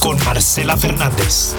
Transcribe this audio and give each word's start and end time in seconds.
Con 0.00 0.16
Marcela 0.24 0.76
Fernández. 0.76 1.54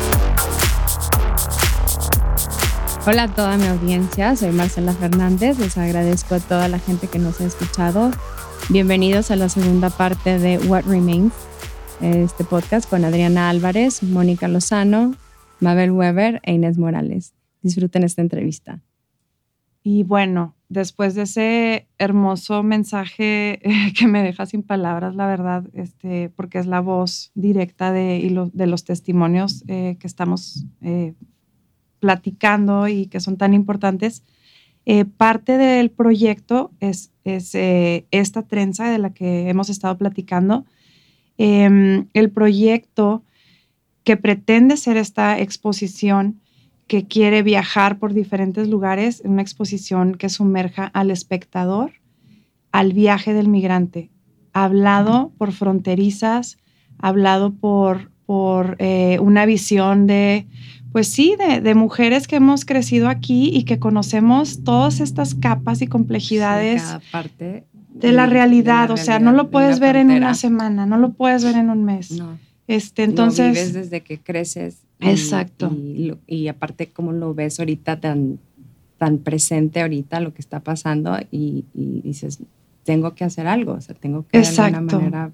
Hola 3.06 3.24
a 3.24 3.28
toda 3.34 3.58
mi 3.58 3.68
audiencia, 3.68 4.36
soy 4.36 4.52
Marcela 4.52 4.94
Fernández, 4.94 5.58
les 5.60 5.78
agradezco 5.78 6.36
a 6.36 6.40
toda 6.40 6.68
la 6.68 6.80
gente 6.80 7.08
que 7.08 7.20
nos 7.20 7.40
ha 7.40 7.46
escuchado. 7.46 8.12
Bienvenidos 8.70 9.32
a 9.32 9.36
la 9.36 9.50
segunda 9.50 9.90
parte 9.90 10.40
de 10.40 10.58
What 10.60 10.86
Remains, 10.86 11.34
este 12.02 12.44
podcast 12.44 12.90
con 12.90 13.06
Adriana 13.06 13.50
Álvarez, 13.50 14.04
Mónica 14.04 14.48
Lozano, 14.48 15.16
Mabel 15.60 15.92
Weber 15.92 16.42
e 16.44 16.54
Inés 16.54 16.78
Morales. 16.78 17.34
Disfruten 17.62 18.04
esta 18.04 18.22
entrevista. 18.22 18.82
Y 19.82 20.04
bueno, 20.04 20.56
después 20.74 21.16
de 21.16 21.22
ese 21.22 21.88
hermoso 21.98 22.64
mensaje 22.64 23.62
que 23.98 24.08
me 24.08 24.24
deja 24.24 24.46
sin 24.46 24.64
palabras, 24.64 25.16
la 25.16 25.28
verdad, 25.28 25.64
este, 25.74 26.30
porque 26.30 26.60
es 26.60 26.66
la 26.66 26.82
voz 26.82 27.32
directa 27.36 27.92
de, 27.92 28.50
de 28.52 28.68
los 28.68 28.84
testimonios 28.84 29.64
eh, 29.68 29.98
que 30.00 30.08
estamos 30.08 30.66
eh, 30.82 31.14
platicando 32.00 32.88
y 32.88 33.06
que 33.06 33.20
son 33.20 33.38
tan 33.38 33.54
importantes, 33.54 34.24
eh, 34.86 35.06
parte 35.06 35.58
del 35.58 35.92
proyecto 35.92 36.72
es, 36.82 37.14
es 37.24 37.56
esta 37.56 38.42
trenza 38.42 38.92
de 38.92 38.98
la 38.98 39.14
que 39.14 39.50
hemos 39.50 39.70
estado 39.70 39.98
platicando. 39.98 40.66
Em, 41.38 42.08
el 42.14 42.32
proyecto 42.32 43.24
que 44.04 44.18
pretende 44.18 44.76
ser 44.76 44.98
esta 44.98 45.40
exposición 45.40 46.42
que 46.88 47.08
quiere 47.08 47.44
viajar 47.44 47.98
por 47.98 48.14
diferentes 48.14 48.68
lugares 48.68 49.22
en 49.24 49.32
una 49.32 49.42
exposición 49.42 50.16
que 50.16 50.30
sumerja 50.30 50.86
al 50.86 51.12
espectador 51.12 51.92
al 52.74 52.92
viaje 52.92 53.34
del 53.34 53.48
migrante, 53.48 54.10
hablado 54.52 55.32
por 55.38 55.54
fronterizas, 55.54 56.58
hablado 56.98 57.54
por, 57.54 58.10
por 58.26 58.76
eh, 58.80 59.20
una 59.22 59.46
visión 59.46 60.08
de, 60.08 60.48
pues 60.92 61.08
sí, 61.08 61.36
de, 61.38 61.62
de, 61.62 61.76
mujeres 61.76 62.28
que 62.28 62.38
hemos 62.38 62.66
crecido 62.66 63.10
aquí 63.10 63.52
y 63.54 63.64
que 63.64 63.78
conocemos 63.78 64.64
todas 64.64 65.02
estas 65.02 65.36
capas 65.36 65.84
y 65.84 65.88
complejidades 65.88 66.82
Sí, 66.82 66.88
cada 66.88 67.02
parte 67.12 67.64
de 67.94 68.12
la 68.12 68.26
realidad, 68.26 68.84
de 68.84 68.88
la 68.88 68.94
o 68.96 68.98
sea, 68.98 69.20
realidad 69.20 69.32
no 69.32 69.38
lo 69.38 69.44
de 69.44 69.50
puedes 69.50 69.80
ver 69.80 69.96
en 69.96 70.10
una 70.10 70.34
semana, 70.34 70.88
no 70.88 70.98
lo 70.98 71.14
puedes 71.14 71.44
ver 71.44 71.56
en 71.56 71.70
un 71.70 71.86
mes. 71.86 72.12
No, 72.12 72.40
Este, 72.68 73.04
entonces, 73.04 73.46
entonces, 73.46 73.46
lo 73.46 73.52
vives 73.52 73.74
desde 73.74 74.02
que 74.02 74.18
creces. 74.18 74.80
Exacto. 75.10 75.72
Y, 76.28 76.48
aparte, 76.48 76.90
cómo 76.92 77.12
lo 77.12 77.34
ves 77.34 77.60
ahorita 77.60 78.00
tan, 78.00 78.40
tan 78.98 79.20
presente 79.20 79.82
ahorita 79.82 80.20
lo 80.20 80.34
que 80.34 80.42
está 80.42 80.62
pasando 80.62 81.18
y, 81.32 81.66
y 81.74 82.02
dices, 82.02 82.40
tengo 82.84 83.16
que 83.16 83.24
hacer 83.24 83.48
algo, 83.48 83.74
o 83.74 83.82
sea, 83.82 83.96
tengo 83.96 84.26
que 84.28 84.40
de 84.40 84.46
alguna 84.46 84.68
Exacto. 84.68 84.98
manera 85.00 85.32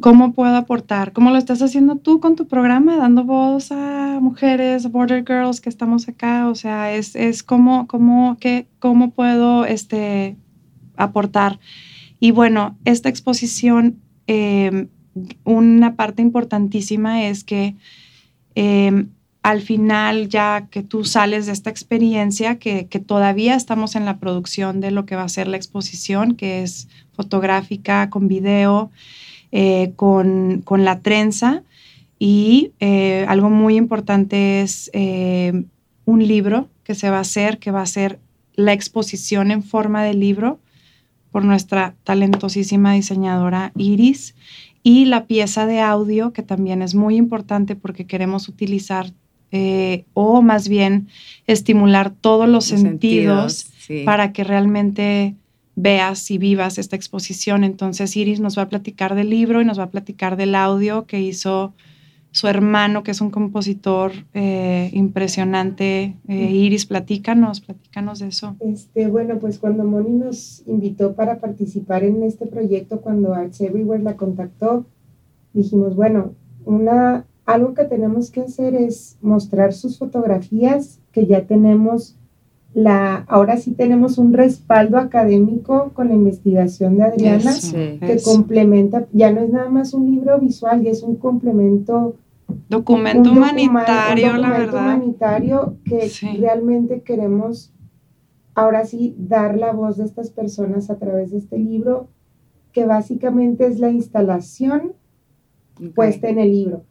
¿cómo 0.00 0.32
puedo 0.32 0.56
aportar? 0.56 1.12
¿Cómo 1.12 1.30
lo 1.30 1.36
estás 1.36 1.62
haciendo 1.62 1.96
tú 1.96 2.20
con 2.20 2.36
tu 2.36 2.46
programa, 2.46 2.96
dando 2.96 3.24
voz 3.24 3.70
a 3.70 4.18
mujeres, 4.20 4.90
border 4.90 5.24
girls 5.26 5.60
que 5.60 5.68
estamos 5.68 6.08
acá? 6.08 6.48
O 6.48 6.54
sea, 6.54 6.92
es, 6.92 7.14
es 7.16 7.42
cómo, 7.42 7.86
cómo, 7.86 8.36
qué, 8.40 8.66
cómo 8.78 9.10
puedo 9.10 9.64
este, 9.64 10.36
aportar. 10.96 11.58
Y 12.20 12.30
bueno, 12.30 12.76
esta 12.84 13.08
exposición, 13.08 13.96
eh, 14.26 14.88
una 15.44 15.94
parte 15.96 16.22
importantísima 16.22 17.24
es 17.24 17.44
que 17.44 17.76
eh, 18.54 19.06
al 19.44 19.60
final, 19.60 20.30
ya 20.30 20.68
que 20.70 20.82
tú 20.82 21.04
sales 21.04 21.44
de 21.44 21.52
esta 21.52 21.68
experiencia, 21.68 22.58
que, 22.58 22.84
todavía 23.06 23.56
estamos 23.56 23.94
en 23.94 24.06
la 24.06 24.16
producción 24.16 24.80
de 24.80 24.90
lo 24.90 25.04
que 25.04 25.16
va 25.16 25.22
a 25.22 25.28
ser 25.28 25.48
la 25.48 25.58
exposición, 25.58 26.34
que 26.34 26.62
es 26.62 26.88
fotográfica, 27.12 28.08
con 28.08 28.26
video, 28.26 28.90
eh, 29.52 29.92
con, 29.96 30.62
con 30.64 30.86
la 30.86 31.00
trenza. 31.00 31.62
Y 32.18 32.72
eh, 32.80 33.26
algo 33.28 33.50
muy 33.50 33.76
importante 33.76 34.62
es 34.62 34.90
eh, 34.94 35.64
un 36.06 36.26
libro 36.26 36.70
que 36.82 36.94
se 36.94 37.10
va 37.10 37.18
a 37.18 37.20
hacer, 37.20 37.58
que 37.58 37.70
va 37.70 37.82
a 37.82 37.86
ser 37.86 38.20
la 38.54 38.72
exposición 38.72 39.50
en 39.50 39.62
forma 39.62 40.02
de 40.02 40.14
libro 40.14 40.58
por 41.30 41.44
nuestra 41.44 41.96
talentosísima 42.04 42.94
diseñadora 42.94 43.72
Iris 43.76 44.34
y 44.86 45.06
la 45.06 45.26
pieza 45.26 45.66
de 45.66 45.80
audio 45.80 46.32
que 46.32 46.42
también 46.42 46.82
es 46.82 46.94
muy 46.94 47.16
importante 47.16 47.74
porque 47.74 48.06
queremos 48.06 48.48
utilizar 48.48 49.10
eh, 49.50 50.04
o 50.12 50.42
más 50.42 50.68
bien 50.68 51.08
estimular 51.46 52.10
todos 52.10 52.46
los, 52.46 52.70
los 52.70 52.80
sentidos, 52.80 53.66
sí. 53.78 54.02
para 54.04 54.32
que 54.32 54.44
realmente 54.44 55.34
veas 55.74 56.30
y 56.30 56.38
vivas 56.38 56.76
esta 56.76 56.96
exposición. 56.96 57.64
Entonces 57.64 58.14
Iris 58.14 58.40
nos 58.40 58.58
va 58.58 58.62
a 58.62 58.68
platicar 58.68 59.14
del 59.14 59.30
libro 59.30 59.62
y 59.62 59.64
nos 59.64 59.78
va 59.78 59.84
a 59.84 59.90
platicar 59.90 60.36
del 60.36 60.54
audio 60.54 61.06
que 61.06 61.20
hizo 61.20 61.72
su 62.34 62.48
hermano, 62.48 63.04
que 63.04 63.12
es 63.12 63.20
un 63.20 63.30
compositor 63.30 64.10
eh, 64.34 64.90
impresionante. 64.92 66.16
Eh, 66.26 66.50
Iris, 66.50 66.84
platícanos, 66.84 67.60
platícanos 67.60 68.18
de 68.18 68.26
eso. 68.26 68.56
Este, 68.58 69.06
bueno, 69.06 69.38
pues 69.38 69.60
cuando 69.60 69.84
Moni 69.84 70.10
nos 70.10 70.64
invitó 70.66 71.14
para 71.14 71.38
participar 71.38 72.02
en 72.02 72.24
este 72.24 72.46
proyecto, 72.46 73.00
cuando 73.02 73.34
Arts 73.34 73.60
Everywhere 73.60 74.02
la 74.02 74.16
contactó, 74.16 74.84
dijimos, 75.52 75.94
bueno, 75.94 76.32
una, 76.64 77.24
algo 77.46 77.72
que 77.72 77.84
tenemos 77.84 78.32
que 78.32 78.40
hacer 78.40 78.74
es 78.74 79.16
mostrar 79.22 79.72
sus 79.72 79.96
fotografías, 79.96 80.98
que 81.12 81.26
ya 81.26 81.46
tenemos 81.46 82.16
la, 82.74 83.18
ahora 83.28 83.58
sí 83.58 83.74
tenemos 83.74 84.18
un 84.18 84.32
respaldo 84.32 84.98
académico 84.98 85.92
con 85.94 86.08
la 86.08 86.14
investigación 86.14 86.96
de 86.96 87.04
Adriana, 87.04 87.52
Eso, 87.52 87.76
que 87.76 88.14
eso. 88.14 88.28
complementa, 88.28 89.06
ya 89.12 89.30
no 89.30 89.40
es 89.40 89.50
nada 89.50 89.70
más 89.70 89.94
un 89.94 90.10
libro 90.10 90.40
visual, 90.40 90.82
ya 90.82 90.90
es 90.90 91.04
un 91.04 91.14
complemento 91.14 92.16
Documento 92.68 93.30
un 93.30 93.38
humanitario, 93.38 94.32
un 94.34 94.40
la 94.40 94.50
verdad. 94.50 94.82
humanitario 94.82 95.76
que 95.84 96.08
Sí. 96.08 96.36
realmente 96.38 97.02
queremos 97.02 97.72
ahora 98.54 98.84
sí 98.84 99.14
dar 99.18 99.56
la 99.58 99.72
voz 99.72 99.96
de 99.96 100.04
estas 100.04 100.30
personas 100.30 100.90
a 100.90 100.98
través 100.98 101.30
de 101.32 101.38
este 101.38 101.58
libro, 101.58 102.08
que 102.72 102.86
básicamente 102.86 103.66
es 103.66 103.78
la 103.80 103.90
instalación 103.90 104.92
puesta 105.94 106.28
en 106.28 106.38
el 106.38 106.52
libro. 106.52 106.84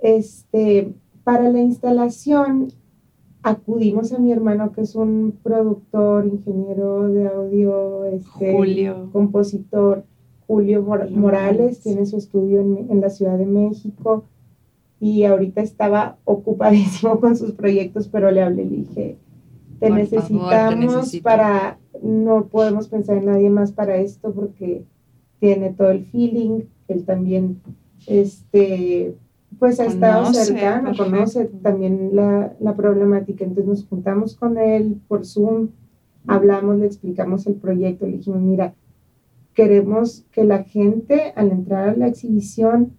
Este, 0.00 0.92
para 1.22 1.48
la 1.50 1.60
instalación 1.60 2.68
acudimos 3.42 4.12
a 4.12 4.18
mi 4.18 4.32
hermano 4.32 4.72
que 4.72 4.80
es 4.80 4.94
un 4.96 5.38
productor, 5.42 6.26
ingeniero 6.26 7.08
de 7.08 7.26
audio, 7.28 8.04
este, 8.06 8.52
Julio. 8.54 9.10
compositor, 9.12 10.04
Julio 10.46 10.82
Mor- 10.82 11.02
Julio 11.04 11.16
Morales, 11.20 11.56
Morales. 11.56 11.80
tiene 11.82 12.06
su 12.06 12.16
estudio 12.16 12.60
en, 12.60 12.86
en 12.90 13.00
la 13.00 13.10
Ciudad 13.10 13.38
de 13.38 13.46
México 13.46 14.24
y 15.00 15.24
ahorita 15.24 15.60
estaba 15.60 16.18
ocupadísimo 16.24 17.20
con 17.20 17.36
sus 17.36 17.52
proyectos, 17.52 18.08
pero 18.08 18.30
le 18.30 18.42
hablé, 18.42 18.64
le 18.64 18.76
dije, 18.76 19.18
te 19.80 19.88
Por 19.88 20.06
favor, 20.08 20.68
te 20.68 20.76
necesitamos 20.76 20.94
necesito". 20.96 21.24
para, 21.24 21.78
no 22.02 22.46
podemos 22.46 22.88
pensar 22.88 23.18
en 23.18 23.26
nadie 23.26 23.50
más 23.50 23.72
para 23.72 23.96
esto 23.96 24.32
porque 24.32 24.84
tiene 25.40 25.72
todo 25.72 25.90
el 25.90 26.04
feeling, 26.06 26.62
él 26.88 27.04
también, 27.04 27.60
este, 28.06 29.14
pues 29.58 29.78
ha 29.80 29.86
estado 29.86 30.24
Conoce, 30.24 30.44
cercano, 30.46 30.90
perfecto. 30.90 31.04
conoce 31.10 31.44
también 31.62 32.10
la, 32.14 32.54
la 32.60 32.74
problemática, 32.74 33.44
entonces 33.44 33.66
nos 33.66 33.86
juntamos 33.86 34.36
con 34.36 34.58
él 34.58 35.00
por 35.08 35.24
Zoom, 35.26 35.68
hablamos, 36.26 36.78
le 36.78 36.86
explicamos 36.86 37.46
el 37.46 37.54
proyecto, 37.54 38.06
le 38.06 38.16
dijimos, 38.18 38.40
mira, 38.40 38.74
queremos 39.54 40.24
que 40.32 40.44
la 40.44 40.64
gente 40.64 41.32
al 41.36 41.50
entrar 41.50 41.90
a 41.90 41.96
la 41.96 42.08
exhibición 42.08 42.92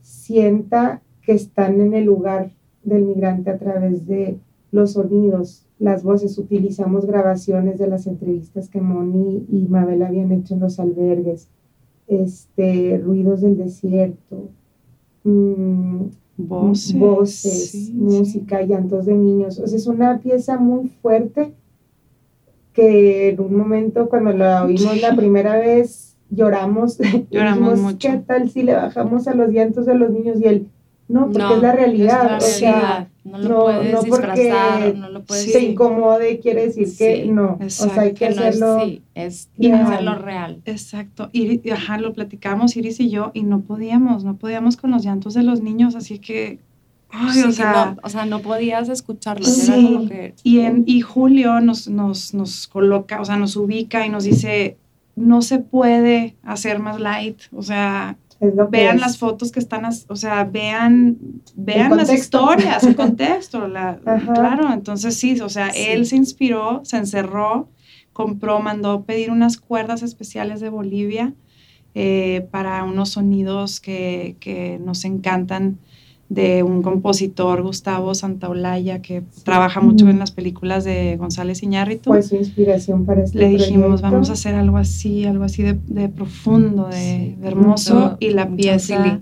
sienta 0.00 1.00
que 1.22 1.32
están 1.32 1.80
en 1.80 1.94
el 1.94 2.04
lugar 2.04 2.50
del 2.84 3.04
migrante 3.04 3.50
a 3.50 3.58
través 3.58 4.06
de 4.06 4.38
los 4.72 4.92
sonidos, 4.92 5.66
las 5.78 6.02
voces. 6.02 6.36
Utilizamos 6.38 7.06
grabaciones 7.06 7.78
de 7.78 7.86
las 7.86 8.06
entrevistas 8.06 8.68
que 8.68 8.80
Moni 8.80 9.44
y 9.50 9.66
Mabel 9.68 10.02
habían 10.02 10.32
hecho 10.32 10.54
en 10.54 10.60
los 10.60 10.80
albergues, 10.80 11.48
este, 12.08 12.98
ruidos 13.02 13.40
del 13.40 13.56
desierto, 13.56 14.48
mm, 15.24 16.02
Voces. 16.38 16.98
voces, 16.98 17.70
sí, 17.70 17.92
música, 17.94 18.62
llantos 18.62 19.06
de 19.06 19.14
niños. 19.14 19.58
O 19.60 19.66
sea, 19.66 19.76
es 19.76 19.86
una 19.86 20.18
pieza 20.18 20.58
muy 20.58 20.88
fuerte 20.88 21.52
que 22.72 23.28
en 23.30 23.40
un 23.40 23.54
momento 23.54 24.08
cuando 24.08 24.32
la 24.32 24.64
oímos 24.64 25.00
la 25.00 25.14
primera 25.16 25.58
vez 25.58 26.16
lloramos, 26.30 26.98
Lloramos 27.30 27.30
dijimos, 27.74 27.78
mucho. 27.80 28.08
¿qué 28.08 28.16
tal 28.18 28.50
si 28.50 28.62
le 28.62 28.74
bajamos 28.74 29.28
a 29.28 29.34
los 29.34 29.50
llantos 29.50 29.84
de 29.86 29.94
los 29.94 30.10
niños? 30.10 30.40
Y 30.40 30.46
él, 30.46 30.68
no, 31.12 31.26
porque 31.26 31.38
No, 31.38 31.56
es 31.56 31.62
la 31.62 31.72
realidad, 31.72 32.20
es 32.24 32.26
o 32.26 32.32
la 32.32 32.40
sea, 32.40 32.72
realidad. 32.72 33.08
no 33.24 33.38
lo 33.38 33.48
no- 33.48 33.64
puedes 33.64 33.92
no 33.92 34.00
porque 34.02 34.42
disfrazar, 34.42 34.94
no 34.96 35.08
lo 35.10 35.22
puedes 35.22 35.52
se 35.52 35.62
incomode 35.62 36.40
quiere 36.40 36.66
decir 36.66 36.88
que 36.96 37.26
no, 37.26 37.58
o 37.64 37.70
sea, 37.70 37.86
hay 38.00 38.08
exacto, 38.08 38.14
que 38.14 38.14
que 38.14 38.24
no 38.26 38.30
es, 38.30 38.38
hacerlo. 38.48 38.80
sí, 38.84 39.02
es 39.14 39.48
Y 39.58 39.70
hacerlo 39.70 40.14
real. 40.16 40.60
Exacto. 40.64 41.28
Y, 41.32 41.70
ajá, 41.70 41.98
lo 41.98 42.12
platicamos 42.12 42.76
Iris 42.76 42.98
y 43.00 43.10
yo 43.10 43.30
y 43.34 43.42
no 43.42 43.60
podíamos, 43.60 44.24
no 44.24 44.36
podíamos 44.36 44.76
con 44.76 44.90
los 44.90 45.04
llantos 45.04 45.34
de 45.34 45.42
los 45.42 45.60
niños, 45.60 45.94
así 45.94 46.18
que, 46.18 46.58
ay, 47.10 47.30
Sí, 47.34 47.42
o 47.42 47.52
sea, 47.52 47.94
no, 47.94 47.96
o 48.02 48.08
sea, 48.08 48.24
no 48.26 48.40
podías 48.40 48.88
escucharlo. 48.88 49.44
Sí. 49.46 49.70
Era 49.70 49.82
como 49.82 50.08
que. 50.08 50.34
y, 50.42 50.60
en, 50.60 50.84
y 50.86 51.02
Julio 51.02 51.60
nos, 51.60 51.88
nos, 51.88 52.32
nos 52.34 52.66
coloca, 52.66 53.20
o 53.20 53.24
sea, 53.24 53.36
nos 53.36 53.54
ubica 53.56 54.06
y 54.06 54.08
nos 54.10 54.24
dice, 54.24 54.76
no 55.14 55.42
se 55.42 55.58
puede 55.58 56.36
hacer 56.42 56.78
más 56.78 56.98
light, 56.98 57.38
o 57.54 57.62
sea, 57.62 58.16
vean 58.70 58.98
las 59.00 59.18
fotos 59.18 59.52
que 59.52 59.60
están, 59.60 59.84
o 60.08 60.16
sea, 60.16 60.44
vean, 60.44 61.16
vean 61.54 61.96
las 61.96 62.12
historias, 62.12 62.82
el 62.84 62.96
contexto, 62.96 63.68
la- 63.68 63.98
claro, 64.34 64.72
entonces 64.72 65.16
sí, 65.16 65.40
o 65.40 65.48
sea, 65.48 65.70
Sí. 65.70 65.84
él 65.88 66.06
se 66.06 66.16
inspiró, 66.16 66.80
se 66.84 66.96
encerró, 66.96 67.68
compró, 68.12 68.60
mandó 68.60 69.04
pedir 69.04 69.30
unas 69.30 69.56
cuerdas 69.58 70.02
especiales 70.02 70.60
de 70.60 70.68
Bolivia 70.68 71.32
eh, 71.94 72.46
para 72.50 72.82
unos 72.84 73.10
sonidos 73.10 73.78
que, 73.80 74.36
que 74.40 74.78
nos 74.84 75.04
encantan 75.04 75.78
de 76.34 76.62
un 76.62 76.80
compositor, 76.82 77.62
Gustavo 77.62 78.14
Santaolalla, 78.14 79.02
que 79.02 79.22
trabaja 79.44 79.80
mucho 79.80 80.08
en 80.08 80.18
las 80.18 80.30
películas 80.30 80.84
de 80.84 81.16
González 81.16 81.62
Iñárritu. 81.62 82.10
Fue 82.10 82.22
su 82.22 82.36
inspiración 82.36 83.04
para 83.04 83.22
este 83.24 83.38
Le 83.38 83.48
dijimos, 83.48 83.86
proyecto. 84.00 84.10
vamos 84.10 84.30
a 84.30 84.32
hacer 84.32 84.54
algo 84.54 84.78
así, 84.78 85.24
algo 85.26 85.44
así 85.44 85.62
de, 85.62 85.78
de 85.88 86.08
profundo, 86.08 86.86
de, 86.88 86.92
Sí, 86.94 87.36
de 87.40 87.48
hermoso. 87.48 87.94
mucho- 87.94 88.16
y 88.20 88.30
la 88.30 88.48
pieza, 88.48 89.20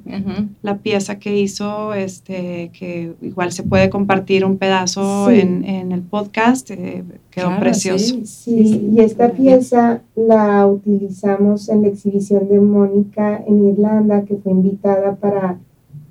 la 0.62 0.78
pieza 0.78 1.18
que 1.18 1.36
hizo, 1.40 1.94
este, 1.94 2.70
que 2.78 3.12
igual 3.22 3.50
se 3.52 3.62
puede 3.64 3.90
compartir 3.90 4.44
un 4.44 4.56
pedazo 4.56 5.28
Sí. 5.30 5.40
en, 5.40 5.64
en 5.64 5.92
el 5.92 6.02
podcast, 6.02 6.70
eh, 6.70 7.02
quedó 7.30 7.46
Claro, 7.48 7.60
precioso. 7.60 8.14
sí, 8.24 8.26
Sí, 8.26 8.90
y 8.94 9.00
esta 9.00 9.32
pieza 9.32 10.02
la 10.14 10.66
utilizamos 10.66 11.68
en 11.68 11.82
la 11.82 11.88
exhibición 11.88 12.48
de 12.48 12.60
Mónica 12.60 13.42
en 13.46 13.64
Irlanda, 13.66 14.22
que 14.24 14.36
fue 14.36 14.52
invitada 14.52 15.16
para 15.16 15.58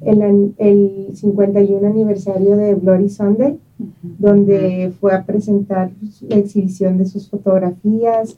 el, 0.02 0.54
el 0.58 1.08
51 1.14 1.88
aniversario 1.88 2.56
de 2.56 2.76
Bloody 2.76 3.10
Sunday, 3.10 3.58
donde 4.04 4.92
fue 5.00 5.14
a 5.14 5.24
presentar 5.24 5.92
la 6.28 6.36
exhibición 6.38 6.98
de 6.98 7.06
sus 7.06 7.30
fotografías 7.30 8.38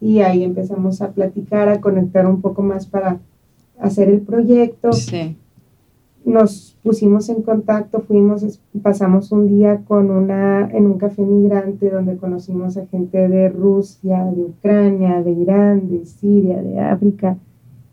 y 0.00 0.20
ahí 0.20 0.44
empezamos 0.44 1.02
a 1.02 1.10
platicar, 1.12 1.68
a 1.68 1.80
conectar 1.80 2.26
un 2.26 2.40
poco 2.40 2.62
más 2.62 2.86
para 2.86 3.18
hacer 3.80 4.08
el 4.08 4.20
proyecto 4.20 4.92
Sí. 4.92 5.36
nos 6.24 6.76
pusimos 6.82 7.28
en 7.28 7.42
contacto, 7.42 8.00
fuimos, 8.00 8.60
pasamos 8.82 9.32
un 9.32 9.48
día 9.48 9.82
con 9.86 10.10
una, 10.10 10.68
en 10.70 10.86
un 10.86 10.98
café 10.98 11.22
migrante 11.22 11.90
donde 11.90 12.16
conocimos 12.16 12.76
a 12.76 12.86
gente 12.86 13.28
de 13.28 13.48
Rusia, 13.48 14.24
de 14.24 14.42
Ucrania, 14.42 15.22
de 15.22 15.32
Irán, 15.32 15.88
de 15.90 16.04
Siria, 16.06 16.62
de 16.62 16.78
África. 16.80 17.36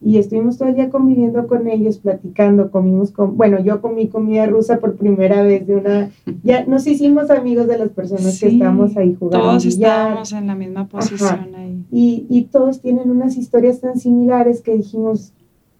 Y 0.01 0.17
estuvimos 0.17 0.57
todo 0.57 0.69
el 0.69 0.75
día 0.75 0.89
conviviendo 0.89 1.47
con 1.47 1.67
ellos, 1.67 1.97
platicando, 1.97 2.69
comimos 2.69 3.11
con, 3.11 3.37
bueno, 3.37 3.59
yo 3.61 3.81
comí 3.81 4.07
comida 4.07 4.45
rusa 4.45 4.79
por 4.79 4.95
primera 4.97 5.41
vez 5.41 5.65
de 5.65 5.75
una, 5.77 6.11
ya 6.43 6.65
nos 6.65 6.85
hicimos 6.85 7.31
amigos 7.31 7.67
de 7.67 7.77
las 7.79 7.89
personas 7.89 8.39
que 8.39 8.49
estábamos 8.49 8.95
ahí 8.97 9.15
jugando. 9.15 9.47
Todos 9.47 9.65
estábamos 9.65 10.31
en 10.33 10.47
la 10.47 10.55
misma 10.55 10.87
posición 10.87 11.55
ahí. 11.55 11.83
Y, 11.91 12.25
y 12.29 12.43
todos 12.43 12.81
tienen 12.81 13.09
unas 13.09 13.37
historias 13.37 13.79
tan 13.79 13.97
similares 13.99 14.61
que 14.61 14.75
dijimos, 14.75 15.33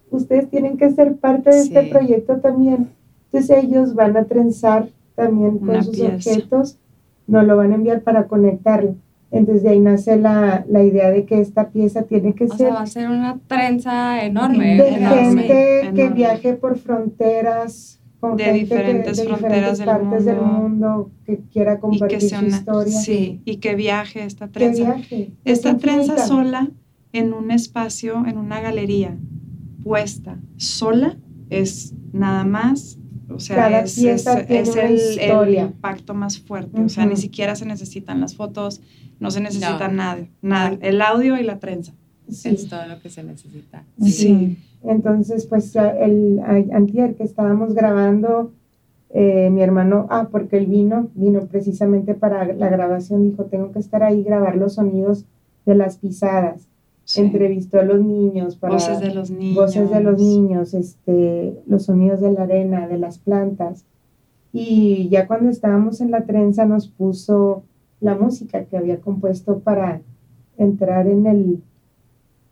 ustedes 0.10 0.50
tienen 0.50 0.78
que 0.78 0.90
ser 0.92 1.18
parte 1.18 1.50
de 1.52 1.60
este 1.60 1.84
proyecto 1.84 2.38
también. 2.38 2.90
Entonces 3.32 3.64
ellos 3.64 3.96
van 3.96 4.16
a 4.18 4.24
trenzar 4.24 4.90
también 5.14 5.60
con 5.60 5.70
Una 5.70 5.84
sus 5.84 5.96
pieza. 5.96 6.16
objetos, 6.16 6.78
nos 7.28 7.46
lo 7.46 7.58
van 7.58 7.74
a 7.74 7.76
enviar 7.76 8.02
para 8.02 8.28
conectarlo. 8.28 8.96
Entonces 9.38 9.64
de 9.64 9.70
ahí 9.70 9.80
nace 9.80 10.18
la, 10.18 10.66
la 10.70 10.84
idea 10.84 11.10
de 11.12 11.26
que 11.26 11.40
esta 11.42 11.70
pieza 11.70 12.04
tiene 12.04 12.34
que 12.34 12.46
O 12.46 12.48
ser 12.50 12.58
sea, 12.58 12.70
va 12.74 12.82
a 12.82 12.86
ser 12.88 13.10
una 13.10 13.40
trenza 13.48 14.24
enorme. 14.24 14.76
de 14.78 14.88
enorme. 14.96 15.44
gente 15.44 15.92
que 15.94 16.10
viaje 16.10 16.54
por 16.54 16.78
fronteras, 16.78 18.00
con 18.20 18.38
De 18.38 18.46
gente 18.46 18.60
que- 18.60 18.64
diferentes 18.76 19.18
de 19.18 19.24
fronteras 19.26 19.78
del 19.78 19.88
partes 19.88 20.26
del 20.26 20.36
mundo. 20.38 20.60
mundo 20.60 21.12
que 21.26 21.40
quiera 21.52 21.74
Y 21.76 21.78
compartir 21.80 22.18
que 22.20 22.22
sea 22.28 22.40
su 22.40 22.46
una, 22.46 22.56
historia. 22.58 23.00
sí, 23.00 23.42
y 23.46 23.58
que 23.58 23.76
viaje 23.76 24.24
esta 24.24 24.48
Que 24.48 24.54
trenza. 24.54 24.84
viaje. 24.84 25.32
Esta 25.44 25.72
Es 25.72 25.78
trenza 25.78 26.02
infinita. 26.14 26.26
sola 26.28 26.70
en 27.14 27.34
un 27.34 27.52
espacio, 27.52 28.26
en 28.26 28.38
una 28.38 28.60
galería, 28.62 29.18
puesta 29.84 30.40
sola, 30.58 31.18
es 31.50 31.94
nada 32.14 32.44
más, 32.44 32.98
o 33.30 33.40
sea, 33.40 33.56
Cada 33.58 33.80
es, 33.82 33.96
pieza 33.96 34.40
es- 34.40 34.48
tiene 34.48 34.62
es 34.62 35.18
el, 35.18 35.56
impacto 35.56 36.14
más 36.14 36.40
fuerte. 36.40 36.82
O 36.82 36.90
sea, 36.90 37.06
ni 37.06 37.16
siquiera 37.18 37.56
se 37.56 37.66
necesitan 37.66 38.20
las 38.22 38.36
fotos, 38.36 38.82
no 39.20 39.32
se 39.32 39.40
necesita 39.42 39.88
No. 39.88 39.94
nada, 39.96 40.26
nada, 40.42 40.78
el 40.82 41.02
audio 41.02 41.38
y 41.40 41.44
la 41.44 41.60
trenza. 41.60 41.94
Sí. 42.30 42.50
Es 42.50 42.68
todo 42.68 42.86
lo 42.88 43.00
que 43.02 43.10
se 43.10 43.24
necesita. 43.24 43.84
Sí. 44.02 44.58
Entonces, 44.84 45.46
pues 45.46 45.76
el 45.76 46.40
antier 46.72 47.16
que 47.16 47.24
estábamos 47.24 47.74
grabando, 47.74 48.52
eh, 49.12 49.50
mi 49.52 49.62
hermano, 49.62 50.08
ah, 50.10 50.28
porque 50.32 50.58
él 50.58 50.66
vino, 50.68 51.08
vino 51.16 51.42
precisamente 51.48 52.14
para 52.16 52.46
la 52.54 52.70
grabación, 52.70 53.24
dijo, 53.30 53.46
tengo 53.46 53.72
que 53.72 53.80
estar 53.80 54.04
ahí, 54.04 54.24
grabar 54.24 54.58
los 54.58 54.74
sonidos 54.76 55.26
de 55.66 55.76
las 55.76 55.98
pisadas. 55.98 56.68
Sí. 57.04 57.22
Entrevistó 57.22 57.80
a 57.80 57.84
los 57.84 58.02
niños 58.02 58.56
para 58.56 58.74
Voces 58.74 59.00
de 59.00 59.14
los 59.14 59.30
niños. 59.30 59.56
voces 59.56 59.90
de 59.92 60.00
los 60.02 60.20
niños, 60.20 60.74
este, 60.74 61.54
los 61.68 61.84
sonidos 61.84 62.20
de 62.22 62.32
la 62.32 62.44
arena, 62.44 62.88
de 62.88 62.98
las 62.98 63.20
plantas. 63.20 63.86
Y 64.52 65.10
ya 65.10 65.28
cuando 65.28 65.50
estábamos 65.50 66.02
en 66.02 66.10
la 66.12 66.26
trenza 66.26 66.66
nos 66.66 66.88
puso 66.88 67.64
la 68.02 68.16
música 68.16 68.66
que 68.66 68.78
había 68.78 69.00
compuesto 69.02 69.60
para 69.60 70.02
entrar 70.58 71.08
en 71.08 71.26
el, 71.26 71.64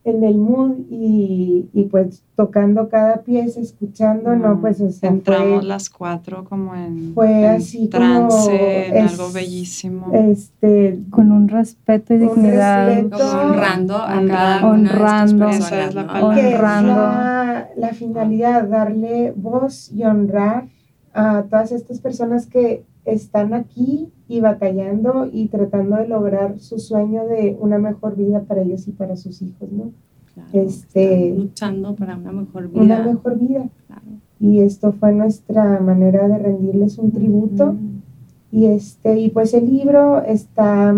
en 0.06 0.24
el 0.26 0.38
mood 0.38 0.80
y, 0.90 1.70
y 1.74 1.84
pues 1.84 2.24
tocando 2.36 2.90
cada 2.90 3.22
pieza, 3.22 3.62
escuchando, 3.62 4.36
no, 4.36 4.60
pues 4.60 4.82
o 4.82 4.90
sea, 4.92 5.10
Entramos 5.10 5.60
fue, 5.60 5.64
las 5.68 5.90
cuatro 5.90 6.44
como 6.44 6.76
en, 6.76 7.14
fue 7.14 7.46
en 7.46 7.52
así 7.52 7.90
como 7.90 7.90
trance, 8.30 8.88
en 8.88 9.06
es- 9.06 9.12
algo 9.20 9.32
bellísimo. 9.32 10.12
este, 10.14 11.00
Con 11.10 11.32
un 11.32 11.48
respeto 11.48 12.14
y 12.14 12.18
Un 12.24 12.36
dignidad. 12.36 12.88
respeto. 12.88 13.18
Como 13.18 13.42
honrando 13.42 13.96
a 13.98 14.18
Honrando. 14.18 14.34
cada 14.34 14.58
una 14.60 14.70
Honrando. 14.70 15.46
de 15.46 15.52
Esa 15.52 15.60
estas 15.60 15.72
personas. 15.72 15.90
es 15.90 15.96
la 15.96 16.04
¿no? 16.22 16.32
es 16.34 16.54
Honrando. 16.56 16.96
la, 16.96 17.70
la 17.78 17.90
finalidad, 17.94 18.68
darle 18.68 19.32
voz 19.36 19.92
y 19.92 20.04
honrar 20.04 20.68
a 21.14 21.44
todas 21.44 21.72
estas 21.72 22.00
personas 22.00 22.46
que 22.48 22.84
están 23.06 23.54
aquí 23.54 24.10
y 24.28 24.40
batallando 24.40 25.30
y 25.32 25.48
tratando 25.48 25.98
de 25.98 26.08
lograr 26.08 26.60
su 26.60 26.80
sueño 26.80 27.26
de 27.28 27.58
una 27.60 27.78
mejor 27.78 28.16
vida 28.16 28.42
para 28.42 28.62
ellos 28.62 28.88
y 28.88 28.92
para 28.92 29.16
sus 29.16 29.42
hijos, 29.42 29.72
¿no? 29.72 29.92
Claro, 30.34 30.50
Este- 30.54 31.36
luchando 31.38 31.96
para 31.96 32.16
una 32.18 32.32
mejor 32.32 32.70
vida. 32.70 32.82
Una 32.82 33.04
mejor 33.04 33.38
vida. 33.38 33.70
Claro. 33.88 34.02
Y 34.40 34.60
esto 34.60 34.94
fue 34.94 35.14
nuestra 35.14 35.80
manera 35.80 36.28
de 36.28 36.38
rendirles 36.38 36.98
un 36.98 37.12
tributo. 37.12 37.76
Y, 38.52 38.66
este, 38.66 39.20
y 39.20 39.30
pues 39.30 39.54
el 39.54 39.66
libro 39.66 40.22
está 40.24 40.90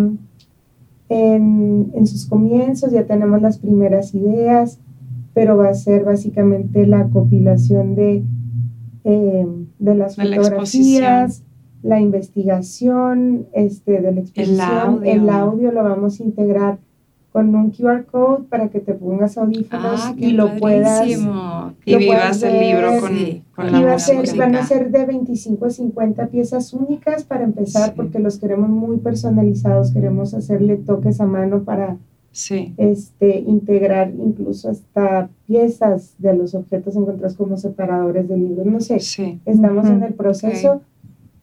en, 1.09 1.91
en 1.93 2.07
sus 2.07 2.25
comienzos, 2.25 2.91
ya 2.91 3.05
tenemos 3.05 3.41
las 3.41 3.59
primeras 3.59 4.13
ideas, 4.13 4.79
pero 5.33 5.57
va 5.57 5.69
a 5.69 5.73
ser 5.73 6.03
básicamente 6.03 6.85
la 6.87 7.09
compilación 7.09 7.95
de, 7.95 8.23
eh, 9.03 9.47
de 9.79 9.95
las 9.95 10.15
De 10.15 10.25
fotografías, 10.35 11.43
la 11.85 11.99
investigación 12.01 13.45
este, 13.53 14.01
de 14.01 14.11
la 14.11 14.19
exposición, 14.21 14.61
audio. 14.69 15.11
el 15.11 15.29
audio 15.29 15.71
lo 15.71 15.83
vamos 15.83 16.19
a 16.19 16.23
integrar 16.23 16.77
con 17.31 17.53
un 17.53 17.69
QR 17.71 18.05
code 18.05 18.43
para 18.49 18.69
que 18.69 18.79
te 18.79 18.93
pongas 18.93 19.37
audífonos 19.37 20.01
Ah, 20.05 20.13
y 20.17 20.31
lo 20.31 20.55
puedas 20.55 20.99
padrísimo. 20.99 21.73
Y 21.85 21.91
lo 21.91 21.97
vivas 21.99 22.39
puedes 22.39 22.43
el 22.43 22.59
libro 22.61 22.99
con, 23.01 23.09
sí. 23.17 23.43
con 23.53 23.71
la 23.71 23.79
y 23.79 23.83
va 23.83 23.89
a 23.91 23.93
música. 23.95 24.25
ser, 24.25 24.37
van 24.37 24.55
a 24.55 24.65
ser 24.65 24.89
de 24.91 25.05
25 25.05 25.65
a 25.65 25.69
50 25.69 26.27
piezas 26.27 26.73
únicas 26.73 27.23
para 27.25 27.43
empezar, 27.43 27.89
Sí. 27.89 27.93
porque 27.97 28.19
los 28.19 28.39
queremos 28.39 28.69
muy 28.69 28.97
personalizados, 28.97 29.91
queremos 29.91 30.33
hacerle 30.33 30.77
toques 30.77 31.19
a 31.19 31.25
mano 31.25 31.63
para 31.63 31.97
Sí, 32.31 32.73
este, 32.77 33.39
integrar 33.39 34.11
incluso 34.17 34.69
hasta 34.69 35.29
piezas 35.47 36.15
de 36.17 36.35
los 36.35 36.53
objetos 36.55 36.95
encontrados 36.97 37.37
como 37.37 37.55
separadores 37.57 38.27
de 38.27 38.37
libros. 38.37 38.65
No 38.65 38.79
sé, 38.81 38.99
sí. 39.01 39.39
estamos 39.45 39.87
en 39.87 40.03
el 40.03 40.13
proceso 40.13 40.81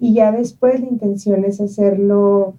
y 0.02 0.14
ya 0.14 0.32
después 0.32 0.80
la 0.80 0.86
intención 0.88 1.44
es 1.44 1.60
hacerlo 1.60 2.54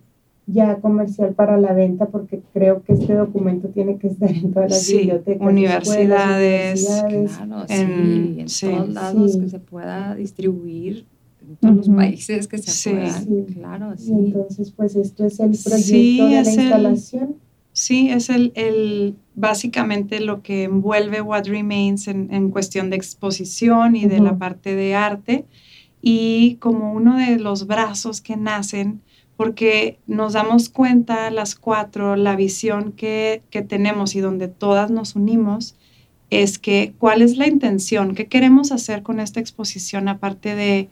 ya 0.48 0.78
comercial 0.78 1.34
para 1.34 1.58
la 1.58 1.72
venta, 1.74 2.08
porque 2.08 2.42
creo 2.54 2.84
que 2.84 2.94
este 2.94 3.14
documento 3.14 3.70
tiene 3.70 3.98
que 3.98 4.08
estar 4.08 4.30
en 4.30 4.52
todas 4.52 4.72
las 4.72 4.82
Sí, 4.82 4.98
bibliotecas, 4.98 5.48
universidades, 5.48 6.82
escuelas, 6.84 7.14
universidades. 7.14 7.38
Claro, 7.38 7.66
En- 7.70 8.36
sí, 8.36 8.40
en 8.42 8.50
sí. 8.50 8.68
todos 8.68 8.90
lados 8.90 9.34
Sí. 9.34 9.40
que 9.40 9.50
se 9.50 9.60
pueda 9.60 10.16
distribuir, 10.16 11.06
en 11.48 11.56
todos 11.58 11.76
los 11.88 11.90
países 11.96 12.48
que 12.48 12.58
se 12.58 12.72
Sí. 12.72 12.90
puedan. 12.92 13.24
Sí. 13.26 13.46
Claro, 13.54 13.94
Y 13.94 13.98
sí. 14.02 14.12
entonces, 14.12 14.72
pues 14.72 14.96
esto 14.96 15.26
es 15.26 15.40
el 15.40 15.52
proyecto 15.52 15.78
Sí, 15.80 16.18
de 16.18 16.24
la 16.30 16.40
el- 16.42 16.48
instalación. 16.48 17.36
Sí, 17.76 18.10
es 18.10 18.30
el, 18.30 18.52
el, 18.56 19.16
básicamente 19.36 20.20
lo 20.20 20.42
que 20.44 20.64
envuelve 20.64 21.22
What 21.22 21.46
Remains 21.48 22.08
en, 22.08 22.32
en 22.34 22.50
cuestión 22.52 22.90
de 22.92 22.98
exposición 22.98 23.96
y 23.96 24.06
de 24.06 24.20
la 24.20 24.38
parte 24.38 24.76
de 24.76 24.94
arte. 24.94 25.46
Y 26.06 26.58
como 26.60 26.92
uno 26.92 27.18
de 27.18 27.40
los 27.40 27.66
brazos 27.66 28.20
que 28.20 28.36
nacen, 28.36 29.02
porque 29.38 30.00
nos 30.06 30.34
damos 30.34 30.68
cuenta 30.68 31.32
las 31.32 31.56
cuatro, 31.56 32.18
la 32.18 32.36
visión 32.36 32.92
que, 32.92 33.42
que 33.50 33.62
tenemos 33.62 34.14
y 34.14 34.20
donde 34.20 34.50
todas 34.50 34.92
nos 34.92 35.16
unimos, 35.16 35.76
es 36.30 36.60
que 36.60 36.94
cuál 37.00 37.22
es 37.22 37.38
la 37.38 37.48
intención, 37.48 38.16
qué 38.16 38.28
queremos 38.28 38.74
hacer 38.74 39.02
con 39.02 39.22
esta 39.22 39.40
exposición, 39.40 40.10
aparte 40.10 40.56
de, 40.56 40.90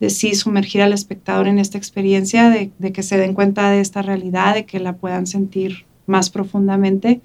de 0.00 0.10
sí 0.10 0.34
sumergir 0.34 0.80
al 0.80 0.94
espectador 0.94 1.48
en 1.48 1.58
esta 1.58 1.76
experiencia, 1.76 2.48
de, 2.48 2.70
de 2.78 2.92
que 2.92 3.02
se 3.02 3.18
den 3.18 3.34
cuenta 3.34 3.70
de 3.70 3.80
esta 3.80 4.00
realidad, 4.00 4.54
de 4.54 4.64
que 4.64 4.80
la 4.80 4.96
puedan 4.96 5.26
sentir 5.26 5.84
más 6.06 6.30
profundamente, 6.30 7.20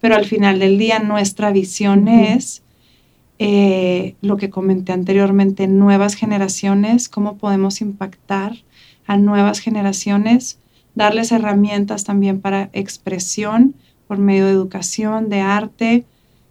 pero 0.00 0.16
al 0.16 0.24
final 0.24 0.58
del 0.58 0.78
día 0.78 0.98
nuestra 0.98 1.52
visión 1.52 2.08
es 2.08 2.61
eh, 3.44 4.14
lo 4.22 4.36
que 4.36 4.50
comenté 4.50 4.92
anteriormente, 4.92 5.66
nuevas 5.66 6.14
generaciones, 6.14 7.08
cómo 7.08 7.36
podemos 7.36 7.80
impactar 7.80 8.52
a 9.06 9.16
nuevas 9.16 9.58
generaciones, 9.60 10.58
darles 10.94 11.32
herramientas 11.32 12.04
también 12.04 12.40
para 12.40 12.70
expresión 12.72 13.74
por 14.06 14.18
medio 14.18 14.46
de 14.46 14.52
educación, 14.52 15.28
de 15.28 15.40
arte, 15.40 16.04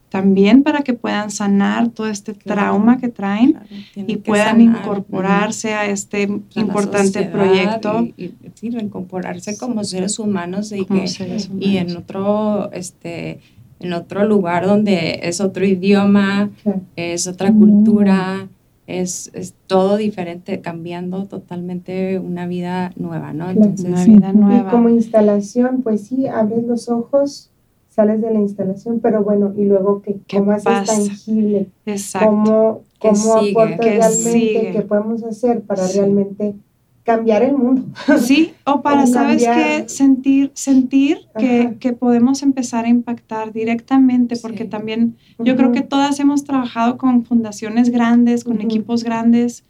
también 0.10 0.64
para 0.64 0.82
que 0.82 0.94
puedan 0.94 1.32
sanar 1.32 1.88
todo 1.90 2.08
este 2.08 2.34
Claro. 2.34 2.62
trauma 2.62 2.98
que 3.00 3.08
traen 3.08 3.52
Claro, 3.54 3.68
y 3.96 4.18
puedan 4.18 4.58
sanar, 4.58 4.78
incorporarse 4.82 5.74
a 5.74 5.86
este 5.86 6.24
a 6.24 6.60
importante 6.60 7.24
proyecto 7.24 8.02
Y, 8.18 8.26
y, 8.26 8.34
sí, 8.56 8.70
reincorporarse 8.72 9.56
como 9.58 9.84
seres 9.86 10.20
humanos 10.20 10.74
y, 10.74 10.86
como 10.86 11.02
que, 11.02 11.08
seres 11.08 11.50
y 11.58 11.78
en 11.78 11.84
humanos. 11.86 12.04
otro, 12.04 12.72
este, 12.74 13.40
en 13.82 13.94
otro 13.94 14.26
lugar 14.26 14.66
donde 14.66 15.20
es 15.24 15.42
otro 15.42 15.66
idioma, 15.66 16.50
es 16.96 17.28
otra 17.28 17.52
Mm. 17.52 17.60
cultura, 17.60 18.48
es, 18.88 19.32
es 19.34 19.54
todo 19.68 19.98
diferente, 19.98 20.60
cambiando 20.62 21.26
totalmente 21.26 22.20
una 22.20 22.46
vida 22.48 22.92
nueva, 22.96 23.32
¿no? 23.34 23.46
Claro. 23.46 23.62
Entonces, 23.70 23.86
Una 23.88 24.06
vida 24.06 24.32
Y 24.34 24.38
nueva. 24.38 24.72
como 24.72 24.90
instalación, 24.90 25.82
pues 25.82 26.02
sí, 26.08 26.28
abres 26.28 26.66
los 26.66 26.90
ojos, 26.90 27.50
sales 27.90 28.22
de 28.22 28.32
la 28.32 28.40
instalación, 28.40 29.00
pero 29.02 29.24
bueno, 29.24 29.54
y 29.58 29.66
luego 29.66 30.02
que 30.02 30.18
¿Qué 30.28 30.38
cómo 30.40 30.52
haces 30.52 30.66
pasa? 30.66 30.94
tangible, 30.96 31.68
Exacto. 31.86 32.28
cómo, 32.30 32.82
¿Qué 33.00 33.10
cómo 33.10 33.40
sigue? 33.40 33.54
¿Qué 33.54 33.78
realmente, 33.78 34.32
sigue? 34.32 34.72
qué 34.74 34.82
podemos 34.82 35.24
hacer 35.24 35.62
para 35.62 35.88
Sí. 35.88 35.98
realmente 36.00 36.56
cambiar 37.04 37.44
el 37.44 37.54
mundo. 37.58 37.84
Sí, 38.20 38.54
o 38.66 38.82
para, 38.82 39.04
O 39.04 39.08
¿sabes 39.08 39.44
cambiar. 39.46 39.82
qué? 39.84 39.90
Sentir, 39.90 40.52
sentir 40.54 41.20
que, 41.40 41.78
que 41.80 41.94
podemos 41.94 42.44
empezar 42.44 42.86
a 42.86 42.90
impactar 42.90 43.52
directamente, 43.54 44.36
porque 44.38 44.64
Sí. 44.64 44.70
también 44.70 45.18
yo 45.40 45.56
creo 45.56 45.72
que 45.72 45.82
todas 45.82 46.20
hemos 46.20 46.44
trabajado 46.44 46.98
con 46.98 47.26
fundaciones 47.26 47.90
grandes, 47.90 48.44
con 48.44 48.58
Ujú. 48.58 48.66
equipos 48.66 49.04
grandes, 49.04 49.64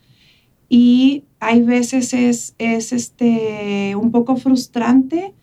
y 0.70 1.24
hay 1.40 1.62
veces 1.62 2.14
es, 2.14 2.56
es 2.58 2.94
este, 2.94 3.96
un 3.96 4.12
poco 4.12 4.36
frustrante 4.38 5.34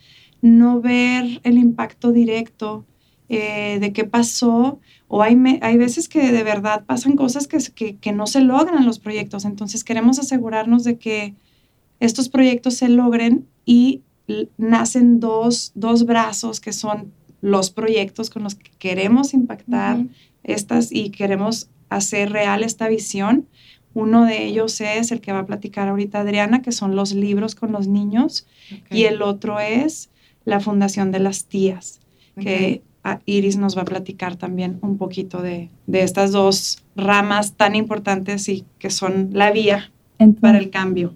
no 0.41 0.81
ver 0.81 1.41
el 1.43 1.59
impacto 1.59 2.13
directo 2.13 2.85
eh, 3.29 3.79
de 3.81 3.93
qué 3.93 4.05
pasó, 4.05 4.81
o 5.09 5.23
hay, 5.23 5.37
me- 5.37 5.59
hay 5.63 5.77
veces 5.77 6.09
que 6.09 6.33
de 6.33 6.43
verdad 6.45 6.85
pasan 6.87 7.15
cosas 7.17 7.47
que, 7.47 7.59
que, 7.75 7.97
que 7.97 8.13
no 8.13 8.27
se 8.27 8.41
logran 8.41 8.87
los 8.87 8.99
proyectos, 9.01 9.45
entonces 9.45 9.85
queremos 9.85 10.19
asegurarnos 10.19 10.85
de 10.85 10.97
que 10.99 11.35
estos 12.01 12.29
proyectos 12.29 12.75
se 12.75 12.89
logren 12.89 13.47
y 13.65 14.03
nacen 14.57 15.21
dos, 15.21 15.73
dos 15.75 16.05
brazos 16.05 16.61
que 16.61 16.73
son 16.73 17.13
los 17.41 17.71
proyectos 17.71 18.31
con 18.31 18.43
los 18.43 18.55
que 18.55 18.71
queremos 18.79 19.33
impactar 19.35 20.05
estas 20.43 20.93
y 20.93 21.11
queremos 21.11 21.71
hacer 21.89 22.33
real 22.33 22.63
esta 22.63 22.89
visión. 22.89 23.47
Uno 23.95 24.25
de 24.25 24.45
ellos 24.45 24.81
es 24.81 25.11
el 25.13 25.21
que 25.21 25.33
va 25.33 25.41
a 25.41 25.47
platicar 25.47 25.89
ahorita 25.89 26.21
Adriana, 26.21 26.63
que 26.63 26.73
son 26.73 26.95
los 26.95 27.15
libros 27.15 27.55
con 27.55 27.73
los 27.73 27.89
niños, 27.89 28.47
y 28.91 29.05
el 29.05 29.23
otro 29.23 29.61
es 29.61 30.11
la 30.45 30.61
Fundación 30.61 31.11
de 31.11 31.19
las 31.21 31.47
Tías, 31.47 32.01
que 32.39 32.83
a 33.03 33.21
Iris 33.25 33.57
nos 33.57 33.77
va 33.77 33.83
a 33.83 33.87
platicar 33.87 34.37
también 34.37 34.79
un 34.83 34.99
poquito 34.99 35.43
de, 35.43 35.71
de 35.87 36.03
estas 36.03 36.33
dos 36.33 36.85
ramas 36.95 37.55
tan 37.55 37.75
importantes 37.75 38.49
y 38.49 38.65
que 38.79 38.91
son 38.91 39.31
la 39.33 39.51
vía 39.51 39.91
Entonces, 40.19 40.41
para 40.41 40.59
el 40.59 40.71
cambio. 40.71 41.15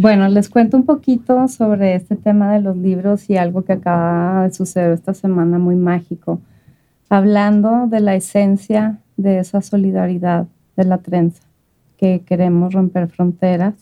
Bueno, 0.00 0.28
les 0.28 0.48
cuento 0.48 0.76
un 0.76 0.84
poquito 0.84 1.48
sobre 1.48 1.96
este 1.96 2.14
tema 2.14 2.52
de 2.52 2.60
los 2.60 2.76
libros 2.76 3.28
y 3.28 3.36
algo 3.36 3.64
que 3.64 3.72
acaba 3.72 4.44
de 4.44 4.54
suceder 4.54 4.92
esta 4.92 5.12
semana 5.12 5.58
muy 5.58 5.74
mágico, 5.74 6.40
hablando 7.08 7.88
de 7.88 7.98
la 7.98 8.14
esencia 8.14 9.00
de 9.16 9.40
esa 9.40 9.60
solidaridad 9.60 10.46
de 10.76 10.84
la 10.84 10.98
trenza, 10.98 11.42
que 11.96 12.20
queremos 12.20 12.74
romper 12.74 13.08
fronteras 13.08 13.74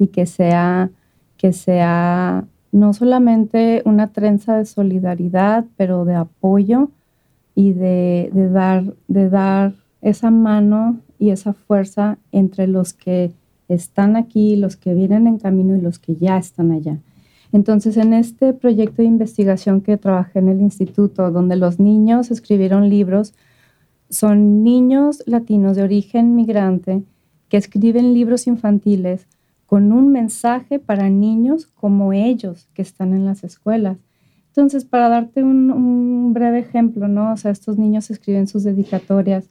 y 0.00 0.08
que 0.08 0.26
sea, 0.26 0.90
que 1.36 1.52
sea 1.52 2.44
no 2.72 2.92
solamente 2.92 3.82
una 3.84 4.08
trenza 4.08 4.56
de 4.56 4.64
solidaridad, 4.64 5.64
pero 5.76 6.04
de 6.04 6.16
apoyo 6.16 6.90
y 7.54 7.72
de, 7.72 8.32
dar, 8.52 8.94
de 9.06 9.30
dar 9.30 9.74
esa 10.00 10.32
mano 10.32 10.98
y 11.20 11.30
esa 11.30 11.52
fuerza 11.52 12.18
entre 12.32 12.66
los 12.66 12.94
que 12.94 13.30
están 13.74 14.16
aquí, 14.16 14.56
los 14.56 14.76
que 14.76 14.94
vienen 14.94 15.26
en 15.26 15.38
camino 15.38 15.76
y 15.76 15.80
los 15.80 15.98
que 15.98 16.16
ya 16.16 16.38
están 16.38 16.72
allá. 16.72 16.98
Entonces, 17.52 17.98
en 17.98 18.14
este 18.14 18.54
proyecto 18.54 19.02
de 19.02 19.08
investigación 19.08 19.82
que 19.82 19.98
trabajé 19.98 20.38
en 20.38 20.48
el 20.48 20.60
instituto, 20.60 21.30
donde 21.30 21.56
los 21.56 21.78
niños 21.78 22.30
escribieron 22.30 22.88
libros, 22.88 23.34
son 24.08 24.64
niños 24.64 25.22
latinos 25.26 25.76
de 25.76 25.82
origen 25.82 26.34
migrante 26.34 27.02
que 27.48 27.58
escriben 27.58 28.14
libros 28.14 28.46
infantiles 28.46 29.26
con 29.66 29.92
un 29.92 30.10
mensaje 30.12 30.78
para 30.78 31.10
niños 31.10 31.66
como 31.66 32.12
ellos 32.14 32.68
que 32.74 32.82
están 32.82 33.12
en 33.14 33.26
las 33.26 33.44
escuelas. 33.44 33.98
Entonces, 34.48 34.84
para 34.84 35.08
darte 35.08 35.42
un, 35.42 36.32
breve 36.32 36.60
ejemplo, 36.60 37.08
¿no? 37.08 37.32
O 37.32 37.36
sea, 37.36 37.50
estos 37.50 37.76
niños 37.78 38.10
escriben 38.10 38.46
sus 38.46 38.64
dedicatorias 38.64 39.50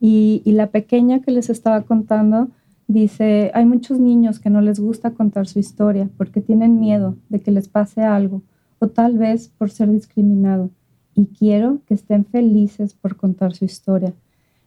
y 0.00 0.42
la 0.44 0.68
pequeña 0.68 1.20
que 1.20 1.32
les 1.32 1.50
estaba 1.50 1.82
contando 1.82 2.48
dice, 2.88 3.50
hay 3.54 3.64
muchos 3.66 4.00
niños 4.00 4.40
que 4.40 4.50
no 4.50 4.60
les 4.60 4.80
gusta 4.80 5.12
contar 5.12 5.46
su 5.46 5.58
historia 5.60 6.10
porque 6.16 6.40
tienen 6.40 6.80
miedo 6.80 7.16
de 7.28 7.40
que 7.40 7.52
les 7.52 7.68
pase 7.68 8.02
algo 8.02 8.42
o 8.80 8.88
tal 8.88 9.18
vez 9.18 9.48
por 9.48 9.70
ser 9.70 9.90
discriminado 9.92 10.70
y 11.14 11.26
quiero 11.26 11.80
que 11.86 11.94
estén 11.94 12.24
felices 12.24 12.94
por 12.94 13.16
contar 13.16 13.52
su 13.54 13.64
historia. 13.64 14.14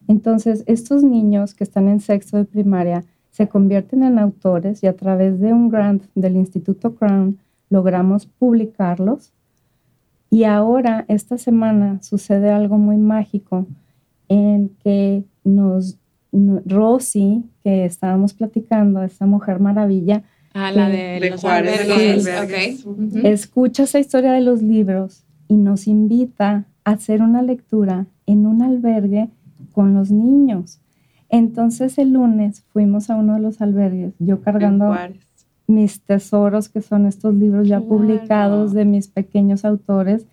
Entonces, 0.08 0.64
estos 0.66 1.02
niños 1.02 1.54
que 1.54 1.64
están 1.64 1.88
en 1.88 2.00
sexto 2.00 2.36
de 2.36 2.44
primaria 2.44 3.04
se 3.30 3.48
convierten 3.48 4.02
en 4.02 4.18
autores 4.18 4.82
y 4.82 4.86
a 4.86 4.96
través 4.96 5.40
de 5.40 5.52
un 5.52 5.68
grant 5.70 6.04
del 6.14 6.36
Instituto 6.36 6.94
Crown 6.94 7.38
logramos 7.70 8.26
publicarlos. 8.26 9.32
Y 10.30 10.44
ahora, 10.44 11.04
esta 11.08 11.38
semana, 11.38 12.02
sucede 12.02 12.50
algo 12.50 12.78
muy 12.78 12.96
mágico 12.98 13.66
en 14.28 14.70
que 14.82 15.24
nos, 15.44 15.96
no- 15.96 16.01
Rosy, 16.32 17.44
que 17.62 17.84
estábamos 17.84 18.32
platicando, 18.34 19.02
esta 19.02 19.26
mujer 19.26 19.60
maravilla, 19.60 20.22
Ah, 20.54 20.70
la 20.70 20.88
de, 20.90 21.18
De 21.18 21.30
los 21.30 21.40
Juárez, 21.40 21.78
de 21.88 21.88
los 22.16 22.26
albergues, 22.26 22.84
escucha 23.24 23.84
esa 23.84 23.98
historia 23.98 24.32
de 24.32 24.42
los 24.42 24.60
libros 24.62 25.24
y 25.48 25.56
nos 25.56 25.86
invita 25.86 26.66
a 26.84 26.90
hacer 26.90 27.22
una 27.22 27.40
lectura 27.40 28.04
en 28.26 28.46
un 28.46 28.60
albergue 28.60 29.30
con 29.72 29.94
los 29.94 30.10
niños. 30.10 30.78
Entonces 31.30 31.96
el 31.96 32.12
lunes 32.12 32.64
fuimos 32.70 33.08
a 33.08 33.16
uno 33.16 33.34
de 33.36 33.40
los 33.40 33.62
albergues, 33.62 34.12
yo 34.18 34.42
cargando 34.42 34.94
mis 35.66 36.02
tesoros, 36.02 36.68
que 36.68 36.82
son 36.82 37.06
estos 37.06 37.34
libros 37.34 37.66
ya 37.66 37.78
Claro. 37.78 37.88
publicados 37.88 38.74
de 38.74 38.84
mis 38.84 39.08
pequeños 39.08 39.64
autores, 39.64 40.26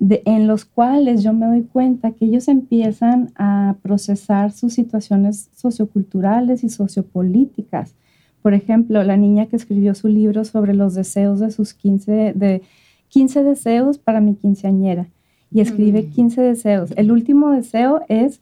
de- 0.00 0.22
en 0.24 0.48
los 0.48 0.64
cuales 0.64 1.22
yo 1.22 1.32
me 1.32 1.46
doy 1.46 1.62
cuenta 1.62 2.10
que 2.10 2.24
ellos 2.24 2.48
empiezan 2.48 3.30
a 3.36 3.76
procesar 3.82 4.50
sus 4.50 4.72
situaciones 4.72 5.50
socioculturales 5.54 6.64
y 6.64 6.68
sociopolíticas. 6.70 7.94
Por 8.42 8.54
ejemplo, 8.54 9.04
la 9.04 9.16
niña 9.18 9.46
que 9.46 9.56
escribió 9.56 9.94
su 9.94 10.08
libro 10.08 10.44
sobre 10.44 10.74
los 10.74 10.94
deseos 10.94 11.38
de 11.40 11.50
sus 11.50 11.74
15, 11.74 12.32
de 12.34 12.62
15 13.08 13.44
deseos 13.44 13.98
para 13.98 14.20
mi 14.20 14.34
quinceañera 14.34 15.06
y 15.52 15.60
escribe 15.60 16.02
Mm. 16.02 16.10
15 16.10 16.40
deseos. 16.42 16.92
El 16.96 17.12
último 17.12 17.50
deseo 17.50 18.00
es 18.08 18.40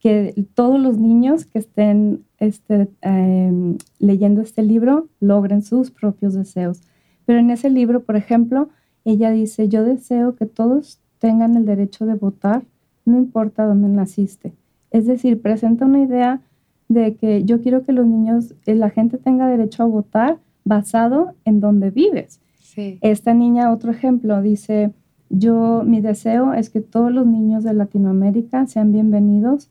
que 0.00 0.46
todos 0.54 0.78
los 0.80 0.98
niños 0.98 1.44
que 1.46 1.58
estén 1.58 2.24
este, 2.38 2.88
em, 3.02 3.76
leyendo 3.98 4.40
este 4.40 4.62
libro 4.62 5.08
logren 5.20 5.62
sus 5.62 5.90
propios 5.90 6.34
deseos. 6.34 6.80
Pero 7.26 7.38
en 7.38 7.50
ese 7.50 7.68
libro, 7.70 8.02
por 8.02 8.16
ejemplo, 8.16 8.68
ella 9.04 9.30
dice, 9.30 9.68
yo 9.68 9.84
deseo 9.84 10.36
que 10.36 10.46
todos 10.46 11.00
tengan 11.18 11.56
el 11.56 11.64
derecho 11.64 12.06
de 12.06 12.14
votar, 12.14 12.62
no 13.04 13.18
importa 13.18 13.66
dónde 13.66 13.88
naciste. 13.88 14.52
Es 14.90 15.06
decir, 15.06 15.40
presenta 15.40 15.86
una 15.86 16.02
idea 16.02 16.40
de 16.88 17.14
que 17.14 17.44
yo 17.44 17.62
quiero 17.62 17.84
que 17.84 17.92
los 17.92 18.06
niños, 18.06 18.54
eh, 18.66 18.74
la 18.74 18.90
gente 18.90 19.16
tenga 19.18 19.46
derecho 19.46 19.82
a 19.82 19.86
votar 19.86 20.38
basado 20.64 21.34
en 21.44 21.60
donde 21.60 21.90
vives. 21.90 22.40
Sí. 22.60 22.98
Esta 23.00 23.34
niña, 23.34 23.72
otro 23.72 23.90
ejemplo, 23.90 24.42
dice, 24.42 24.92
yo, 25.28 25.84
mi 25.86 26.00
deseo 26.00 26.52
es 26.52 26.70
que 26.70 26.80
todos 26.80 27.12
los 27.12 27.26
niños 27.26 27.62
de 27.62 27.72
Latinoamérica 27.72 28.66
sean 28.66 28.92
bienvenidos 28.92 29.70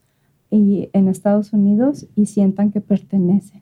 y, 0.50 0.90
en 0.94 1.10
Estados 1.10 1.52
Unidos 1.54 2.08
y 2.16 2.28
sientan 2.28 2.72
que 2.72 2.82
pertenecen. 2.82 3.62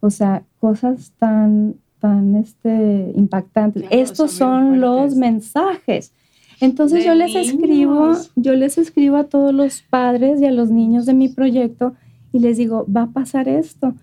O 0.00 0.10
sea, 0.10 0.44
cosas 0.58 1.12
tan, 1.18 1.76
tan 2.00 2.34
este, 2.36 3.12
impactantes. 3.14 3.84
Estos 3.90 4.32
son, 4.32 4.80
los 4.80 5.14
mensajes. 5.14 6.12
Entonces 6.60 7.04
yo 7.04 7.14
les 7.14 7.34
escribo, 7.34 8.12
yo 8.34 8.54
les 8.54 8.78
escribo 8.78 9.16
a 9.16 9.24
todos 9.24 9.54
los 9.54 9.82
padres 9.82 10.40
y 10.40 10.46
a 10.46 10.50
los 10.50 10.70
niños 10.70 11.06
de 11.06 11.14
mi 11.14 11.28
proyecto 11.28 11.94
y 12.32 12.40
les 12.40 12.56
digo, 12.56 12.84
va 12.94 13.02
a 13.02 13.10
pasar 13.10 13.48
esto. 13.48 13.94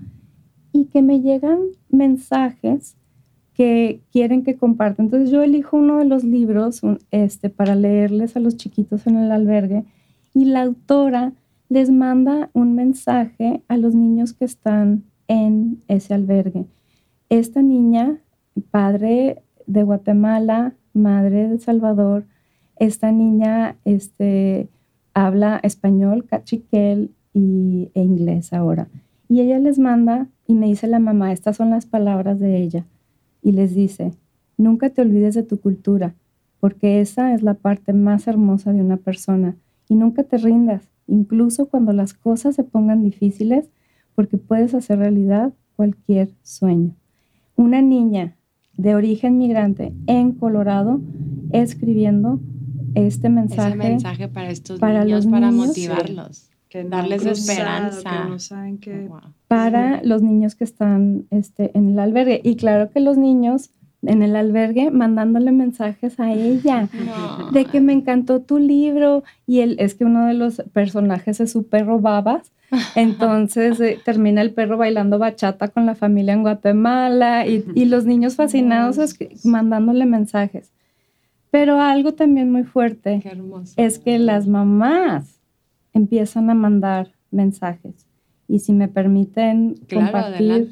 Y 0.72 0.86
que 0.86 1.02
me 1.02 1.22
llegan 1.22 1.60
mensajes 1.90 2.96
que 3.54 4.02
quieren 4.12 4.44
que 4.44 4.58
comparta. 4.58 5.02
Entonces 5.02 5.32
yo 5.32 5.42
elijo 5.42 5.78
uno 5.78 6.00
de 6.00 6.06
los 6.06 6.24
libros 6.24 6.82
este, 7.12 7.50
para 7.50 7.76
leerles 7.76 8.36
a 8.36 8.40
los 8.40 8.58
chiquitos 8.58 9.08
en 9.08 9.18
el 9.18 9.32
albergue 9.32 9.86
y 10.34 10.46
la 10.46 10.64
autora 10.64 11.34
les 11.70 11.90
manda 11.90 12.50
un 12.54 12.76
mensaje 12.76 13.64
a 13.68 13.78
los 13.78 13.96
niños 13.96 14.34
que 14.34 14.46
están 14.46 15.04
en 15.28 15.82
ese 15.88 16.14
albergue. 16.14 16.66
Esta 17.30 17.62
niña, 17.62 18.20
padre 18.72 19.42
de 19.66 19.84
Guatemala, 19.84 20.76
madre 20.94 21.48
de 21.48 21.60
Salvador, 21.60 22.26
esta 22.78 23.12
niña 23.12 23.78
este, 23.84 24.68
habla 25.14 25.60
español, 25.64 26.26
cachiquel 26.26 27.12
y, 27.34 27.90
e 27.96 28.04
inglés 28.04 28.54
ahora. 28.54 28.88
Y 29.28 29.42
ella 29.42 29.60
les 29.60 29.80
manda 29.80 30.28
y 30.46 30.54
me 30.54 30.68
dice 30.68 30.88
la 30.88 31.00
mamá, 31.00 31.32
estas 31.34 31.58
son 31.58 31.72
las 31.72 31.86
palabras 31.86 32.40
de 32.40 32.58
ella 32.58 32.86
y 33.42 33.52
les 33.54 33.74
dice, 33.74 34.12
nunca 34.58 34.90
te 34.90 35.02
olvides 35.02 35.36
de 35.36 35.44
tu 35.44 35.60
cultura, 35.60 36.16
porque 36.60 37.02
esa 37.02 37.34
es 37.34 37.44
la 37.44 37.54
parte 37.54 37.94
más 37.94 38.28
hermosa 38.28 38.74
de 38.74 38.82
una 38.82 38.98
persona, 38.98 39.56
y 39.88 39.94
nunca 39.94 40.24
te 40.24 40.38
rindas, 40.38 40.90
incluso 41.08 41.68
cuando 41.68 41.94
las 41.94 42.14
cosas 42.14 42.56
se 42.56 42.64
pongan 42.64 43.04
difíciles, 43.04 43.70
porque 44.16 44.38
puedes 44.38 44.74
hacer 44.74 44.98
realidad 44.98 45.54
cualquier 45.76 46.30
sueño. 46.42 46.96
Una 47.56 47.82
niña 47.82 48.36
de 48.78 48.96
origen 48.96 49.38
migrante 49.38 49.94
en 50.08 50.34
Colorado 50.34 51.00
escribiendo 51.52 52.40
este 52.96 53.30
mensaje, 53.30 53.70
Ese 53.70 53.78
mensaje 53.78 54.28
para 54.28 54.50
estos 54.50 54.80
para 54.80 55.04
niños, 55.04 55.28
para 55.28 55.52
motivarlos, 55.52 56.50
darles 56.90 57.26
esperanza. 57.26 58.30
Para 59.48 60.02
los 60.04 60.22
niños 60.22 60.56
que 60.56 60.64
están 60.64 61.26
este, 61.30 61.78
en 61.78 61.90
el 61.90 62.00
albergue. 62.00 62.42
Y 62.44 62.56
claro 62.56 62.90
que 62.90 63.00
los 63.00 63.18
niños 63.18 63.72
en 64.08 64.24
el 64.24 64.36
albergue 64.36 64.92
mandándole 64.92 65.52
mensajes 65.52 66.20
a 66.20 66.32
ella 66.32 66.90
de 67.52 67.66
que 67.66 67.82
me 67.82 67.94
encantó 67.94 68.42
tu 68.42 68.58
libro 68.58 69.24
y 69.46 69.60
él 69.60 69.76
es 69.80 69.96
que 69.96 70.06
uno 70.06 70.28
de 70.28 70.34
los 70.34 70.64
personajes 70.74 71.40
es 71.40 71.52
su 71.52 71.68
perro 71.68 72.00
Babas. 72.00 72.52
Entonces 72.96 73.80
eh, 73.80 74.00
termina 74.04 74.42
el 74.42 74.52
perro 74.52 74.78
bailando 74.78 75.20
bachata 75.20 75.68
con 75.68 75.86
la 75.86 75.96
familia 75.96 76.34
en 76.34 76.42
Guatemala 76.42 77.46
y, 77.46 77.64
y 77.76 77.86
los 77.86 78.06
niños 78.06 78.36
fascinados 78.36 78.98
mandándole 79.44 80.06
mensajes. 80.06 80.72
Pero 81.52 81.80
algo 81.80 82.14
también 82.14 82.52
muy 82.52 82.64
fuerte 82.64 83.24
es 83.78 84.00
que 84.00 84.20
las 84.20 84.46
mamás 84.46 85.40
empiezan 85.94 86.50
a 86.50 86.54
mandar 86.54 87.14
mensajes. 87.32 88.06
Y 88.48 88.60
si 88.60 88.74
me 88.74 88.88
permiten 88.88 89.76
compartir 89.90 90.70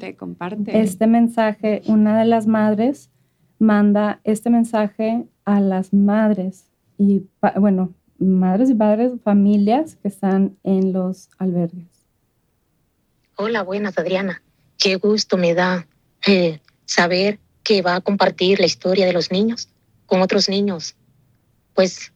este 0.66 1.06
mensaje, 1.06 1.80
una 1.86 2.18
de 2.18 2.26
las 2.26 2.46
madres 2.46 3.10
manda 3.58 4.20
este 4.24 4.50
mensaje 4.50 5.26
a 5.44 5.60
las 5.60 5.92
madres 5.92 6.66
y, 6.98 7.26
bueno, 7.56 7.92
madres 8.18 8.70
y 8.70 8.74
padres, 8.74 9.12
familias 9.22 9.96
que 9.96 10.08
están 10.08 10.56
en 10.62 10.92
los 10.92 11.28
albergues. 11.38 11.88
Hola, 13.36 13.62
buenas, 13.62 13.98
Adriana. 13.98 14.42
Qué 14.78 14.96
gusto 14.96 15.36
me 15.36 15.54
da 15.54 15.86
eh, 16.26 16.60
saber 16.84 17.38
que 17.62 17.82
va 17.82 17.96
a 17.96 18.00
compartir 18.00 18.60
la 18.60 18.66
historia 18.66 19.06
de 19.06 19.12
los 19.12 19.32
niños 19.32 19.68
con 20.06 20.20
otros 20.20 20.48
niños, 20.48 20.94
pues 21.74 22.12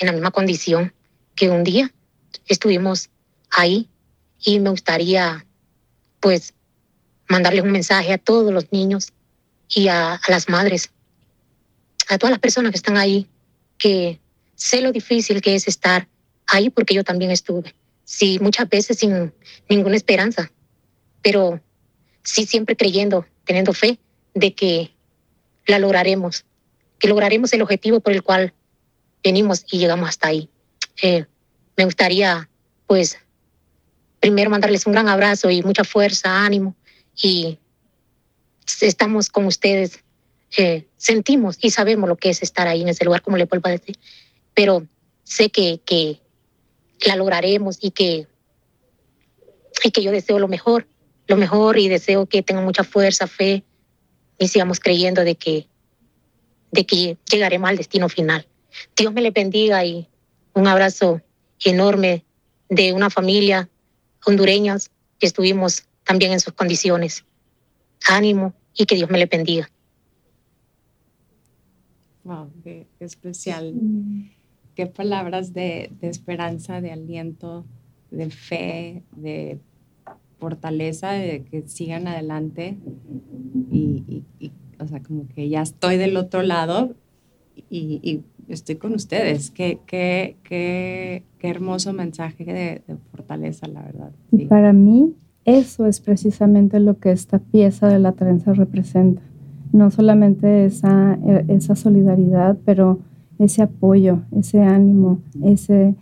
en 0.00 0.06
la 0.06 0.12
misma 0.12 0.30
condición 0.30 0.94
que 1.34 1.50
un 1.50 1.64
día 1.64 1.92
estuvimos 2.46 3.10
ahí 3.50 3.88
y 4.40 4.60
me 4.60 4.70
gustaría 4.70 5.44
pues 6.20 6.54
mandarle 7.28 7.62
un 7.62 7.72
mensaje 7.72 8.12
a 8.12 8.18
todos 8.18 8.52
los 8.52 8.72
niños 8.72 9.12
y 9.68 9.88
a, 9.88 10.20
las 10.28 10.48
madres, 10.48 10.90
a 12.08 12.18
todas 12.18 12.30
las 12.30 12.40
personas 12.40 12.70
que 12.72 12.76
están 12.76 12.96
ahí, 12.96 13.28
que 13.76 14.20
sé 14.54 14.80
lo 14.80 14.92
difícil 14.92 15.40
que 15.40 15.54
es 15.54 15.68
estar 15.68 16.08
ahí 16.46 16.70
porque 16.70 16.94
yo 16.94 17.04
también 17.04 17.30
estuve. 17.30 17.74
Sí, 18.04 18.38
muchas 18.40 18.68
veces 18.68 18.98
sin 18.98 19.32
ninguna 19.68 19.96
esperanza, 19.96 20.50
pero 21.22 21.60
sí 22.22 22.46
siempre 22.46 22.76
creyendo, 22.76 23.26
teniendo 23.44 23.72
fe 23.72 23.98
de 24.34 24.54
que 24.54 24.90
la 25.66 25.78
lograremos, 25.78 26.44
que 26.98 27.08
lograremos 27.08 27.52
el 27.52 27.62
objetivo 27.62 28.00
por 28.00 28.12
el 28.12 28.22
cual 28.22 28.54
venimos 29.22 29.64
y 29.70 29.78
llegamos 29.78 30.08
hasta 30.08 30.28
ahí. 30.28 30.48
Eh, 31.02 31.26
me 31.76 31.84
gustaría, 31.84 32.48
pues, 32.86 33.18
primero 34.20 34.50
mandarles 34.50 34.86
un 34.86 34.94
gran 34.94 35.08
abrazo 35.08 35.50
y 35.50 35.62
mucha 35.62 35.84
fuerza, 35.84 36.44
ánimo 36.44 36.74
y 37.14 37.58
estamos 38.80 39.28
con 39.28 39.46
ustedes, 39.46 40.04
eh, 40.56 40.86
sentimos 40.96 41.58
y 41.60 41.70
sabemos 41.70 42.08
lo 42.08 42.16
que 42.16 42.30
es 42.30 42.42
estar 42.42 42.66
ahí 42.68 42.82
en 42.82 42.88
ese 42.88 43.04
lugar, 43.04 43.22
como 43.22 43.36
le 43.36 43.44
vuelvo 43.44 43.68
a 43.68 43.72
decir, 43.72 43.98
pero 44.54 44.86
sé 45.24 45.50
que, 45.50 45.80
que 45.84 46.20
la 47.06 47.16
lograremos 47.16 47.78
y 47.80 47.90
que, 47.90 48.26
y 49.84 49.90
que 49.90 50.02
yo 50.02 50.10
deseo 50.10 50.38
lo 50.38 50.48
mejor, 50.48 50.86
lo 51.26 51.36
mejor 51.36 51.78
y 51.78 51.88
deseo 51.88 52.26
que 52.26 52.42
tengan 52.42 52.64
mucha 52.64 52.84
fuerza, 52.84 53.26
fe 53.26 53.62
y 54.38 54.48
sigamos 54.48 54.80
creyendo 54.80 55.24
de 55.24 55.34
que, 55.34 55.66
de 56.70 56.86
que 56.86 57.18
llegaremos 57.30 57.68
al 57.68 57.76
destino 57.76 58.08
final. 58.08 58.46
Dios 58.96 59.12
me 59.12 59.20
le 59.20 59.30
bendiga 59.30 59.84
y 59.84 60.08
un 60.54 60.66
abrazo 60.66 61.20
enorme 61.64 62.24
de 62.68 62.92
una 62.92 63.10
familia 63.10 63.68
hondureña 64.24 64.76
que 65.18 65.26
estuvimos 65.26 65.84
también 66.04 66.32
en 66.32 66.40
sus 66.40 66.52
condiciones. 66.54 67.24
Ánimo 68.08 68.54
y 68.74 68.86
que 68.86 68.94
Dios 68.94 69.10
me 69.10 69.18
le 69.18 69.26
bendiga. 69.26 69.68
Wow, 72.24 72.50
qué, 72.62 72.86
especial. 73.00 73.74
Qué 74.74 74.86
palabras 74.86 75.54
de, 75.54 75.90
esperanza, 76.02 76.80
de 76.80 76.92
aliento, 76.92 77.64
de 78.10 78.30
fe, 78.30 79.02
de 79.16 79.58
fortaleza, 80.38 81.12
de 81.12 81.44
que 81.44 81.66
sigan 81.66 82.06
adelante. 82.06 82.76
Y, 83.70 84.24
o 84.78 84.86
sea, 84.86 85.02
como 85.02 85.26
que 85.28 85.48
ya 85.48 85.62
estoy 85.62 85.96
del 85.96 86.16
otro 86.16 86.42
lado 86.42 86.94
y, 87.70 88.22
estoy 88.48 88.76
con 88.76 88.94
ustedes. 88.94 89.50
Qué, 89.50 89.78
qué, 89.86 90.36
qué, 90.42 91.24
qué 91.38 91.48
hermoso 91.48 91.92
mensaje 91.92 92.44
de, 92.44 92.82
fortaleza, 93.10 93.66
la 93.68 93.82
verdad. 93.82 94.12
Y 94.32 94.46
para 94.46 94.72
mí, 94.72 95.14
eso 95.56 95.86
es 95.86 96.00
precisamente 96.00 96.78
lo 96.80 96.98
que 96.98 97.10
esta 97.10 97.38
pieza 97.38 97.88
de 97.88 97.98
la 97.98 98.12
trenza 98.12 98.52
representa. 98.52 99.22
No 99.72 99.90
solamente 99.90 100.64
esa, 100.66 101.18
esa 101.48 101.74
solidaridad, 101.74 102.58
pero 102.64 103.00
ese 103.38 103.62
apoyo, 103.62 104.20
ese 104.36 104.62
ánimo, 104.62 105.20
ese, 105.42 105.94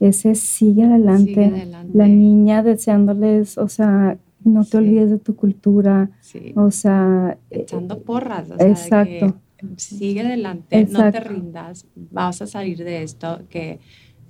ese 0.00 0.34
sigue 0.34 0.84
adelante. 0.84 1.68
La 1.92 2.06
niña 2.06 2.62
deseándoles, 2.62 3.58
o 3.58 3.68
sea, 3.68 4.18
no 4.44 4.64
te 4.64 4.76
olvides 4.76 5.10
de 5.10 5.18
tu 5.18 5.36
cultura, 5.36 6.10
o 6.54 6.70
sea... 6.70 7.38
Echando 7.50 8.00
porras, 8.02 8.50
o 8.50 8.56
sea, 8.56 8.68
exacto. 8.68 9.34
sigue 9.76 10.20
adelante, 10.20 10.86
no 10.90 11.10
te 11.10 11.20
rindas, 11.20 11.86
vas 11.94 12.42
a 12.42 12.46
salir 12.46 12.78
de 12.78 13.02
esto, 13.02 13.40
que 13.48 13.80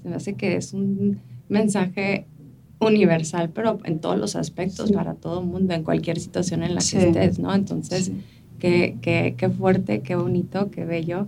se 0.02 0.08
me 0.08 0.16
hace 0.16 0.34
que 0.34 0.56
es 0.56 0.72
un 0.72 1.20
mensaje 1.48 2.26
universal, 2.80 3.50
pero 3.50 3.78
en 3.84 3.98
todos 3.98 4.18
los 4.18 4.36
aspectos, 4.36 4.92
para 4.92 5.14
todo 5.14 5.40
el 5.40 5.46
mundo, 5.46 5.74
en 5.74 5.82
cualquier 5.82 6.18
situación 6.18 6.62
en 6.62 6.74
la 6.74 6.80
que 6.80 7.08
estés, 7.08 7.38
¿no? 7.38 7.54
Entonces, 7.54 8.12
qué, 8.58 8.96
qué, 9.00 9.34
qué, 9.36 9.48
fuerte, 9.48 10.00
qué 10.00 10.16
bonito, 10.16 10.70
qué 10.70 10.84
bello. 10.84 11.26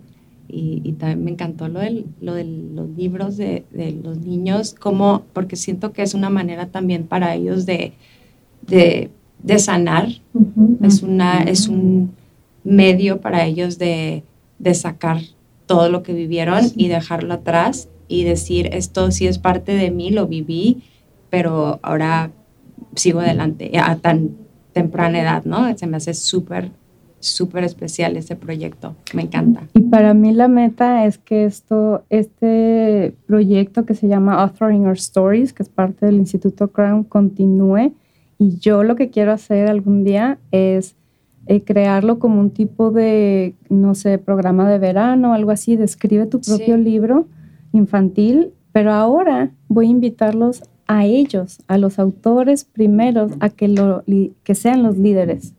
Y, 0.48 0.80
y, 0.84 0.92
también 0.92 1.24
me 1.24 1.30
encantó 1.32 1.66
lo, 1.66 1.80
del, 1.80 2.06
lo 2.20 2.34
de 2.34 2.44
los 2.44 2.88
libros 2.90 3.36
de, 3.36 3.64
de, 3.72 3.90
los 3.90 4.18
niños, 4.18 4.74
como, 4.74 5.24
porque 5.32 5.56
siento 5.56 5.92
que 5.92 6.02
es 6.02 6.14
una 6.14 6.30
manera 6.30 6.66
también 6.66 7.04
para 7.04 7.34
ellos 7.34 7.66
de, 7.66 7.94
de, 8.62 9.10
de 9.42 9.58
sanar. 9.58 10.08
es, 10.82 11.02
una, 11.02 11.42
es 11.42 11.66
un 11.66 12.12
medio 12.62 13.20
para 13.20 13.44
ellos 13.44 13.76
de, 13.78 14.22
de 14.60 14.74
sacar 14.74 15.20
todo 15.66 15.88
lo 15.88 16.04
que 16.04 16.12
vivieron 16.12 16.64
y 16.76 16.86
dejarlo 16.88 17.34
atrás 17.34 17.88
y 18.08 18.22
decir, 18.22 18.68
esto 18.72 19.10
sí 19.10 19.26
es 19.26 19.38
parte 19.38 19.72
de 19.72 19.90
mí, 19.90 20.10
lo 20.10 20.28
viví 20.28 20.84
pero 21.30 21.78
ahora 21.82 22.30
sigo 22.94 23.20
adelante 23.20 23.70
a 23.78 23.96
tan 23.96 24.30
temprana 24.72 25.20
edad, 25.20 25.44
¿no? 25.44 25.76
Se 25.76 25.86
me 25.86 25.96
hace 25.96 26.12
súper, 26.12 26.70
súper 27.18 27.64
especial 27.64 28.16
ese 28.16 28.36
proyecto. 28.36 28.94
Me 29.14 29.22
encanta. 29.22 29.62
Y 29.74 29.80
para 29.80 30.12
mí 30.12 30.32
la 30.32 30.48
meta 30.48 31.06
es 31.06 31.18
que 31.18 31.44
esto, 31.44 32.04
este 32.10 33.14
proyecto 33.26 33.86
que 33.86 33.94
se 33.94 34.08
llama 34.08 34.42
Authoring 34.42 34.86
Our 34.86 34.96
Stories, 34.96 35.52
que 35.52 35.62
es 35.62 35.68
parte 35.68 36.06
del 36.06 36.16
Instituto 36.16 36.68
Crown, 36.68 37.04
continúe. 37.04 37.92
Y 38.38 38.58
yo 38.58 38.82
lo 38.82 38.96
que 38.96 39.08
quiero 39.08 39.32
hacer 39.32 39.68
algún 39.68 40.04
día 40.04 40.38
es 40.50 40.94
eh, 41.46 41.62
crearlo 41.62 42.18
como 42.18 42.40
un 42.40 42.50
tipo 42.50 42.90
de, 42.90 43.54
no 43.70 43.94
sé, 43.94 44.18
programa 44.18 44.68
de 44.68 44.78
verano 44.78 45.32
algo 45.32 45.52
así, 45.52 45.76
describe 45.76 46.26
tu 46.26 46.40
propio 46.40 46.76
libro 46.76 47.28
infantil, 47.72 48.52
pero 48.72 48.92
ahora 48.92 49.52
voy 49.68 49.86
a 49.86 49.90
invitarlos 49.90 50.64
a 50.86 51.04
ellos, 51.04 51.58
a 51.66 51.78
los 51.78 51.98
autores 51.98 52.64
primeros, 52.64 53.32
a 53.40 53.50
que, 53.50 53.68
lo, 53.68 54.04
que 54.42 54.54
sean 54.54 54.82
los 54.82 54.96
líderes. 54.96 55.52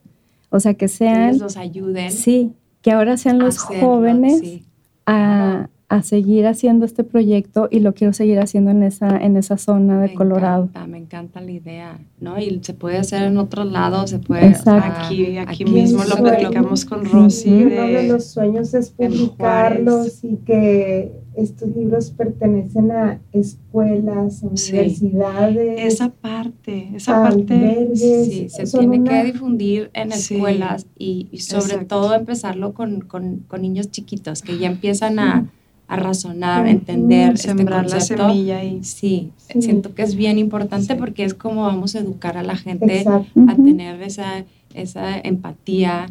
O 0.50 0.60
sea, 0.60 0.74
que 0.76 0.88
sean... 0.88 1.34
Que 1.34 1.40
los 1.40 1.58
ayuden. 1.58 2.12
Sí, 2.12 2.54
que 2.82 2.92
ahora 2.92 3.18
sean 3.18 3.40
los 3.40 3.60
jóvenes 3.60 4.62
a, 5.06 5.70
a 5.90 6.04
seguir 6.04 6.46
haciendo 6.48 6.86
este 6.86 7.06
proyecto 7.06 7.70
y 7.72 7.80
lo 7.80 7.94
quiero 7.94 8.12
seguir 8.12 8.40
haciendo 8.40 8.72
en 8.72 8.84
esa, 8.84 9.18
en 9.18 9.38
esa 9.38 9.58
zona 9.58 10.02
de 10.02 10.14
Colorado. 10.14 10.70
me 10.86 10.98
encanta 10.98 11.40
la 11.40 11.52
idea, 11.52 12.00
¿no? 12.20 12.38
Y 12.40 12.60
se 12.62 12.74
puede 12.74 12.98
hacer 12.98 13.24
en 13.24 13.38
otros 13.38 13.72
lados, 13.72 14.10
se 14.10 14.20
puede 14.20 14.54
aquí, 14.68 15.38
aquí, 15.38 15.64
mismo 15.64 16.04
lo 16.04 16.18
platicamos 16.18 16.84
con 16.84 17.06
Rosy. 17.06 17.64
Uno 17.64 17.88
de 17.88 18.08
los 18.08 18.26
sueños 18.26 18.74
es 18.74 18.90
publicarlos 18.90 20.26
y 20.26 20.36
que 20.38 21.14
estos 21.38 21.70
libros 21.70 22.12
pertenecen 22.12 22.92
a 22.92 23.22
escuelas, 23.32 24.42
universidades. 24.42 25.94
Esa 25.94 26.10
parte, 26.10 26.90
esa 26.96 27.24
parte. 27.24 27.92
Sí, 27.94 28.50
se 28.50 28.66
tiene 28.66 29.04
que 29.04 29.24
difundir 29.24 29.90
en 29.94 30.12
escuelas 30.12 30.86
y, 30.98 31.30
sobre 31.40 31.86
todo 31.86 32.14
empezarlo 32.14 32.74
con, 32.74 33.02
con, 33.02 33.46
con, 33.48 33.62
niños 33.62 33.90
chiquitos 33.90 34.42
que 34.42 34.58
ya 34.58 34.68
empiezan 34.68 35.20
a 35.20 35.50
a 35.88 35.96
razonar, 35.96 36.66
a 36.66 36.70
entender, 36.70 37.34
este 37.34 37.48
sembrar 37.48 37.90
la 37.90 38.02
semilla 38.02 38.64
y 38.64 38.84
sí, 38.84 39.32
siento 39.38 39.96
que 39.96 40.04
es 40.04 40.16
bien 40.16 40.38
importante 40.38 40.96
porque 40.96 41.24
es 41.24 41.34
como 41.34 41.64
vamos 41.64 41.96
a 41.96 42.00
educar 42.00 42.38
a 42.38 42.44
la 42.44 42.58
gente 42.58 43.06
a 43.08 43.56
tener 43.56 44.02
esa, 44.02 44.44
esa 44.74 45.18
empatía, 45.18 46.08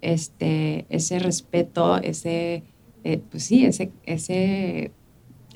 este, 0.00 0.86
ese 0.88 1.20
respeto, 1.20 1.98
ese, 1.98 2.64
eh, 3.04 3.20
pues 3.30 3.44
sí, 3.44 3.64
ese, 3.64 3.92
ese 4.06 4.90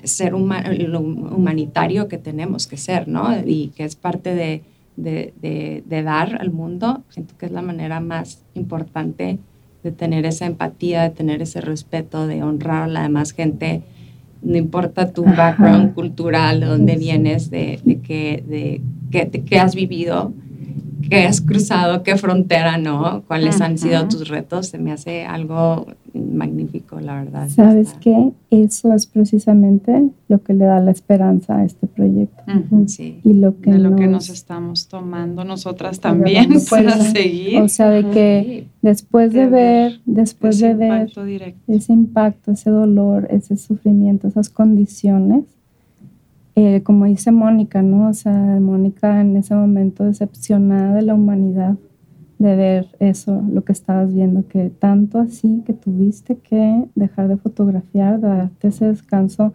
ser 0.05 0.35
humanitario 0.35 2.07
que 2.07 2.19
tenemos 2.19 2.69
que 2.69 2.77
ser, 2.77 3.09
¿no? 3.09 3.37
Y 3.45 3.73
que 3.77 3.83
es 3.83 3.97
parte 3.97 4.35
de, 4.37 4.63
de, 4.97 5.35
de, 5.41 5.83
de 5.85 6.03
dar 6.05 6.41
al 6.41 6.53
mundo, 6.53 7.03
siento 7.09 7.37
que 7.37 7.47
es 7.47 7.53
la 7.53 7.63
manera 7.63 7.99
más 7.99 8.45
importante 8.55 9.41
de 9.87 9.93
tener 9.93 10.27
esa 10.27 10.47
empatía, 10.47 11.05
de 11.05 11.11
tener 11.11 11.41
ese 11.43 11.61
respeto, 11.61 12.27
de 12.27 12.43
honrar 12.43 12.83
a 12.83 12.87
la 12.89 13.03
demás 13.05 13.31
gente, 13.31 13.83
no 14.43 14.57
importa 14.57 15.13
tu 15.13 15.25
background 15.25 15.95
cultural, 15.95 16.59
de 16.59 16.67
dónde 16.67 16.97
vienes, 16.97 17.51
de, 17.51 17.79
de, 17.85 18.01
qué, 18.01 18.43
de 18.47 19.43
qué, 19.43 19.61
has 19.61 19.77
vivido, 19.77 20.33
qué 21.09 21.25
has 21.25 21.41
cruzado, 21.41 22.03
qué 22.03 22.17
frontera, 22.17 22.79
¿no? 22.79 23.23
¿Cuáles 23.27 23.61
han 23.61 23.79
sido 23.79 24.07
tus 24.09 24.29
retos? 24.29 24.69
Se 24.69 24.79
me 24.79 24.93
hace 24.93 25.25
algo 25.25 25.87
magnífico, 26.15 27.01
la 27.01 27.17
verdad. 27.17 27.49
¿Sabes 27.49 27.95
qué? 28.01 28.33
Eso 28.51 28.93
es 28.93 29.07
precisamente 29.07 30.11
lo 30.29 30.43
que 30.43 30.55
le 30.55 30.65
da 30.65 30.81
la 30.81 30.91
esperanza 30.91 31.59
a 31.59 31.65
este 31.65 31.87
proyecto. 31.87 32.43
sí. 32.87 33.21
Y 33.25 33.35
lo 33.35 33.61
que 33.61 33.73
de 33.73 33.79
lo 33.79 33.97
que 33.97 34.07
nos 34.07 34.29
estamos 34.29 34.89
tomando 34.89 35.45
nosotras 35.45 36.01
también 36.01 36.49
para 36.71 36.93
seguir. 36.93 37.61
O 37.61 37.69
sea, 37.69 37.91
de 37.91 38.11
que 38.11 38.69
después 38.83 39.33
de, 39.33 39.47
ver, 39.47 40.01
después 40.07 40.59
de 40.61 40.75
ver 40.75 41.13
ese 41.67 41.93
impacto, 41.93 42.53
ese 42.53 42.71
dolor, 42.71 43.29
ese 43.31 43.57
sufrimiento, 43.57 44.29
esas 44.29 44.49
condiciones, 44.49 45.45
eh, 46.59 46.83
como 46.83 47.05
dice 47.05 47.33
Mónica, 47.33 47.83
¿no? 47.83 48.09
O 48.09 48.15
sea, 48.15 48.33
Mónica 48.33 49.21
en 49.21 49.37
ese 49.37 49.55
momento 49.55 50.05
decepcionada 50.05 50.95
de 50.95 51.03
la 51.03 51.13
humanidad, 51.13 51.77
de 52.39 52.57
ver 52.57 52.89
eso, 52.99 53.43
lo 53.53 53.63
que 53.63 53.73
estabas 53.73 54.13
viendo, 54.15 54.49
que 54.49 54.71
tanto 54.71 55.19
así 55.19 55.63
que 55.67 55.75
tuviste 55.75 56.39
que 56.39 56.85
dejar 56.95 57.29
de 57.29 57.37
fotografiar, 57.37 58.21
de 58.21 58.29
darte 58.29 58.69
ese 58.69 58.87
descanso 58.87 59.53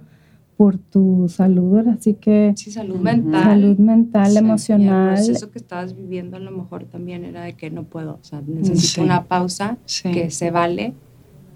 por 0.57 0.77
tu 0.77 1.27
salud, 1.27 1.87
así 1.87 2.13
que... 2.13 2.53
Sí, 2.55 2.69
salud 2.69 2.97
mental. 2.97 3.43
Salud 3.45 3.77
mental, 3.79 4.37
emocional. 4.37 5.17
El 5.17 5.25
proceso 5.25 5.49
que 5.49 5.57
estabas 5.57 5.95
viviendo 5.95 6.37
a 6.37 6.39
lo 6.39 6.51
mejor 6.51 6.83
también 6.83 7.25
era 7.25 7.41
de 7.41 7.53
que 7.53 7.71
no 7.71 7.83
puedo, 7.85 8.19
o 8.21 8.23
sea, 8.23 8.43
necesito 8.45 9.01
una 9.01 9.23
pausa, 9.23 9.79
que 10.03 10.29
se 10.29 10.51
vale, 10.51 10.93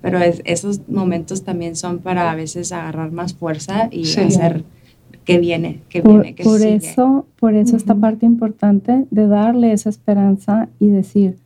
pero 0.01 0.17
esos 0.19 0.89
momentos 0.89 1.43
también 1.43 1.75
son 1.75 1.99
para 1.99 2.31
a 2.31 2.35
veces 2.35 2.71
agarrar 2.71 3.11
más 3.11 3.35
fuerza 3.35 3.89
y 3.91 4.07
hacer 4.07 4.65
que 5.25 5.39
viene, 5.39 5.81
que 5.89 6.01
viene, 6.01 6.35
que 6.35 6.43
por 6.43 6.61
Eso, 6.61 7.25
por 7.39 7.55
eso 7.55 7.75
esta 7.75 7.95
parte 7.95 8.25
importante 8.25 9.05
de 9.09 9.27
darle 9.27 9.71
esa 9.73 9.89
esperanza 9.89 10.69
y 10.79 10.89
decir, 10.89 11.37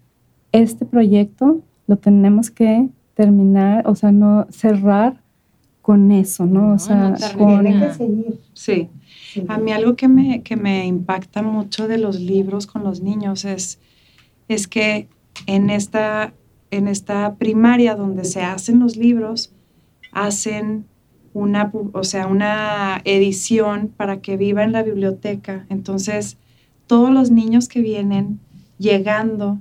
este 0.52 0.86
proyecto 0.86 1.62
lo 1.88 1.98
tenemos 1.98 2.52
que 2.52 2.90
terminar, 3.16 3.88
o 3.88 3.96
sea, 3.96 4.12
no 4.12 4.48
cerrar 4.50 5.22
con 5.82 6.12
eso, 6.12 6.46
¿no? 6.46 6.74
o 6.74 6.80
sea, 6.80 7.16
con... 7.38 7.64
que 7.64 7.94
seguir. 7.94 8.40
Sí. 8.54 8.90
A 9.48 9.58
mí 9.58 9.72
algo 9.72 9.96
que 9.96 10.08
me, 10.08 10.44
que 10.44 10.56
me 10.56 10.86
impacta 10.86 11.42
mucho 11.42 11.88
de 11.88 11.98
los 11.98 12.20
libros 12.20 12.68
con 12.68 12.84
los 12.84 13.02
niños 13.02 13.46
es, 13.46 13.80
es 14.48 14.68
que 14.68 15.08
en 15.46 15.70
esta, 15.70 16.34
en 16.72 16.88
esta 16.88 17.36
primaria 17.36 17.96
donde 17.96 18.26
se 18.26 18.42
hacen 18.42 18.80
los 18.80 18.98
libros, 18.98 19.54
hacen 20.12 20.86
una, 21.34 21.72
o 21.94 22.04
sea, 22.04 22.28
una 22.28 23.02
edición 23.06 23.94
para 23.96 24.22
que 24.22 24.38
viva 24.38 24.64
en 24.64 24.72
la 24.72 24.84
biblioteca. 24.84 25.66
Entonces, 25.70 26.38
todos 26.88 27.10
los 27.10 27.32
niños 27.32 27.68
que 27.68 27.82
vienen 27.82 28.40
llegando 28.78 29.60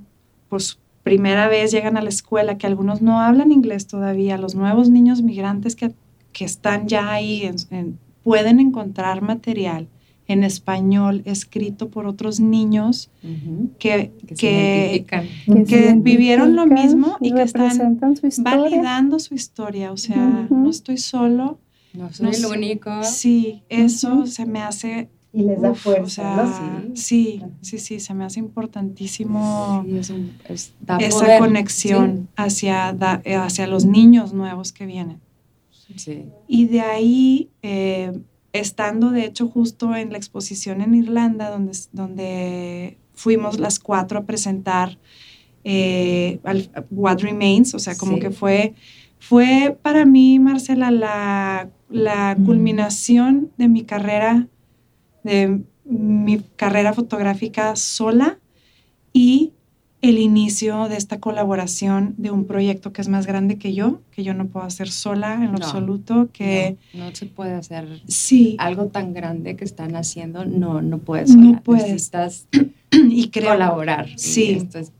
por 0.49 0.61
primera 1.03 1.47
vez, 1.47 1.71
llegan 1.71 1.97
a 1.97 2.01
la 2.01 2.09
escuela, 2.09 2.57
que 2.57 2.67
algunos 2.67 3.01
no 3.01 3.19
hablan 3.19 3.51
inglés 3.51 3.87
todavía, 3.87 4.37
los 4.37 4.55
nuevos 4.55 4.89
niños 4.89 5.21
migrantes 5.21 5.75
que, 5.75 5.93
están 6.39 6.87
ya 6.87 7.11
ahí 7.11 7.51
pueden 8.23 8.61
encontrar 8.61 9.21
material 9.21 9.89
en 10.29 10.43
español 10.43 11.23
escrito 11.25 11.89
por 11.89 12.05
otros 12.05 12.39
niños 12.39 13.09
que, 13.79 14.11
que, 14.37 15.05
que, 15.67 15.95
vivieron 15.97 16.55
lo 16.55 16.67
mismo 16.67 17.17
y, 17.19 17.33
que 17.33 17.41
están 17.41 17.99
validando 18.43 19.17
su 19.17 19.33
historia. 19.33 19.91
O 19.91 19.97
sea, 19.97 20.47
no 20.49 20.69
estoy 20.69 20.97
solo. 20.97 21.59
No 21.93 22.13
soy 22.13 22.29
el 22.35 22.45
único. 22.45 23.03
Sí, 23.03 23.63
eso 23.69 24.27
se 24.27 24.45
me 24.45 24.61
hace 24.61 25.09
y 25.33 25.41
les 25.41 25.61
da 25.61 25.73
fuerza. 25.73 26.83
sí, 26.93 27.41
sí, 27.61 27.79
sí, 27.79 27.99
se 27.99 28.13
me 28.13 28.23
hace 28.23 28.39
importantísimo 28.39 29.83
esa 30.99 31.39
conexión 31.39 32.29
hacia, 32.35 32.89
hacia 32.89 33.65
los 33.65 33.85
niños 33.85 34.31
nuevos 34.31 34.71
que 34.71 34.85
vienen. 34.85 35.19
Sí. 35.95 36.25
Y 36.47 36.67
de 36.67 36.81
ahí 36.81 37.49
eh, 37.63 38.11
estando 38.53 39.11
de 39.11 39.25
hecho 39.25 39.47
justo 39.47 39.95
en 39.95 40.11
la 40.11 40.17
exposición 40.17 40.81
en 40.81 40.95
Irlanda, 40.95 41.49
donde, 41.49 41.77
donde 41.91 42.97
fuimos 43.13 43.59
las 43.59 43.79
cuatro 43.79 44.19
a 44.19 44.25
presentar 44.25 44.97
eh, 45.63 46.39
What 46.89 47.19
Remains, 47.19 47.73
o 47.75 47.79
sea, 47.79 47.95
como 47.95 48.19
que 48.19 48.31
fue, 48.31 48.73
fue 49.19 49.77
para 49.81 50.05
mí, 50.05 50.39
Marcela, 50.39 50.89
la, 50.89 51.69
la 51.89 52.37
culminación 52.45 53.51
de 53.57 53.67
mi 53.67 53.83
carrera, 53.83 54.47
de 55.23 55.61
mi 55.83 56.39
carrera 56.55 56.93
fotográfica 56.93 57.75
sola 57.75 58.39
y 59.11 59.53
el 60.01 60.17
inicio 60.17 60.87
de 60.87 60.95
esta 60.95 61.19
colaboración 61.19 62.15
de 62.17 62.31
un 62.31 62.45
proyecto 62.45 62.93
que 62.93 63.01
es 63.01 63.09
más 63.09 63.27
grande 63.27 63.57
que 63.57 63.73
yo, 63.73 63.99
que 64.11 64.23
yo 64.23 64.33
no 64.33 64.47
puedo 64.47 64.65
hacer 64.65 64.89
sola 64.89 65.35
en 65.35 65.51
lo 65.51 65.57
absoluto, 65.57 66.29
que 66.31 66.77
no, 66.93 67.13
se 67.13 67.25
puede 67.25 67.53
hacer 67.53 68.01
sí, 68.07 68.55
algo 68.59 68.87
tan 68.87 69.13
grande 69.13 69.57
que 69.57 69.65
están 69.65 69.95
haciendo, 69.95 70.45
no, 70.45 70.81
no 70.81 70.99
puedes 70.99 71.31
sola. 71.31 71.41
No 71.41 71.61
puedes. 71.61 71.83
Necesitas 71.83 72.47
y 72.91 73.29
colaborar. 73.29 74.07
Sí. 74.15 74.51
esto 74.51 74.79
es, 74.79 74.93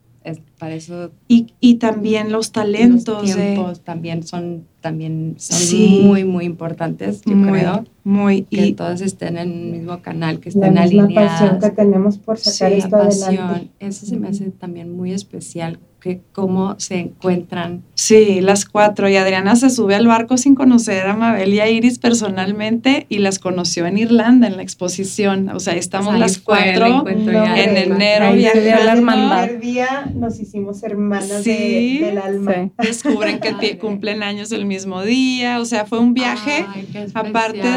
para 0.57 0.75
eso. 0.75 1.11
Y, 1.27 1.53
y, 1.59 1.75
también 1.75 2.31
los 2.31 2.51
talentos. 2.51 3.23
Los 3.23 3.35
tiempos 3.35 3.81
también 3.81 4.23
son 4.23 4.65
también 4.81 5.35
son 5.37 6.05
muy, 6.05 6.23
muy 6.23 6.45
importantes, 6.45 7.21
yo 7.25 7.33
creo. 7.41 7.85
Muy. 8.03 8.43
Que 8.43 8.67
y 8.67 8.73
todos 8.73 9.01
estén 9.01 9.37
en 9.37 9.51
el 9.51 9.71
mismo 9.71 10.01
canal, 10.01 10.39
que 10.39 10.49
estén 10.49 10.77
alineados. 10.77 11.13
La 11.13 11.27
pasión 11.27 11.59
que 11.59 11.69
tenemos 11.71 12.17
por 12.17 12.37
sacar 12.37 12.73
esto 12.73 12.95
adelante. 12.95 13.69
Eso 13.79 14.05
se 14.05 14.17
me 14.17 14.29
hace 14.29 14.51
también 14.51 14.95
muy 14.95 15.11
especial 15.11 15.79
que 15.99 16.21
cómo 16.31 16.75
se 16.79 16.99
encuentran. 16.99 17.83
Sí, 17.93 18.41
las 18.41 18.65
cuatro. 18.65 19.09
Y 19.09 19.15
Adriana 19.15 19.55
se 19.55 19.69
sube 19.69 19.95
al 19.95 20.07
barco 20.07 20.37
sin 20.37 20.55
conocer 20.55 21.05
a 21.07 21.15
Mabel 21.15 21.53
y 21.53 21.59
a 21.59 21.69
Iris 21.69 21.99
personalmente 21.99 23.05
y 23.09 23.19
las 23.19 23.39
conoció 23.39 23.85
en 23.85 23.97
Irlanda 23.97 24.47
en 24.47 24.57
la 24.57 24.63
exposición. 24.63 25.49
O 25.49 25.59
sea, 25.59 25.75
estamos 25.75 26.17
las 26.17 26.37
cuatro 26.39 27.07
en 27.07 27.29
enero 27.29 28.33
viajando. 28.33 28.49
El 28.91 29.05
primer 29.05 29.59
día 29.59 30.11
nos 30.15 30.39
hicimos 30.39 30.83
hermanas 30.83 31.43
del 31.43 32.17
alma. 32.17 32.71
Descubren 32.77 33.39
que 33.39 33.77
cumplen 33.79 34.23
años 34.23 34.51
el 34.51 34.65
mismo 34.65 35.03
día, 35.03 35.59
o 35.59 35.65
sea, 35.65 35.85
fue 35.85 35.99
un 35.99 36.13
viaje 36.13 36.65
aparte 37.13 37.67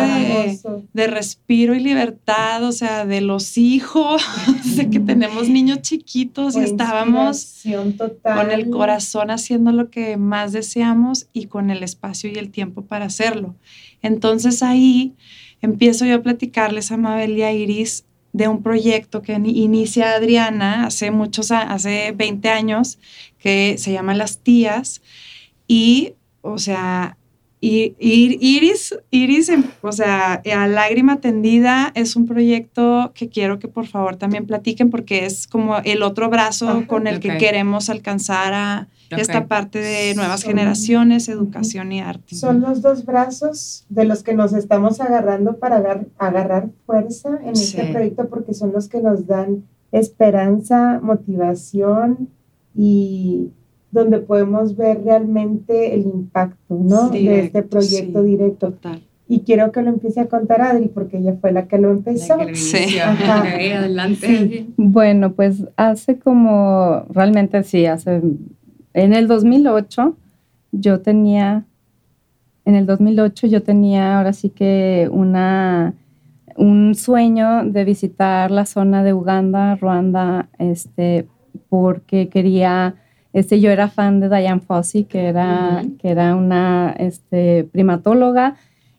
de, 0.92 1.06
respiro 1.06 1.74
y 1.74 1.80
libertad, 1.80 2.64
o 2.64 2.72
sea, 2.72 3.04
de 3.04 3.20
los 3.20 3.58
hijos, 3.58 4.22
de 4.76 4.88
que 4.88 5.00
tenemos 5.00 5.48
niños 5.48 5.82
chiquitos 5.82 6.56
y 6.56 6.60
estábamos 6.60 7.64
con 8.22 8.50
el 8.50 8.70
corazón 8.70 9.30
haciendo 9.30 9.72
lo 9.72 9.90
que 9.90 10.16
más 10.16 10.52
deseamos 10.52 11.28
y 11.32 11.46
con 11.46 11.70
el 11.70 11.82
espacio 11.82 12.30
y 12.30 12.34
el 12.38 12.50
tiempo 12.50 12.82
para 12.82 13.06
hacerlo. 13.06 13.54
Entonces 14.02 14.62
ahí 14.62 15.14
empiezo 15.60 16.04
yo 16.04 16.16
a 16.16 16.22
platicarles 16.22 16.92
a 16.92 16.96
Mabel 16.96 17.36
y 17.36 17.42
a 17.42 17.52
Iris 17.52 18.04
de 18.32 18.48
un 18.48 18.62
proyecto 18.62 19.22
que 19.22 19.34
inicia 19.34 20.14
Adriana 20.14 20.86
hace 20.86 21.10
muchos, 21.10 21.50
hace 21.50 22.12
20 22.12 22.48
años, 22.48 22.98
que 23.38 23.76
se 23.78 23.92
llama 23.92 24.14
Las 24.14 24.38
Tías. 24.38 25.02
Y, 25.68 26.14
o 26.40 26.58
sea, 26.58 27.16
Iris, 27.64 28.98
Iris, 29.12 29.48
em, 29.48 29.62
o 29.82 29.92
sea, 29.92 30.42
a 30.52 30.66
lágrima 30.66 31.20
tendida 31.20 31.92
es 31.94 32.16
un 32.16 32.26
proyecto 32.26 33.12
que 33.14 33.28
quiero 33.28 33.60
que 33.60 33.68
por 33.68 33.86
favor 33.86 34.16
también 34.16 34.46
platiquen 34.46 34.90
porque 34.90 35.26
es 35.26 35.46
como 35.46 35.76
el 35.84 36.02
otro 36.02 36.28
brazo 36.28 36.84
con 36.88 37.06
el 37.06 37.20
que 37.20 37.38
queremos 37.38 37.88
alcanzar 37.88 38.52
a 38.52 38.88
esta 39.10 39.46
parte 39.46 39.78
de 39.78 40.14
nuevas 40.16 40.42
generaciones, 40.42 41.28
educación 41.28 41.92
y 41.92 42.00
arte. 42.00 42.34
Son 42.34 42.60
los 42.60 42.82
dos 42.82 43.04
brazos 43.04 43.84
de 43.88 44.06
los 44.06 44.24
que 44.24 44.34
nos 44.34 44.52
estamos 44.54 45.00
agarrando 45.00 45.58
para 45.58 45.76
agarrar, 46.18 46.70
fuerza 46.84 47.38
en 47.44 47.52
este 47.52 47.92
proyecto 47.92 48.28
porque 48.28 48.54
son 48.54 48.72
los 48.72 48.88
que 48.88 49.00
nos 49.00 49.28
dan 49.28 49.62
esperanza, 49.92 50.98
motivación 51.00 52.28
y 52.74 53.50
donde 53.92 54.18
podemos 54.18 54.74
ver 54.76 55.04
realmente 55.04 55.94
el 55.94 56.06
impacto, 56.06 56.74
¿no? 56.74 57.10
de 57.10 57.40
este 57.40 57.62
proyecto 57.62 58.22
directo. 58.22 58.70
Total. 58.70 59.02
Y 59.28 59.40
quiero 59.40 59.70
que 59.70 59.82
lo 59.82 59.90
empiece 59.90 60.20
a 60.20 60.26
contar 60.26 60.60
Adri, 60.60 60.88
porque 60.88 61.18
ella 61.18 61.36
fue 61.40 61.52
la 61.52 61.68
que 61.68 61.78
lo 61.78 61.90
empezó. 61.90 62.36
sí, 62.54 62.98
adelante. 62.98 64.66
Bueno, 64.76 65.32
pues 65.32 65.64
hace 65.76 66.18
como, 66.18 67.04
realmente 67.10 67.62
sí, 67.62 67.86
hace, 67.86 68.20
en 68.94 69.14
el 69.14 69.28
2008 69.28 70.16
yo 70.72 71.00
tenía, 71.00 71.64
en 72.64 72.74
el 72.74 72.86
2008 72.86 73.46
yo 73.46 73.62
tenía 73.62 74.18
ahora 74.18 74.32
sí 74.32 74.48
que 74.50 75.08
una, 75.10 75.94
un 76.56 76.94
sueño 76.94 77.64
de 77.64 77.84
visitar 77.84 78.50
la 78.50 78.66
zona 78.66 79.04
de 79.04 79.14
Uganda, 79.14 79.76
Ruanda, 79.76 80.48
este, 80.58 81.26
porque 81.68 82.28
quería 82.28 82.96
este, 83.32 83.60
yo 83.60 83.70
era 83.70 83.88
fan 83.88 84.20
de 84.20 84.28
Diane 84.28 84.60
Fossey, 84.60 85.04
que 85.04 85.26
era, 85.26 85.82
que 85.98 86.10
era 86.10 86.36
una 86.36 86.94
este, 86.98 87.64
primatóloga. 87.64 88.56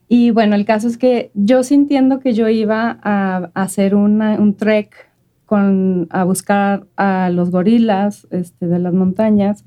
Y 0.07 0.31
bueno, 0.31 0.55
el 0.55 0.65
caso 0.65 0.87
es 0.87 0.97
que 0.97 1.31
yo 1.33 1.63
sintiendo 1.63 2.19
que 2.19 2.33
yo 2.33 2.49
iba 2.49 2.99
a, 3.01 3.51
hacer 3.53 3.95
un 3.95 4.55
trek 4.57 5.13
con, 5.45 6.07
a 6.09 6.23
buscar 6.23 6.85
a 6.95 7.29
los 7.29 7.51
gorilas 7.51 8.27
este, 8.31 8.67
de 8.67 8.79
las 8.79 8.93
montañas, 8.93 9.65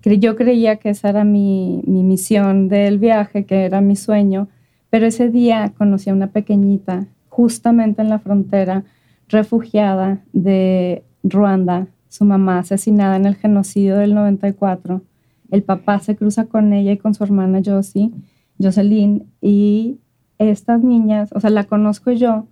que 0.00 0.18
yo 0.18 0.36
creía 0.36 0.76
que 0.76 0.90
esa 0.90 1.08
era 1.10 1.24
mi, 1.24 1.82
mi 1.86 2.02
misión 2.02 2.68
del 2.68 2.98
viaje, 2.98 3.44
que 3.44 3.64
era 3.64 3.80
mi 3.80 3.96
sueño, 3.96 4.48
pero 4.88 5.06
ese 5.06 5.28
día 5.28 5.72
conocí 5.76 6.10
a 6.10 6.14
una 6.14 6.28
pequeñita 6.28 7.06
justamente 7.28 8.02
en 8.02 8.08
la 8.08 8.18
frontera, 8.18 8.84
refugiada 9.28 10.20
de 10.32 11.02
Ruanda, 11.22 11.88
su 12.16 12.24
mamá 12.24 12.60
asesinada 12.60 13.16
en 13.16 13.26
el 13.26 13.36
genocidio 13.36 13.96
del 13.98 14.14
94. 14.14 15.02
El 15.50 15.62
papá 15.62 15.98
se 15.98 16.16
cruza 16.16 16.46
con 16.46 16.72
ella 16.72 16.92
y 16.92 16.96
con 16.96 17.14
su 17.14 17.22
hermana 17.22 17.60
Josie, 17.64 18.10
Jocelyn, 18.58 19.26
y 19.42 19.98
estas 20.38 20.82
niñas, 20.82 21.30
o 21.32 21.40
sea, 21.40 21.50
la 21.50 21.64
conozco 21.64 22.10
yo, 22.12 22.46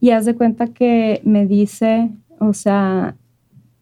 y 0.00 0.10
haz 0.10 0.24
de 0.24 0.34
cuenta 0.34 0.68
que 0.68 1.20
me 1.24 1.46
dice, 1.46 2.10
o 2.38 2.54
sea, 2.54 3.16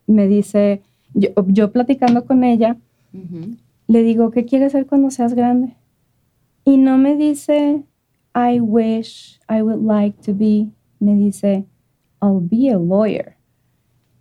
me 0.07 0.27
dice, 0.27 0.83
yo, 1.15 1.71
platicando 1.71 2.25
con 2.25 2.43
ella, 2.43 2.77
le 3.87 4.03
digo, 4.03 4.31
¿qué 4.31 4.45
quieres 4.47 4.73
ser 4.73 4.87
cuando 4.87 5.11
seas 5.11 5.35
grande? 5.35 5.75
Y 6.65 6.79
no 6.79 6.97
me 6.99 7.17
dice, 7.17 7.83
I 8.35 8.61
wish 8.61 9.39
I 9.49 9.63
would 9.63 9.83
like 9.83 10.21
to 10.23 10.35
be, 10.35 10.69
me 10.99 11.15
dice, 11.15 11.67
I'll 12.23 12.41
be 12.41 12.71
a 12.71 12.79
lawyer 12.79 13.40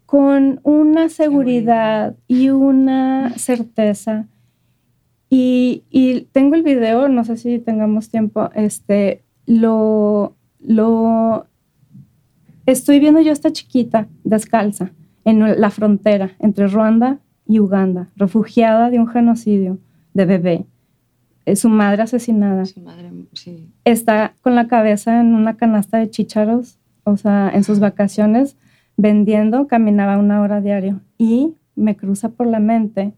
con 0.10 0.60
una 0.64 1.08
seguridad 1.08 2.16
y 2.28 2.50
una 2.50 3.32
certeza. 3.38 4.26
Y, 5.30 5.84
tengo 6.32 6.56
el 6.56 6.64
video, 6.64 7.08
no 7.10 7.24
sé 7.24 7.38
si 7.38 7.60
tengamos 7.60 8.10
tiempo, 8.10 8.50
este, 8.56 9.22
lo, 9.46 10.36
lo, 10.60 11.46
estoy 12.66 13.00
viendo 13.00 13.22
yo 13.22 13.32
esta 13.32 13.52
chiquita 13.52 14.08
descalza 14.24 14.90
en 15.26 15.62
la 15.62 15.70
frontera 15.70 16.32
entre 16.40 16.68
Ruanda 16.68 17.20
y 17.46 17.60
Uganda, 17.60 18.10
refugiada 18.16 18.90
de 18.90 18.98
un 18.98 19.08
genocidio 19.08 19.78
de 20.16 20.26
bebé, 20.26 20.66
es 21.46 21.60
su 21.60 21.70
madre 21.70 22.02
asesinada. 22.02 22.66
Su 22.66 22.82
madre, 22.82 23.12
sí. 23.34 23.70
Está 23.86 24.34
con 24.42 24.56
la 24.56 24.68
cabeza 24.68 25.22
en 25.22 25.36
una 25.36 25.56
canasta 25.56 26.00
de 26.00 26.10
chícharos, 26.10 26.80
o 27.04 27.16
sea, 27.16 27.52
en 27.54 27.64
sus 27.64 27.80
vacaciones 27.80 28.58
vendiendo, 29.00 29.66
caminaba 29.68 30.18
una 30.18 30.42
hora 30.42 30.60
diario 30.60 31.00
y 31.18 31.56
me 31.78 31.96
cruza 31.96 32.28
por 32.28 32.48
la 32.48 32.60
mente, 32.60 33.14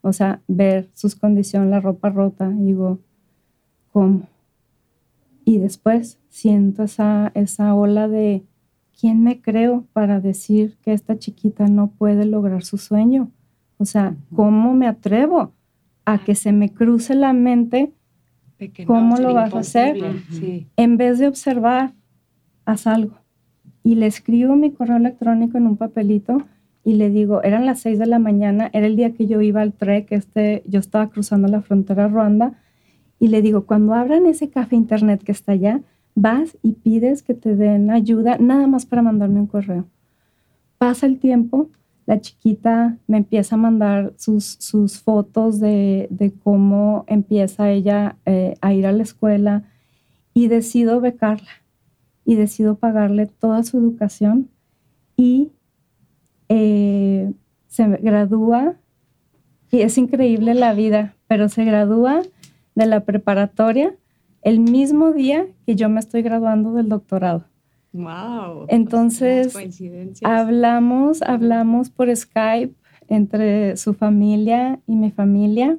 o 0.00 0.12
sea, 0.12 0.40
ver 0.48 0.88
sus 0.94 1.14
condiciones, 1.14 1.70
la 1.70 1.78
ropa 1.78 2.10
rota, 2.10 2.52
y 2.58 2.64
digo, 2.64 2.98
¿cómo? 3.92 4.22
Y 5.44 5.58
después 5.58 6.18
siento 6.28 6.82
esa, 6.82 7.30
esa 7.34 7.72
ola 7.72 8.08
de, 8.08 8.42
¿quién 8.98 9.22
me 9.22 9.40
creo 9.40 9.84
para 9.92 10.18
decir 10.18 10.76
que 10.82 10.92
esta 10.92 11.16
chiquita 11.16 11.68
no 11.68 11.86
puede 11.86 12.26
lograr 12.26 12.64
su 12.64 12.76
sueño? 12.76 13.30
O 13.78 13.84
sea, 13.84 14.16
¿cómo 14.34 14.74
me 14.74 14.88
atrevo 14.88 15.52
a 16.04 16.18
que 16.18 16.34
se 16.34 16.50
me 16.50 16.70
cruce 16.70 17.14
la 17.14 17.32
mente? 17.32 17.92
¿Cómo 18.86 19.18
lo 19.18 19.34
vas 19.34 19.54
a 19.54 19.60
hacer? 19.60 19.96
En 20.76 20.96
vez 20.96 21.20
de 21.20 21.28
observar, 21.28 21.92
haz 22.64 22.88
algo 22.88 23.21
y 23.84 23.96
le 23.96 24.06
escribo 24.06 24.56
mi 24.56 24.72
correo 24.72 24.96
electrónico 24.96 25.58
en 25.58 25.66
un 25.66 25.76
papelito 25.76 26.42
y 26.84 26.94
le 26.94 27.10
digo, 27.10 27.42
eran 27.42 27.66
las 27.66 27.80
6 27.80 27.98
de 27.98 28.06
la 28.06 28.18
mañana, 28.18 28.68
era 28.72 28.86
el 28.86 28.96
día 28.96 29.12
que 29.12 29.26
yo 29.26 29.40
iba 29.40 29.60
al 29.60 29.72
trek, 29.72 30.10
este, 30.10 30.62
yo 30.66 30.80
estaba 30.80 31.08
cruzando 31.10 31.46
la 31.48 31.62
frontera 31.62 32.08
Ruanda, 32.08 32.54
y 33.20 33.28
le 33.28 33.40
digo, 33.40 33.66
cuando 33.66 33.94
abran 33.94 34.26
ese 34.26 34.50
café 34.50 34.74
internet 34.74 35.22
que 35.22 35.30
está 35.30 35.52
allá, 35.52 35.80
vas 36.16 36.58
y 36.60 36.72
pides 36.72 37.22
que 37.22 37.34
te 37.34 37.54
den 37.54 37.90
ayuda, 37.90 38.36
nada 38.38 38.66
más 38.66 38.84
para 38.84 39.02
mandarme 39.02 39.38
un 39.38 39.46
correo. 39.46 39.86
Pasa 40.78 41.06
el 41.06 41.20
tiempo, 41.20 41.70
la 42.04 42.20
chiquita 42.20 42.98
me 43.06 43.18
empieza 43.18 43.54
a 43.54 43.58
mandar 43.58 44.12
sus, 44.16 44.56
sus 44.58 45.00
fotos 45.00 45.60
de, 45.60 46.08
de, 46.10 46.32
cómo 46.32 47.04
empieza 47.06 47.70
ella 47.70 48.16
eh, 48.26 48.56
a 48.60 48.74
ir 48.74 48.86
a 48.86 48.92
la 48.92 49.04
escuela 49.04 49.62
y 50.34 50.48
decido 50.48 51.00
becarla 51.00 51.61
y 52.24 52.36
decido 52.36 52.76
pagarle 52.76 53.26
toda 53.26 53.62
su 53.64 53.78
educación 53.78 54.48
y 55.16 55.52
eh, 56.48 57.32
se 57.66 57.88
gradúa 57.88 58.76
y 59.70 59.80
es 59.80 59.96
increíble 59.96 60.54
la 60.54 60.74
vida, 60.74 61.16
pero 61.26 61.48
se 61.48 61.64
gradúa 61.64 62.22
de 62.74 62.86
la 62.86 63.04
preparatoria 63.04 63.94
el 64.42 64.60
mismo 64.60 65.12
día 65.12 65.46
que 65.64 65.76
yo 65.76 65.88
me 65.88 66.00
estoy 66.00 66.22
graduando 66.22 66.74
del 66.74 66.88
doctorado. 66.88 67.46
Wow. 67.92 68.66
Entonces, 68.68 69.54
hablamos, 70.22 71.22
hablamos 71.22 71.90
por 71.90 72.14
Skype 72.14 72.74
entre 73.08 73.76
su 73.76 73.94
familia 73.94 74.80
y 74.86 74.96
mi 74.96 75.10
familia 75.10 75.78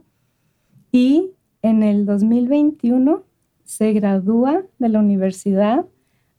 y 0.92 1.32
en 1.62 1.82
el 1.82 2.06
2021 2.06 3.24
se 3.64 3.94
gradúa 3.94 4.64
de 4.78 4.90
la 4.90 5.00
universidad 5.00 5.86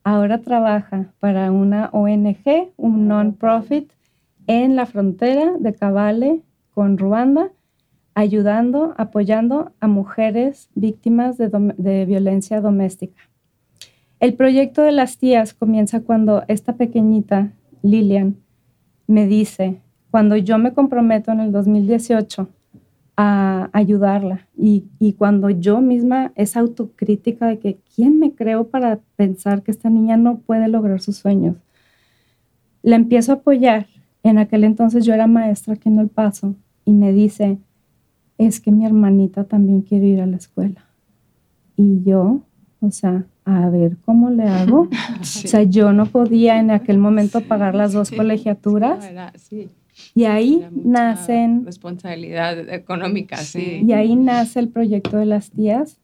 Ahora 0.05 0.43
trabaja 0.43 1.07
para 1.19 1.51
una 1.51 1.89
ONG, 1.93 2.73
un 2.77 3.09
non-profit, 3.09 3.91
en 4.47 4.77
la 4.77 4.85
frontera 4.85 5.55
de 5.59 5.73
Kabale 5.73 6.43
con 6.75 6.99
Ruanda, 6.99 7.51
ayudando, 8.15 8.93
apoyando 8.99 9.73
a 9.81 9.89
mujeres 9.89 10.69
víctimas 10.75 11.39
de, 11.39 12.05
violencia 12.05 12.61
doméstica. 12.61 13.19
El 14.21 14.35
proyecto 14.35 14.83
de 14.83 14.93
las 14.93 15.17
tías 15.17 15.55
comienza 15.55 16.03
cuando 16.03 16.45
esta 16.49 16.75
pequeñita, 16.75 17.53
Lilian, 17.83 18.37
me 19.07 19.27
dice, 19.27 19.81
cuando 20.11 20.37
yo 20.37 20.59
me 20.59 20.75
comprometo 20.75 21.33
en 21.33 21.41
el 21.41 21.51
2018 21.51 22.47
a 23.17 23.71
ayudarla. 23.73 24.47
Y, 24.57 25.15
cuando 25.19 25.51
yo 25.51 25.81
misma, 25.81 26.33
esa 26.35 26.61
autocrítica 26.61 27.47
de 27.47 27.59
que, 27.59 27.79
¿quién 27.95 28.19
me 28.19 28.33
creo 28.33 28.69
para 28.69 29.01
pensar 29.17 29.63
que 29.63 29.71
esta 29.71 29.91
niña 29.91 30.17
no 30.17 30.39
puede 30.39 30.69
lograr 30.69 31.01
sus 31.01 31.17
sueños? 31.17 31.57
La 32.83 32.97
empiezo 32.97 33.33
a 33.33 33.37
apoyar 33.37 33.87
En 34.23 34.39
aquel 34.39 34.65
entonces 34.65 35.05
yo 35.05 35.15
era 35.15 35.27
maestra 35.27 35.75
aquí 35.75 35.89
en 35.89 35.99
El 35.99 36.09
Paso 36.09 36.55
y 36.87 36.93
me 36.93 37.13
dice, 37.13 37.59
es 38.39 38.61
que 38.61 38.73
mi 38.73 38.87
hermanita 38.87 39.45
también 39.45 39.83
quiere 39.83 40.07
ir 40.07 40.21
a 40.21 40.27
la 40.27 40.37
escuela. 40.37 40.87
Y 41.77 42.03
yo, 42.05 42.41
o 42.81 42.91
sea, 42.91 43.27
a 43.45 43.69
ver 43.69 43.97
cómo 44.05 44.31
le 44.31 44.45
hago. 44.45 44.89
O 45.21 45.25
sea, 45.25 45.63
yo 45.63 45.93
no 45.93 46.07
podía 46.07 46.59
en 46.59 46.71
aquel 46.71 46.99
momento 46.99 47.43
pagar 47.43 47.75
las 47.75 47.93
dos 47.93 48.11
colegiaturas. 48.11 49.05
Y 50.15 50.25
ahí 50.25 50.67
nacen... 50.73 51.65
Responsabilidad 51.65 52.69
económica, 52.69 53.37
sí. 53.37 53.83
Y 53.87 53.93
ahí 53.93 54.17
nace 54.17 54.61
el 54.61 54.69
proyecto 54.69 55.17
de 55.17 55.27
las 55.27 55.51
tías. 55.51 56.01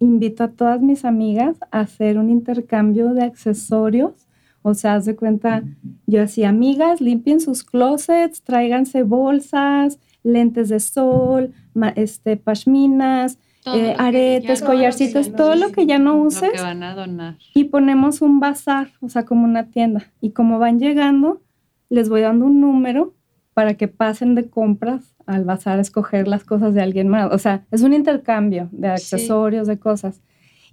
Invito 0.00 0.44
a 0.44 0.48
todas 0.48 0.80
mis 0.80 1.04
amigas 1.04 1.56
a 1.70 1.80
hacer 1.80 2.18
un 2.18 2.30
intercambio 2.30 3.14
de 3.14 3.24
accesorios. 3.24 4.28
O 4.62 4.74
sea, 4.74 4.94
haz 4.94 5.04
de 5.04 5.16
cuenta, 5.16 5.62
yo 6.06 6.20
decía, 6.20 6.48
amigas, 6.48 7.00
limpien 7.00 7.40
sus 7.40 7.64
closets, 7.64 8.42
tráiganse 8.42 9.02
bolsas, 9.02 9.98
lentes 10.22 10.68
de 10.68 10.80
sol, 10.80 11.52
este, 11.94 12.36
pashminas, 12.36 13.38
eh, 13.66 13.94
aretes, 13.98 14.62
collarcitos, 14.62 15.32
todo 15.32 15.54
lo 15.54 15.72
que 15.72 15.86
ya 15.86 15.98
no 15.98 16.16
uses. 16.16 16.50
que 16.52 16.60
van 16.60 16.82
a 16.82 16.94
donar. 16.94 17.36
Y 17.54 17.64
ponemos 17.64 18.22
un 18.22 18.40
bazar, 18.40 18.90
o 19.00 19.08
sea, 19.08 19.24
como 19.24 19.44
una 19.44 19.70
tienda. 19.70 20.10
Y 20.20 20.30
como 20.30 20.58
van 20.58 20.78
llegando, 20.78 21.40
les 21.88 22.08
voy 22.08 22.20
dando 22.20 22.46
un 22.46 22.60
número 22.60 23.14
para 23.54 23.74
que 23.74 23.88
pasen 23.88 24.34
de 24.34 24.48
compras 24.48 25.16
al 25.26 25.44
bazar 25.44 25.78
a 25.78 25.82
escoger 25.82 26.28
las 26.28 26.44
cosas 26.44 26.74
de 26.74 26.80
alguien 26.80 27.08
más. 27.08 27.32
O 27.32 27.38
sea, 27.38 27.66
es 27.70 27.82
un 27.82 27.92
intercambio 27.92 28.68
de 28.70 28.88
accesorios, 28.88 29.66
de 29.66 29.78
cosas. 29.78 30.22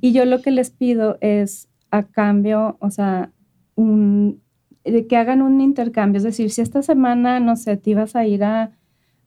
Y 0.01 0.13
yo 0.13 0.25
lo 0.25 0.41
que 0.41 0.51
les 0.51 0.69
pido 0.69 1.17
es 1.19 1.67
a 1.89 2.03
cambio, 2.03 2.77
o 2.79 2.91
sea, 2.91 3.31
un, 3.75 4.41
de 4.83 5.07
que 5.07 5.17
hagan 5.17 5.41
un 5.41 5.61
intercambio. 5.61 6.17
Es 6.17 6.23
decir, 6.23 6.51
si 6.51 6.61
esta 6.61 6.83
semana, 6.83 7.39
no 7.39 7.55
sé, 7.55 7.75
te 7.77 7.89
ibas 7.89 8.15
a 8.15 8.25
ir 8.25 8.43
a, 8.43 8.71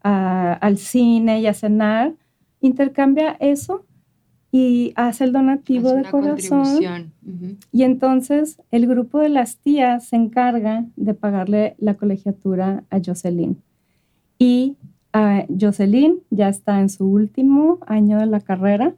al 0.02 0.78
cine 0.78 1.40
y 1.40 1.46
a 1.46 1.54
cenar, 1.54 2.14
intercambia 2.60 3.36
eso 3.40 3.84
y 4.50 4.92
hace 4.96 5.24
el 5.24 5.32
donativo 5.32 5.92
de 5.92 6.04
corazón. 6.04 7.12
Y 7.70 7.82
entonces 7.82 8.60
el 8.70 8.86
grupo 8.86 9.18
de 9.18 9.28
las 9.28 9.56
tías 9.58 10.06
se 10.06 10.16
encarga 10.16 10.86
de 10.96 11.14
pagarle 11.14 11.74
la 11.78 11.94
colegiatura 11.94 12.84
a 12.90 12.98
Jocelyn. 13.04 13.62
Y 14.38 14.76
a 15.12 15.44
Jocelyn 15.48 16.20
ya 16.30 16.48
está 16.48 16.80
en 16.80 16.88
su 16.88 17.06
último 17.06 17.78
año 17.86 18.18
de 18.18 18.26
la 18.26 18.40
carrera. 18.40 18.94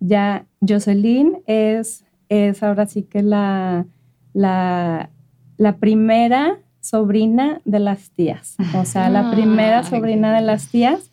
Ya 0.00 0.46
Jocelyn 0.66 1.38
es, 1.46 2.04
es 2.28 2.62
ahora 2.62 2.86
sí 2.86 3.02
que 3.02 3.22
la, 3.22 3.86
la, 4.32 5.10
la 5.58 5.76
primera 5.76 6.58
sobrina 6.80 7.60
de 7.66 7.80
las 7.80 8.10
tías. 8.10 8.56
O 8.74 8.84
sea, 8.86 9.10
la 9.10 9.30
primera 9.30 9.82
sobrina 9.82 10.34
de 10.34 10.40
las 10.40 10.68
tías. 10.68 11.10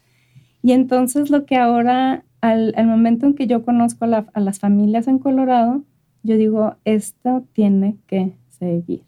Y 0.62 0.72
entonces 0.72 1.30
lo 1.30 1.46
que 1.46 1.58
ahora 1.58 2.24
al, 2.46 2.88
momento 2.88 3.26
en 3.26 3.34
que 3.34 3.48
yo 3.48 3.64
conozco 3.64 4.06
a 4.06 4.40
las 4.40 4.60
familias 4.60 5.08
en 5.08 5.18
Colorado, 5.18 5.84
yo 6.22 6.38
digo, 6.38 6.76
esto 6.86 7.44
tiene 7.54 7.98
que 8.06 8.34
seguir. 8.50 9.02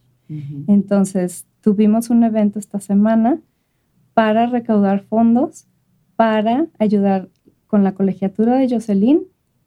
Entonces, 0.68 1.46
tuvimos 1.62 2.10
un 2.10 2.24
evento 2.24 2.60
esta 2.60 2.80
semana 2.80 3.40
para 4.14 4.48
recaudar 4.48 5.04
fondos, 5.04 5.68
para 6.16 6.66
ayudar 6.80 7.30
con 7.68 7.84
la 7.84 7.94
colegiatura 7.94 8.56
de 8.56 8.70
Jocelyn 8.70 9.22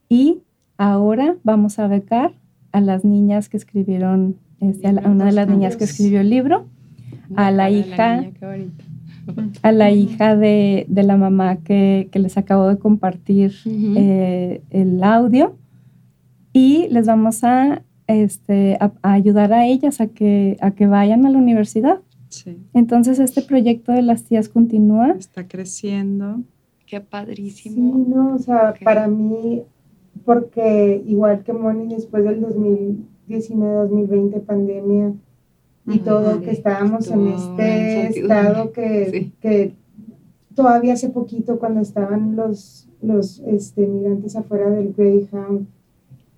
y 0.08 0.42
ahora 0.76 1.36
vamos 1.44 1.78
a 1.78 1.86
becar 1.86 2.34
a 2.72 2.80
las 2.80 3.04
niñas 3.04 3.48
que 3.48 3.56
escribieron, 3.56 4.36
este, 4.58 4.88
a, 4.88 5.08
una 5.08 5.26
de 5.26 5.32
las 5.32 5.48
niñas 5.48 5.76
que 5.76 5.84
escribió 5.84 6.20
el 6.20 6.30
libro, 6.30 6.66
a 7.36 7.50
la 7.52 7.70
hija 7.70 8.30
a 9.62 9.72
la 9.72 9.90
hija 9.90 10.36
de, 10.36 10.86
la 10.88 11.16
mamá 11.16 11.56
que, 11.56 12.08
les 12.12 12.36
acabo 12.36 12.68
de 12.68 12.78
compartir 12.78 13.54
eh, 13.66 14.62
el 14.70 15.02
audio 15.02 15.56
y 16.52 16.88
les 16.88 17.06
vamos 17.06 17.44
a, 17.44 17.82
este, 18.06 18.76
a, 18.80 18.92
ayudar 19.02 19.52
a 19.52 19.66
ellas 19.66 20.00
a 20.00 20.08
que, 20.08 20.56
a 20.60 20.72
que 20.72 20.86
vayan 20.86 21.26
a 21.26 21.30
la 21.30 21.38
universidad. 21.38 22.00
Entonces 22.74 23.18
este 23.18 23.42
proyecto 23.42 23.92
de 23.92 24.02
las 24.02 24.24
tías 24.24 24.48
continúa. 24.48 25.12
Está 25.18 25.48
creciendo. 25.48 26.42
Qué 26.86 27.00
padrísimo. 27.00 27.74
Sí, 27.74 28.04
no, 28.08 28.34
o 28.34 28.38
sea, 28.38 28.74
para 28.84 29.06
mí, 29.08 29.62
porque 30.24 31.02
igual 31.06 31.42
que 31.44 31.52
Moni, 31.52 31.94
después 31.94 32.24
del 32.24 32.40
2019-2020 33.28 34.44
pandemia, 34.44 35.12
y 35.92 35.98
todo, 35.98 36.40
que 36.40 36.50
estábamos 36.50 37.08
en 37.08 37.28
este 37.28 38.20
estado 38.20 38.72
que, 38.72 39.30
que, 39.40 39.74
todavía 40.54 40.94
hace 40.94 41.08
poquito 41.08 41.58
cuando 41.58 41.80
estaban 41.80 42.36
los, 42.36 42.88
los 43.00 43.40
este, 43.40 43.86
migrantes 43.86 44.36
afuera 44.36 44.70
del 44.70 44.92
Greyhound, 44.92 45.66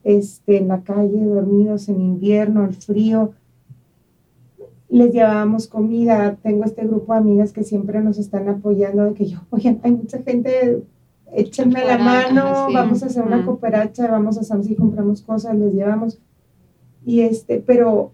este, 0.05 0.59
en 0.59 0.69
la 0.69 0.83
calle, 0.83 1.25
dormidos 1.25 1.88
en 1.88 2.01
invierno, 2.01 2.65
el 2.65 2.75
frío, 2.75 3.33
les 4.93 5.12
llevábamos 5.12 5.69
comida. 5.69 6.37
Tengo 6.43 6.65
este 6.65 6.87
grupo 6.87 7.12
de 7.12 7.21
amigas 7.21 7.53
que 7.53 7.65
siempre 7.65 8.01
nos 8.03 8.19
están 8.19 8.49
apoyando, 8.49 9.05
de 9.05 9.15
que 9.15 9.27
yo, 9.27 9.38
oye, 9.51 9.79
hay 9.83 9.93
mucha 9.93 10.23
gente, 10.23 10.83
échenme 11.33 11.85
la 11.85 11.99
mano, 11.99 12.69
vamos 12.73 13.03
a 13.03 13.07
hacer 13.07 13.25
una 13.25 13.45
cooperacha, 13.45 14.11
vamos 14.11 14.37
a 14.37 14.45
Sam's 14.45 14.71
y 14.71 14.75
compramos 14.75 15.23
cosas, 15.23 15.57
les 15.57 15.73
llevamos. 15.73 16.19
Y 17.07 17.23
este, 17.23 17.62
pero 17.65 18.12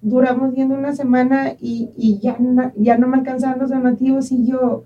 duramos 0.00 0.54
viendo 0.54 0.74
una 0.74 0.94
semana 0.94 1.54
y, 1.60 1.90
y 1.96 2.18
ya, 2.18 2.36
no, 2.38 2.72
ya 2.76 2.98
no 2.98 3.08
me 3.08 3.18
alcanzaban 3.18 3.58
los 3.58 3.70
donativos 3.70 4.30
y 4.32 4.46
yo 4.46 4.84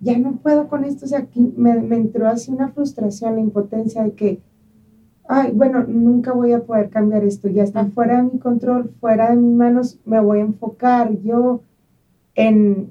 ya 0.00 0.18
no 0.18 0.36
puedo 0.36 0.68
con 0.68 0.84
esto. 0.84 1.06
O 1.06 1.08
sea, 1.08 1.26
me, 1.56 1.80
me 1.80 1.96
entró 1.96 2.28
así 2.28 2.52
una 2.52 2.68
frustración, 2.68 3.34
la 3.34 3.40
impotencia 3.40 4.02
de 4.04 4.12
que, 4.12 4.40
ay, 5.28 5.52
bueno, 5.52 5.84
nunca 5.86 6.32
voy 6.32 6.52
a 6.52 6.64
poder 6.64 6.90
cambiar 6.90 7.24
esto, 7.24 7.48
ya 7.48 7.62
está 7.62 7.86
fuera 7.86 8.18
de 8.18 8.24
mi 8.24 8.38
control, 8.38 8.92
fuera 9.00 9.30
de 9.30 9.36
mis 9.36 9.56
manos, 9.56 9.98
me 10.04 10.20
voy 10.20 10.40
a 10.40 10.42
enfocar 10.42 11.18
yo 11.22 11.62
en 12.34 12.90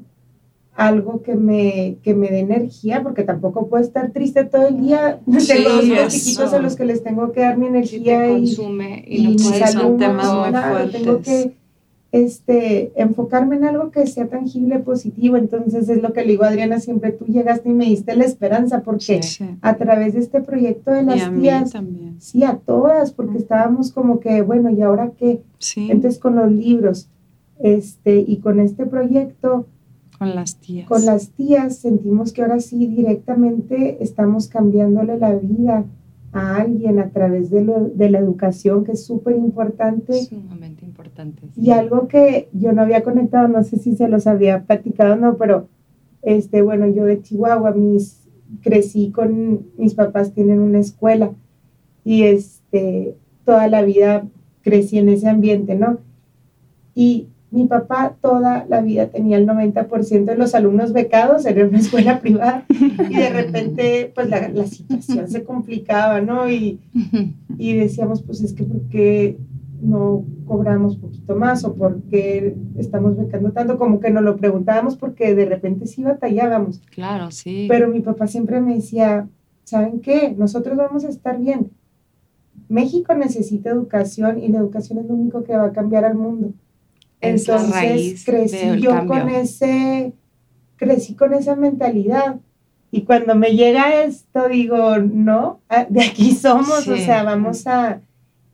algo 0.76 1.22
que 1.22 1.36
me, 1.36 1.98
que 2.04 2.14
me 2.14 2.30
dé 2.30 2.40
energía, 2.40 3.04
porque 3.04 3.24
tampoco 3.24 3.68
puedo 3.68 3.84
estar 3.84 4.12
triste 4.12 4.44
todo 4.44 4.68
el 4.68 4.82
día. 4.82 5.20
tengo 5.48 5.70
dos 5.70 6.14
chiquitos 6.14 6.54
a 6.54 6.60
los 6.60 6.76
que 6.76 6.86
les 6.86 7.04
tengo 7.04 7.32
que 7.32 7.42
dar 7.42 7.58
mi 7.58 7.68
energía 7.68 8.30
y, 8.32 8.56
consume 8.56 9.04
y, 9.08 9.36
no 9.36 9.68
son 9.68 9.98
temas 9.98 10.34
muy 10.34 10.62
fuertes. 10.62 11.02
Tengo 11.02 11.22
que 11.22 11.54
este, 12.14 12.92
enfocarme 12.96 13.56
en 13.56 13.66
algo 13.66 13.90
que 13.90 14.06
sea 14.08 14.28
tangible, 14.28 14.80
positivo. 14.80 15.36
Entonces 15.38 15.90
es 15.90 16.02
lo 16.02 16.14
que 16.14 16.22
le 16.22 16.32
digo 16.32 16.44
a 16.44 16.50
Adriana, 16.50 16.80
siempre 16.80 17.12
tú 17.12 17.26
llegaste 17.26 17.70
y 17.70 17.74
me 17.74 17.86
diste 17.86 18.16
la 18.16 18.26
esperanza, 18.26 18.82
porque 18.82 19.20
a 19.62 19.76
través 19.76 20.14
de 20.14 20.20
este 20.20 20.42
proyecto 20.42 20.92
de 20.92 21.04
las 21.04 21.34
tías, 21.34 21.74
sí, 22.20 22.44
a 22.44 22.58
todas, 22.58 23.12
porque 23.12 23.38
estábamos 23.38 23.92
como 23.92 24.20
que, 24.20 24.42
bueno, 24.42 24.70
¿y 24.70 24.82
ahora 24.82 25.12
qué? 25.18 25.42
Entonces 25.76 26.20
con 26.20 26.36
los 26.36 26.52
libros 26.52 27.10
este, 27.60 28.24
y 28.26 28.38
con 28.38 28.60
este 28.60 28.86
proyecto, 28.86 29.66
con 30.18 30.36
las 30.36 30.56
tías. 30.58 30.88
Con 30.88 31.06
las 31.06 31.30
tías 31.30 31.78
sentimos 31.78 32.34
que 32.34 32.42
ahora 32.42 32.60
sí 32.60 32.88
directamente 32.88 34.04
estamos 34.04 34.48
cambiándole 34.48 35.18
la 35.18 35.36
vida 35.36 35.86
a 36.32 36.58
alguien 36.58 37.00
a 37.00 37.10
través 37.10 37.50
de, 37.52 37.64
de 37.94 38.10
la 38.10 38.20
educación, 38.20 38.84
que 38.84 38.94
es 38.94 39.06
súper 39.06 39.36
importante. 39.36 40.14
Sumamente 40.24 40.84
importante. 40.84 41.44
Y 41.56 41.72
algo 41.72 42.08
que 42.08 42.50
yo 42.54 42.74
no 42.74 42.82
había 42.82 43.04
conectado, 43.04 43.48
no 43.48 43.64
sé 43.64 43.78
si 43.78 43.96
se 43.96 44.08
los 44.08 44.26
había 44.26 44.64
platicado 44.64 45.14
o 45.14 45.18
no, 45.18 45.38
pero 45.38 45.68
este, 46.24 46.62
bueno, 46.62 46.88
yo 46.88 47.06
de 47.06 47.22
Chihuahua, 47.22 47.72
mis, 47.72 48.28
crecí 48.62 49.12
con, 49.12 49.68
mis 49.78 49.94
papás 49.94 50.34
tienen 50.34 50.60
una 50.60 50.80
escuela 50.80 51.32
y 52.04 52.24
este, 52.24 53.16
toda 53.46 53.68
la 53.68 53.84
vida 53.84 54.28
crecí 54.62 54.98
en 54.98 55.10
ese 55.10 55.30
ambiente, 55.30 55.76
¿no? 55.76 56.00
Y 56.96 57.28
mi 57.54 57.68
papá 57.68 58.16
toda 58.20 58.66
la 58.68 58.82
vida 58.82 59.10
tenía 59.10 59.38
el 59.38 59.46
90% 59.46 60.26
de 60.26 60.36
los 60.36 60.56
alumnos 60.56 60.92
becados, 60.92 61.46
en 61.46 61.68
una 61.68 61.78
escuela 61.78 62.20
privada, 62.20 62.66
y 62.68 63.16
de 63.16 63.30
repente, 63.30 64.12
pues 64.16 64.28
la, 64.28 64.50
la 64.50 64.66
situación 64.66 65.30
se 65.30 65.44
complicaba, 65.44 66.20
¿no? 66.20 66.50
Y, 66.50 66.80
y, 67.60 67.74
decíamos, 67.76 68.24
pues 68.24 68.42
es 68.42 68.54
que 68.54 68.64
¿por 68.64 68.82
qué 68.90 69.38
no 69.84 70.26
cobramos 70.48 70.98
poquito 70.98 71.36
más 71.36 71.64
o 71.64 71.76
por 71.76 72.02
qué 72.10 72.56
estamos 72.76 73.16
becando 73.18 73.52
tanto? 73.52 73.78
Como 73.78 74.00
que 74.00 74.10
nos 74.10 74.24
lo 74.24 74.36
preguntábamos 74.36 74.98
porque 74.98 75.36
de 75.36 75.46
repente 75.46 75.86
sí 75.86 76.04
batallábamos. 76.04 76.80
Claro, 76.90 77.30
sí. 77.30 77.68
Pero 77.70 77.88
mi 77.88 78.00
papá 78.00 78.26
siempre 78.26 78.62
me 78.62 78.74
decía, 78.74 79.28
¿saben 79.64 80.00
qué? 80.00 80.34
Nosotros 80.36 80.76
vamos 80.76 81.06
a 81.06 81.10
estar 81.10 81.40
bien. 81.40 81.70
México 82.68 83.14
necesita 83.14 83.70
educación 83.70 84.42
y 84.42 84.48
la 84.48 84.58
educación 84.58 84.98
es 84.98 85.06
lo 85.06 85.14
único 85.14 85.44
que 85.44 85.56
va 85.56 85.66
a 85.66 85.72
cambiar 85.72 86.04
al 86.04 86.16
mundo. 86.16 86.52
Entonces 87.24 88.24
crecí 88.26 88.80
yo 88.80 89.06
con 89.06 89.30
ese, 89.30 90.14
crecí 90.76 91.16
con 91.16 91.34
esa 91.34 91.56
mentalidad. 91.56 92.40
Y 92.92 93.02
cuando 93.02 93.34
me 93.34 93.56
llega 93.56 94.04
esto, 94.04 94.48
digo, 94.50 95.00
no, 95.00 95.62
ah, 95.68 95.88
de 95.90 96.04
aquí 96.04 96.36
somos, 96.36 96.88
o 96.88 96.98
sea, 96.98 97.24
vamos 97.24 97.66
a, 97.66 98.02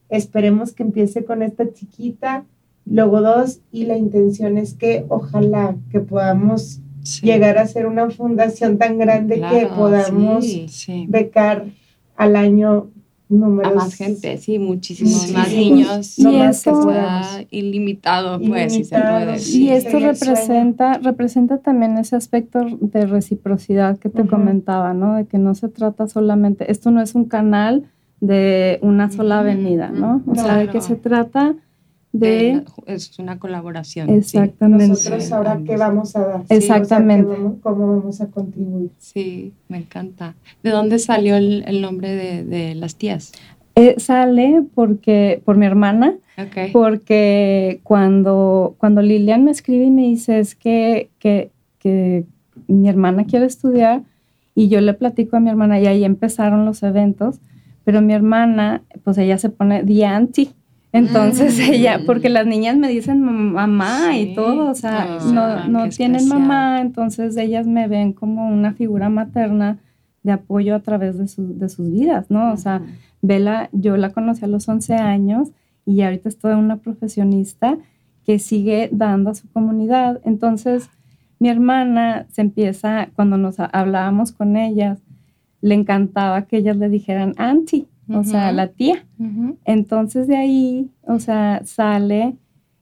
esperemos 0.07 0.71
que 0.71 0.83
empiece 0.83 1.25
con 1.25 1.41
esta 1.41 1.73
chiquita 1.73 2.45
Luego 2.89 3.21
dos, 3.21 3.59
y 3.71 3.85
la 3.85 3.97
intención 3.97 4.57
es 4.57 4.73
que 4.73 5.05
ojalá 5.09 5.75
que 5.91 5.99
podamos 5.99 6.79
llegar 7.21 7.59
a 7.59 7.67
ser 7.67 7.85
una 7.85 8.09
fundación 8.09 8.79
tan 8.79 8.97
grande 8.97 9.35
que 9.35 9.67
podamos 9.67 10.45
becar 11.07 11.67
al 12.15 12.35
año 12.35 12.89
números. 13.29 13.71
A 13.71 13.75
más 13.75 13.93
gente, 13.93 14.37
sí, 14.37 14.59
muchísimos 14.59 15.31
más 15.31 15.53
niños. 15.53 16.17
Y 16.17 16.35
esto, 16.35 16.91
ilimitado, 17.51 18.39
pues, 18.41 18.73
si 18.73 18.83
se 18.83 18.99
puede. 18.99 19.39
Y 19.41 19.69
esto 19.69 19.99
representa, 19.99 20.97
representa 20.97 21.59
también 21.59 21.97
ese 21.97 22.15
aspecto 22.15 22.59
de 22.81 23.05
reciprocidad 23.05 23.97
que 23.97 24.09
te 24.09 24.25
comentaba, 24.25 24.93
¿no? 24.93 25.15
De 25.15 25.25
que 25.25 25.37
no 25.37 25.55
se 25.55 25.69
trata 25.69 26.07
solamente, 26.07 26.71
esto 26.71 26.91
no 26.91 27.01
es 27.01 27.15
un 27.15 27.25
canal 27.25 27.85
de 28.19 28.79
una 28.81 29.09
sola 29.11 29.39
avenida, 29.39 29.89
¿no? 29.89 30.23
O 30.27 30.35
sea, 30.35 30.57
de 30.57 30.67
que 30.67 30.81
se 30.81 30.95
trata 30.95 31.55
de... 32.11 32.63
es 32.87 33.19
una 33.19 33.39
colaboración. 33.39 34.09
Exactamente. 34.09 34.87
Nosotros 34.87 35.31
ahora 35.31 35.61
qué 35.65 35.77
vamos 35.77 36.15
a 36.15 36.19
dar. 36.21 36.43
Exactamente. 36.49 37.35
¿Cómo 37.61 37.97
vamos 37.97 38.21
a 38.21 38.27
contribuir? 38.27 38.91
Sí, 38.97 39.53
me 39.67 39.77
encanta. 39.77 40.35
¿De 40.63 40.71
dónde 40.71 40.99
salió 40.99 41.35
el, 41.35 41.81
nombre 41.81 42.43
de, 42.43 42.75
las 42.75 42.95
tías? 42.95 43.31
Eh, 43.75 43.95
sale 43.97 44.63
porque, 44.73 45.41
por 45.45 45.57
mi 45.57 45.65
hermana, 45.65 46.17
porque 46.73 47.79
cuando, 47.83 48.75
cuando 48.77 49.01
Lilian 49.01 49.43
me 49.43 49.51
escribe 49.51 49.85
y 49.85 49.91
me 49.91 50.03
dice 50.03 50.39
es 50.39 50.55
que, 50.55 51.09
que, 51.19 51.51
que 51.77 52.25
mi 52.67 52.89
hermana 52.89 53.25
quiere 53.25 53.45
estudiar 53.45 54.03
y 54.55 54.67
yo 54.67 54.81
le 54.81 54.93
platico 54.93 55.37
a 55.37 55.39
mi 55.39 55.49
hermana 55.49 55.79
y 55.79 55.87
ahí 55.87 56.03
empezaron 56.03 56.65
los 56.65 56.83
eventos, 56.83 57.39
pero 57.83 58.01
mi 58.01 58.13
hermana, 58.13 58.83
pues 59.03 59.17
ella 59.17 59.37
se 59.37 59.49
pone 59.49 59.83
the 59.83 60.05
auntie 60.05 60.49
entonces 60.91 61.57
mm. 61.57 61.73
ella, 61.73 61.99
porque 62.05 62.29
las 62.29 62.45
niñas 62.45 62.77
me 62.77 62.89
dicen 62.89 63.21
mamá 63.21 64.17
y 64.17 64.33
todo, 64.33 64.69
o 64.69 64.75
sea, 64.75 65.19
no, 65.31 65.67
no 65.67 65.89
tienen 65.89 66.27
mamá, 66.27 66.81
entonces 66.81 67.37
ellas 67.37 67.67
me 67.67 67.87
ven 67.87 68.13
como 68.13 68.49
una 68.49 68.73
figura 68.73 69.09
materna 69.09 69.77
de 70.23 70.31
apoyo 70.31 70.75
a 70.75 70.79
través 70.79 71.17
de, 71.17 71.43
de 71.55 71.69
sus 71.69 71.91
vidas, 71.91 72.29
¿no? 72.29 72.51
O 72.51 72.57
sea, 72.57 72.81
Vela, 73.21 73.69
yo 73.71 73.97
la 73.97 74.11
conocí 74.11 74.45
a 74.45 74.47
los 74.47 74.67
11 74.67 74.95
años 74.95 75.49
y 75.85 76.01
ahorita 76.01 76.29
es 76.29 76.37
toda 76.37 76.57
una 76.57 76.77
profesionista 76.77 77.77
que 78.25 78.39
sigue 78.39 78.89
dando 78.91 79.31
a 79.31 79.35
su 79.35 79.49
comunidad. 79.49 80.21
Entonces, 80.23 80.89
mi 81.39 81.49
hermana 81.49 82.25
se 82.29 82.41
empieza, 82.41 83.09
cuando 83.15 83.37
nos 83.37 83.59
hablábamos 83.59 84.31
con 84.31 84.55
ellas, 84.55 84.99
le 85.61 85.75
encantaba 85.75 86.43
que 86.43 86.57
ellas 86.57 86.77
le 86.77 86.89
dijeran 86.89 87.33
auntie 87.37 87.87
o 88.13 88.23
sea, 88.23 88.51
la 88.51 88.67
tía. 88.67 89.05
Entonces 89.65 90.27
de 90.27 90.35
ahí, 90.35 90.89
o 91.03 91.19
sea, 91.19 91.61
sale 91.65 92.35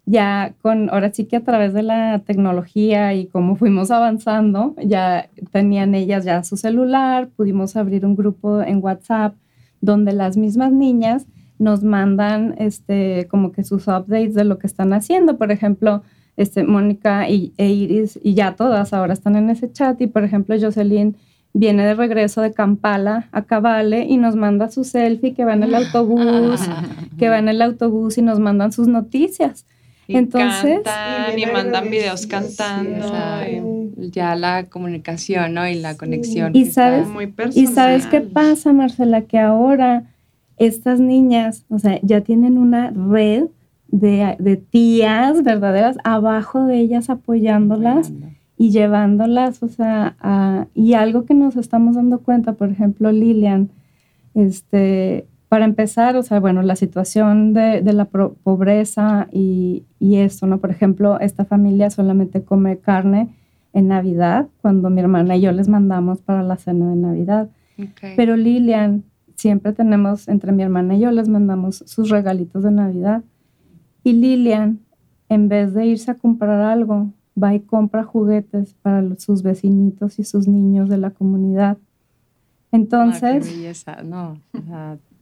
ya 0.06 0.54
con, 0.62 0.90
ahora 0.90 1.12
sí 1.12 1.26
que 1.26 1.36
a 1.36 1.44
través 1.44 1.74
de 1.74 1.84
la 1.84 2.20
tecnología 2.20 3.14
y 3.14 3.28
cómo 3.28 3.58
fuimos 3.58 3.92
avanzando, 3.92 4.74
ya 4.84 5.30
tenían 5.52 5.96
ellas 5.96 6.24
ya 6.24 6.44
su 6.44 6.56
celular, 6.56 7.28
pudimos 7.36 7.76
abrir 7.76 8.06
un 8.06 8.16
grupo 8.16 8.62
en 8.62 8.82
WhatsApp 8.82 9.36
donde 9.82 10.14
las 10.14 10.38
mismas 10.38 10.72
niñas 10.72 11.28
nos 11.60 11.84
mandan 11.84 12.56
este 12.58 13.28
como 13.30 13.52
que 13.52 13.64
sus 13.64 13.88
updates 13.88 14.34
de 14.34 14.46
lo 14.46 14.60
que 14.60 14.68
están 14.68 14.94
haciendo, 14.94 15.38
por 15.38 15.52
ejemplo, 15.52 16.04
este 16.38 16.64
Mónica 16.64 17.30
y, 17.30 17.52
e 17.58 17.68
Iris 17.68 18.18
y 18.24 18.34
ya 18.34 18.56
todas 18.56 18.94
ahora 18.94 19.14
están 19.14 19.36
en 19.36 19.50
ese 19.50 19.72
chat 19.72 20.00
y 20.00 20.08
por 20.08 20.24
ejemplo 20.24 20.56
Jocelyn 20.60 21.18
viene 21.58 21.86
de 21.86 21.96
regreso 21.96 22.42
de 22.42 22.54
Kampala 22.54 23.30
a 23.32 23.42
Cabale 23.42 24.06
y 24.06 24.18
nos 24.18 24.36
manda 24.36 24.70
su 24.70 24.84
selfie 24.84 25.34
que 25.34 25.44
va 25.44 25.54
en 25.54 25.64
el 25.64 25.74
autobús, 25.74 26.62
que 27.18 27.30
va 27.30 27.40
en 27.40 27.50
el 27.50 27.62
autobús 27.64 28.18
y 28.20 28.22
nos 28.22 28.40
mandan 28.40 28.72
sus 28.72 28.88
noticias. 28.88 29.66
Y 30.08 30.18
Entonces, 30.18 30.82
cantan 30.84 31.40
y, 31.40 31.46
mandan 31.48 31.90
videos 31.90 32.28
cantando. 32.28 33.12
ya 33.98 34.36
la 34.36 34.66
comunicación, 34.66 35.56
¿no? 35.56 35.68
Y 35.68 35.76
la 35.76 35.98
conexión. 35.98 36.56
Y 36.56 36.66
sabes, 36.66 37.08
y 37.56 37.66
sabes 37.68 38.06
qué 38.06 38.22
pasa, 38.22 38.72
Marcela, 38.72 39.24
que 39.24 39.40
ahora 39.40 40.04
estas 40.58 41.00
niñas, 41.00 41.66
o 41.70 41.80
sea, 41.80 42.00
ya 42.04 42.22
tienen 42.22 42.58
una 42.58 42.92
red 42.92 43.46
de, 43.88 44.36
de 44.38 44.58
tías 44.58 45.44
verdaderas 45.44 45.98
abajo 46.04 46.66
de 46.66 46.80
ellas 46.80 47.10
apoyándolas 47.10 48.12
y 48.58 48.72
llevándolas, 48.72 49.62
o 49.62 49.68
sea, 49.68 50.16
a, 50.20 50.68
y 50.74 50.94
algo 50.94 51.26
que 51.26 51.36
nos 51.36 51.56
estamos 51.56 51.96
dando 51.96 52.20
cuenta, 52.20 52.54
por 52.54 52.70
ejemplo, 52.70 53.12
Lilian, 53.12 53.70
este, 54.34 55.28
para 55.48 55.66
empezar, 55.66 56.18
o 56.18 56.24
sea, 56.24 56.40
bueno, 56.40 56.62
la 56.64 56.76
situación 56.76 57.54
de, 57.54 57.82
de 57.82 57.94
la 57.94 58.06
pobreza 58.06 59.28
y, 59.32 59.84
y, 60.00 60.18
esto, 60.18 60.48
¿no? 60.48 60.58
Por 60.58 60.72
ejemplo, 60.72 61.20
esta 61.20 61.46
familia 61.46 61.90
solamente 61.90 62.44
come 62.44 62.80
carne 62.80 63.30
en 63.74 63.88
Navidad, 63.88 64.48
cuando 64.62 64.90
mi 64.90 65.02
hermana 65.02 65.36
y 65.36 65.42
yo 65.42 65.52
les 65.52 65.68
mandamos 65.68 66.22
para 66.22 66.42
la 66.42 66.58
cena 66.58 66.90
de 66.90 66.96
Navidad. 66.96 67.50
Pero 68.16 68.36
Lilian, 68.36 69.04
siempre 69.36 69.72
tenemos, 69.72 70.28
entre 70.28 70.52
mi 70.52 70.64
hermana 70.64 70.96
y 70.96 71.02
yo, 71.02 71.12
les 71.12 71.30
mandamos 71.30 71.84
sus 71.86 72.10
regalitos 72.10 72.64
de 72.64 72.72
Navidad. 72.72 73.24
Y 74.04 74.14
Lilian, 74.14 74.80
en 75.30 75.48
vez 75.48 75.76
de 75.76 75.86
irse 75.86 76.10
a 76.10 76.16
comprar 76.16 76.60
algo, 76.62 77.12
va 77.42 77.54
y 77.54 77.60
compra 77.60 78.04
juguetes 78.04 78.74
para 78.82 79.04
sus 79.18 79.44
vecinitos 79.44 80.20
y 80.20 80.24
sus 80.24 80.48
niños 80.48 80.90
de 80.90 80.98
la 80.98 81.12
comunidad. 81.12 81.78
Entonces... 82.72 83.54
no, 84.04 84.38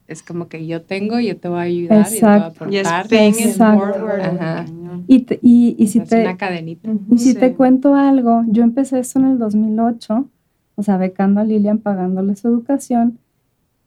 es 0.08 0.22
como 0.22 0.48
que 0.48 0.68
yo 0.68 0.84
tengo, 0.84 1.20
yo 1.20 1.36
te 1.38 1.48
voy 1.48 1.58
a 1.58 1.62
ayudar, 1.62 2.00
exacto. 2.00 2.70
yo 2.70 2.84
te 3.08 3.32
voy 3.32 3.44
a 3.60 3.72
aportar. 3.72 4.66
Y, 5.08 5.26
y, 5.42 5.76
y, 5.78 5.88
si 5.88 6.00
es 6.00 6.10
te, 6.10 6.22
una 6.22 6.38
cadenita. 6.38 6.92
Y 7.10 7.18
si 7.18 7.34
te 7.34 7.54
cuento 7.54 7.96
algo, 7.96 8.44
yo 8.48 8.64
empecé 8.64 9.00
esto 9.00 9.20
en 9.20 9.26
el 9.26 9.40
2008, 9.40 10.30
o 10.76 10.84
sea, 10.84 10.98
becando 10.98 11.42
a 11.42 11.44
Lilian, 11.44 11.80
pagándole 11.80 12.36
su 12.36 12.48
educación, 12.48 13.18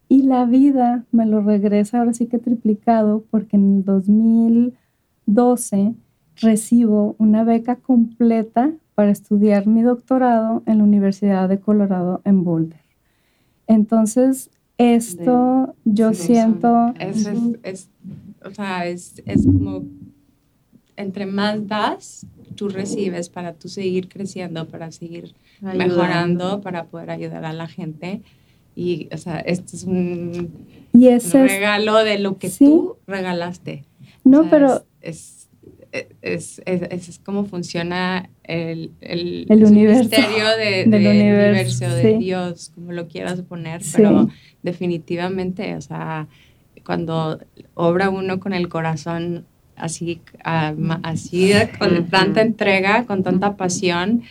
y 0.09 0.23
la 0.23 0.45
vida 0.45 1.05
me 1.13 1.25
lo 1.27 1.41
regresa 1.43 2.01
ahora 2.01 2.15
sí 2.15 2.27
que 2.27 2.39
triplicado, 2.39 3.25
porque 3.31 3.57
en 3.57 3.77
el 3.77 3.85
2012 3.85 5.95
recibo 6.41 7.15
una 7.19 7.45
beca 7.45 7.77
completa 7.77 8.73
para 8.95 9.11
estudiar 9.11 9.67
mi 9.67 9.83
doctorado 9.83 10.63
en 10.67 10.79
la 10.79 10.85
Universidad 10.85 11.49
de 11.49 11.61
Colorado 11.61 12.21
en 12.25 12.45
Boulder. 12.45 12.81
Entonces, 13.67 14.51
esto 14.77 15.75
yo 15.85 16.15
siento... 16.15 16.95
Es, 16.99 17.29
es, 17.63 17.91
o 18.45 18.51
sea, 18.51 18.87
es, 18.87 19.23
es, 19.27 19.45
como, 19.45 19.85
entre 20.97 21.27
más 21.27 21.67
das, 21.67 22.27
tú 22.55 22.69
recibes 22.69 23.29
para 23.29 23.53
tú 23.53 23.69
seguir 23.69 24.09
creciendo, 24.09 24.67
para 24.69 24.91
seguir 24.91 25.35
mejorando, 25.61 26.61
para 26.61 26.85
poder 26.85 27.11
ayudar 27.11 27.45
a 27.45 27.53
la 27.53 27.69
gente. 27.69 28.23
Y, 28.75 29.09
o 29.13 29.17
sea, 29.19 29.41
este 29.41 29.77
es 29.77 29.85
un, 29.85 30.51
y 30.93 31.09
regalo 31.09 31.99
de 31.99 32.19
lo 32.19 32.39
que 32.39 32.51
tú 32.51 32.97
regalaste. 33.07 33.85
No, 34.25 34.49
pero... 34.49 34.85
es 35.01 35.38
es, 35.93 36.61
es, 36.65 36.83
es, 36.91 37.19
como 37.19 37.45
funciona 37.45 38.29
el, 38.45 38.93
el, 39.01 39.47
el 39.49 39.65
universo. 39.67 40.11
de, 40.11 40.85
del 40.87 41.07
universo, 41.07 41.89
de 41.89 42.19
Dios, 42.19 42.73
como 42.75 42.93
lo 42.93 43.09
quieras 43.09 43.41
poner, 43.43 43.83
pero 43.95 44.29
definitivamente, 44.63 45.75
o 45.77 45.81
sea, 45.81 46.27
cuando 46.85 47.41
obra 47.75 48.11
uno 48.11 48.41
con 48.41 48.53
el 48.53 48.69
corazón 48.69 49.47
así, 49.77 50.21
así 51.03 51.53
con 51.79 52.07
tanta 52.09 52.43
entrega, 52.43 53.05
con 53.07 53.23
tanta 53.23 53.57
pasión, 53.57 54.23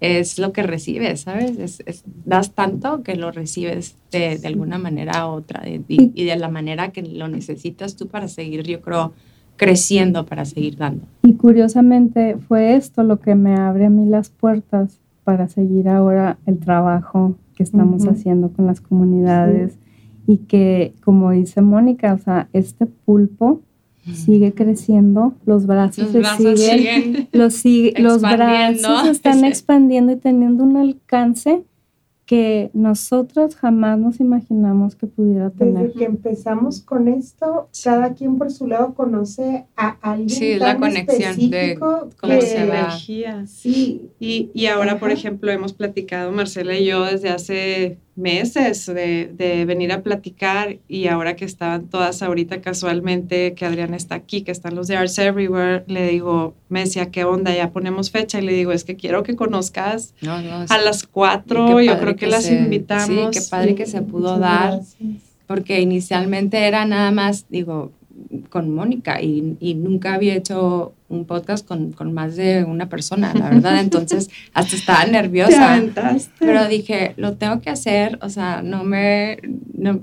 es 0.00 0.38
lo 0.38 0.52
que 0.52 0.62
recibes, 0.62 1.22
¿sabes? 1.22 1.80
Es, 1.86 2.04
das 2.24 2.54
tanto 2.54 3.02
que 3.02 3.16
lo 3.16 3.30
recibes 3.30 3.96
de, 4.10 4.38
de 4.38 4.48
alguna 4.48 4.78
manera 4.78 5.26
u 5.26 5.30
otra 5.30 5.66
y, 5.68 5.82
y 5.88 6.24
de 6.24 6.36
la 6.36 6.48
manera 6.48 6.90
que 6.90 7.02
lo 7.02 7.28
necesitas 7.28 7.96
tú 7.96 8.08
para 8.08 8.28
seguir, 8.28 8.64
yo 8.64 8.82
creo, 8.82 9.14
creciendo 9.56 10.26
para 10.26 10.44
seguir 10.44 10.76
dando. 10.76 11.06
Y 11.22 11.34
curiosamente 11.34 12.36
fue 12.48 12.76
esto 12.76 13.02
lo 13.02 13.20
que 13.20 13.34
me 13.34 13.54
abre 13.54 13.86
a 13.86 13.90
mí 13.90 14.06
las 14.06 14.30
puertas 14.30 15.00
para 15.24 15.48
seguir 15.48 15.88
ahora 15.88 16.38
el 16.46 16.58
trabajo 16.58 17.36
que 17.54 17.62
estamos 17.62 18.06
haciendo 18.06 18.50
con 18.50 18.66
las 18.66 18.80
comunidades 18.80 19.78
y 20.26 20.38
que, 20.38 20.94
como 21.02 21.30
dice 21.30 21.60
Mónica, 21.60 22.14
o 22.14 22.18
sea, 22.18 22.48
este 22.52 22.86
pulpo 22.86 23.60
sigue 24.12 24.52
creciendo, 24.52 25.34
los 25.46 25.66
brazos, 25.66 26.08
se 26.08 26.22
siguen, 26.56 27.28
los, 27.32 27.54
sigue, 27.54 27.94
los 27.98 28.20
brazos 28.20 29.06
están 29.08 29.44
expandiendo 29.44 30.12
y 30.12 30.16
teniendo 30.16 30.62
un 30.62 30.76
alcance 30.76 31.64
que 32.26 32.70
nosotros 32.72 33.54
jamás 33.54 33.98
nos 33.98 34.18
imaginamos 34.18 34.96
que 34.96 35.06
pudiera 35.06 35.50
tener. 35.50 35.88
Desde 35.88 35.98
que 35.98 36.04
empezamos 36.04 36.80
con 36.80 37.08
esto, 37.08 37.68
cada 37.82 38.14
quien 38.14 38.38
por 38.38 38.50
su 38.50 38.66
lado 38.66 38.94
conoce 38.94 39.66
a 39.76 39.96
alguien 40.00 40.30
sí, 40.30 40.58
tan 40.58 40.68
la 40.68 40.78
conexión 40.78 41.50
de 41.50 41.78
cómo 41.78 42.40
se 42.40 42.62
energía. 42.62 43.46
Sí. 43.46 44.10
Y, 44.18 44.50
y 44.54 44.66
ahora, 44.66 44.98
por 44.98 45.10
ejemplo, 45.10 45.50
hemos 45.50 45.74
platicado 45.74 46.32
Marcela 46.32 46.74
y 46.78 46.86
yo 46.86 47.04
desde 47.04 47.28
hace 47.28 47.98
meses 48.16 48.86
de, 48.86 49.64
venir 49.66 49.92
a 49.92 50.02
platicar 50.02 50.76
y 50.88 51.08
ahora 51.08 51.36
que 51.36 51.44
estaban 51.44 51.88
todas 51.88 52.22
ahorita 52.22 52.60
casualmente, 52.60 53.54
que 53.54 53.64
Adriana 53.64 53.96
está 53.96 54.14
aquí, 54.14 54.42
que 54.42 54.52
están 54.52 54.74
los 54.74 54.86
de 54.86 54.96
Arts 54.96 55.18
Everywhere, 55.18 55.84
le 55.86 56.08
digo, 56.08 56.54
me 56.68 56.80
decía, 56.80 57.10
¿qué 57.10 57.24
onda? 57.24 57.54
Ya 57.54 57.70
ponemos 57.70 58.10
fecha 58.10 58.38
y 58.38 58.42
le 58.42 58.52
digo, 58.52 58.72
es 58.72 58.84
que 58.84 58.96
quiero 58.96 59.22
que 59.22 59.34
conozcas 59.34 60.14
a 60.68 60.78
las 60.78 61.04
cuatro, 61.04 61.80
yo 61.80 61.98
creo 61.98 62.16
que, 62.16 62.26
las 62.26 62.50
invitamos. 62.50 63.34
Sí, 63.34 63.40
qué 63.40 63.46
padre 63.50 63.74
que 63.74 63.86
se 63.86 64.02
pudo 64.02 64.38
dar, 64.38 64.80
porque 65.46 65.80
inicialmente 65.80 66.66
era 66.66 66.84
nada 66.84 67.10
más, 67.10 67.46
digo, 67.48 67.92
con 68.48 68.74
Mónica 68.74 69.20
y, 69.20 69.56
y, 69.60 69.74
nunca 69.74 70.14
había 70.14 70.34
hecho 70.34 70.92
un 71.14 71.24
podcast 71.24 71.66
con, 71.66 71.92
con, 71.92 72.12
más 72.12 72.36
de 72.36 72.64
una 72.64 72.88
persona, 72.88 73.32
la 73.34 73.50
verdad. 73.50 73.80
Entonces, 73.80 74.30
hasta 74.54 74.76
estaba 74.76 75.06
nerviosa. 75.06 75.82
Pero 76.38 76.68
dije, 76.68 77.14
lo 77.16 77.34
tengo 77.34 77.60
que 77.60 77.70
hacer, 77.70 78.18
o 78.22 78.28
sea, 78.28 78.62
no 78.62 78.84
me, 78.84 79.38
no, 79.76 80.00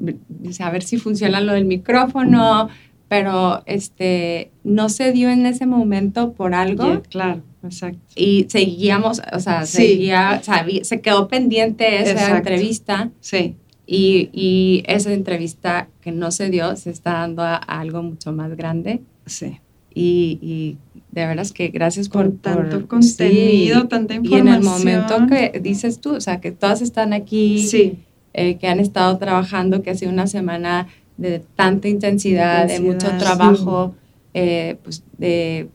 a 0.59 0.69
ver 0.69 0.83
si 0.83 0.97
funciona 0.97 1.41
lo 1.41 1.53
del 1.53 1.65
micrófono, 1.65 2.69
pero 3.11 3.61
este, 3.65 4.51
no 4.63 4.87
se 4.87 5.11
dio 5.11 5.29
en 5.29 5.45
ese 5.45 5.65
momento 5.65 6.31
por 6.31 6.53
algo. 6.53 7.01
claro, 7.09 7.41
exacto. 7.61 7.99
Y 8.15 8.45
seguíamos, 8.49 9.21
o 9.33 9.39
sea, 9.41 9.65
seguía, 9.65 10.41
se 10.83 11.01
quedó 11.01 11.27
pendiente 11.27 12.01
esa 12.01 12.37
entrevista. 12.37 13.11
Sí. 13.19 13.57
Y, 13.85 14.29
y, 14.31 14.83
esa 14.87 15.11
entrevista 15.11 15.89
que 15.99 16.13
no 16.13 16.31
se 16.31 16.49
dio 16.49 16.73
se 16.77 16.91
está 16.91 17.11
dando 17.11 17.43
a, 17.43 17.55
algo 17.55 18.01
mucho 18.01 18.31
más 18.31 18.55
grande. 18.55 19.01
Sí. 19.25 19.59
Y, 19.93 20.39
y 20.41 20.77
de 21.11 21.27
veras 21.27 21.51
que 21.51 21.67
gracias 21.67 22.09
por, 22.09 22.31
tanto 22.31 22.87
contenido, 22.87 23.87
tanta 23.87 24.13
información. 24.13 24.47
Y 24.47 24.49
en 24.49 24.55
el 24.55 24.63
momento 24.63 25.27
que 25.27 25.59
dices 25.59 25.99
tú, 25.99 26.15
o 26.15 26.21
sea, 26.21 26.39
que 26.39 26.51
todas 26.51 26.81
están 26.81 27.13
aquí, 27.13 27.67
sí. 27.67 27.99
eh, 28.33 28.57
que 28.57 28.67
han 28.67 28.79
estado 28.79 29.17
trabajando, 29.17 29.81
que 29.81 29.89
ha 29.89 29.95
sido 29.95 30.11
una 30.11 30.27
semana 30.27 30.87
de 31.17 31.41
tanta 31.55 31.89
intensidad, 31.89 32.67
de 32.67 32.79
mucho 32.79 33.09
trabajo, 33.17 33.93
eh, 34.33 34.77
pues 34.83 35.03
de 35.17 35.67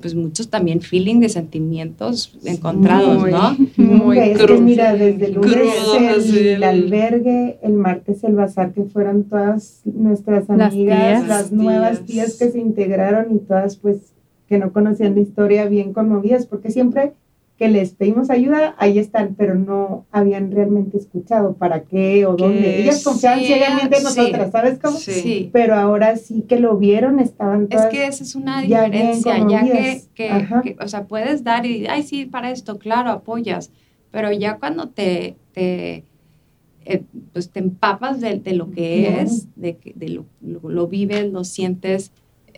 pues 0.00 0.14
muchos 0.14 0.48
también 0.48 0.80
feeling 0.80 1.20
de 1.20 1.28
sentimientos 1.28 2.36
encontrados, 2.44 3.30
¿no? 3.30 3.56
Muy 3.76 4.18
es 4.30 4.38
que 4.38 4.58
mira, 4.58 4.92
desde 4.94 5.26
el 5.26 5.34
lunes 5.34 6.34
el, 6.34 6.62
albergue, 6.64 7.58
el 7.62 7.74
martes 7.74 8.24
el 8.24 8.34
bazar, 8.34 8.72
que 8.72 8.82
fueron 8.82 9.24
todas 9.24 9.82
nuestras 9.84 10.50
amigas, 10.50 11.26
las, 11.28 11.52
nuevas 11.52 12.04
tías 12.04 12.34
que 12.34 12.50
se 12.50 12.58
integraron 12.58 13.34
y 13.34 13.38
todas 13.38 13.76
pues 13.76 14.13
que 14.48 14.58
no 14.58 14.72
conocían 14.72 15.14
la 15.14 15.20
historia 15.20 15.66
bien 15.66 15.92
conmovidas, 15.92 16.46
porque 16.46 16.70
siempre 16.70 17.12
que 17.56 17.68
les 17.68 17.94
pedimos 17.94 18.30
ayuda, 18.30 18.74
ahí 18.78 18.98
están, 18.98 19.36
pero 19.36 19.54
no 19.54 20.06
habían 20.10 20.50
realmente 20.50 20.96
escuchado 20.96 21.54
para 21.54 21.84
qué 21.84 22.26
o 22.26 22.34
dónde. 22.34 22.80
Ellas 22.80 23.04
confiaban 23.04 23.40
ciegamente 23.40 23.98
en 23.98 24.02
nosotras, 24.02 24.50
¿sabes 24.50 24.80
cómo? 24.80 24.98
Sí. 24.98 25.50
Pero 25.52 25.76
ahora 25.76 26.16
sí 26.16 26.44
que 26.48 26.58
lo 26.58 26.76
vieron, 26.76 27.20
estaban 27.20 27.68
todas 27.68 27.86
Es 27.86 27.90
que 27.92 28.06
esa 28.06 28.24
es 28.24 28.34
una 28.34 28.60
diferencia, 28.60 29.38
ya, 29.48 29.62
que, 29.62 30.02
que, 30.14 30.76
o 30.80 30.88
sea, 30.88 31.06
puedes 31.06 31.44
dar 31.44 31.64
y, 31.64 31.86
ay, 31.86 32.02
sí, 32.02 32.26
para 32.26 32.50
esto, 32.50 32.78
claro, 32.78 33.10
apoyas, 33.10 33.70
pero 34.10 34.32
ya 34.32 34.58
cuando 34.58 34.88
te, 34.88 35.36
te 35.52 36.04
eh, 36.86 37.02
pues 37.32 37.50
te 37.50 37.60
empapas 37.60 38.20
de, 38.20 38.40
de 38.40 38.54
lo 38.54 38.70
que 38.72 39.20
es, 39.20 39.46
de, 39.54 39.78
de 39.94 40.08
lo, 40.08 40.26
lo 40.40 40.88
vives, 40.88 41.32
lo 41.32 41.44
sientes, 41.44 42.10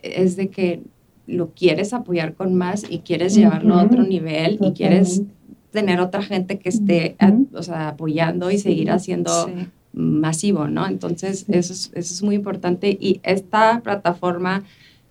es 0.02 0.36
de 0.36 0.48
que 0.48 0.82
lo 1.26 1.50
quieres 1.50 1.92
apoyar 1.92 2.34
con 2.34 2.54
más 2.54 2.84
y 2.88 3.00
quieres 3.00 3.34
llevarlo 3.34 3.74
a 3.74 3.84
otro 3.84 4.02
nivel 4.04 4.58
y 4.60 4.72
quieres 4.72 5.22
tener 5.70 6.00
otra 6.00 6.22
gente 6.22 6.58
que 6.58 6.68
esté 6.68 7.16
o 7.52 7.62
sea, 7.62 7.88
apoyando 7.88 8.50
y 8.50 8.58
seguir 8.58 8.90
haciendo 8.90 9.50
masivo, 9.92 10.68
¿no? 10.68 10.86
Entonces, 10.86 11.44
eso, 11.48 11.72
es, 11.72 11.90
eso 11.94 12.14
es 12.14 12.22
muy 12.22 12.34
importante. 12.34 12.96
Y 13.00 13.20
esta 13.22 13.80
plataforma, 13.80 14.64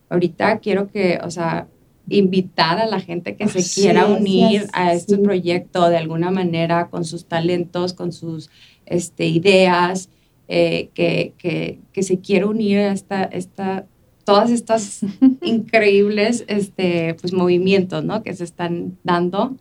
ahorita 0.10 0.60
quiero 0.60 0.88
que, 0.88 1.20
o 1.24 1.32
sea, 1.32 1.68
invitar 2.08 2.80
a 2.80 2.86
la 2.86 3.00
gente 3.00 3.36
que 3.36 3.48
se 3.48 3.82
quiera 3.82 4.06
unir 4.06 4.68
a 4.74 4.94
este 4.94 5.18
proyecto 5.18 5.90
de 5.90 5.98
alguna 5.98 6.32
manera 6.32 6.88
con 6.90 7.04
sus 7.04 7.26
talentos, 7.26 7.94
con 7.94 8.12
sus 8.12 8.50
este, 8.86 9.26
ideas, 9.26 10.10
eh, 10.48 10.90
que, 10.94 11.34
que, 11.40 11.80
que, 11.92 12.04
se 12.04 12.20
quiera 12.20 12.46
unir 12.46 12.78
a 12.78 12.92
esta, 12.92 13.24
esta 13.24 13.88
todas 14.26 14.50
estas 14.50 15.02
increíbles 15.42 16.44
este, 16.48 17.14
pues, 17.22 17.32
movimientos 17.32 18.04
¿no? 18.04 18.24
que 18.24 18.34
se 18.34 18.44
están 18.44 18.98
dando, 19.04 19.56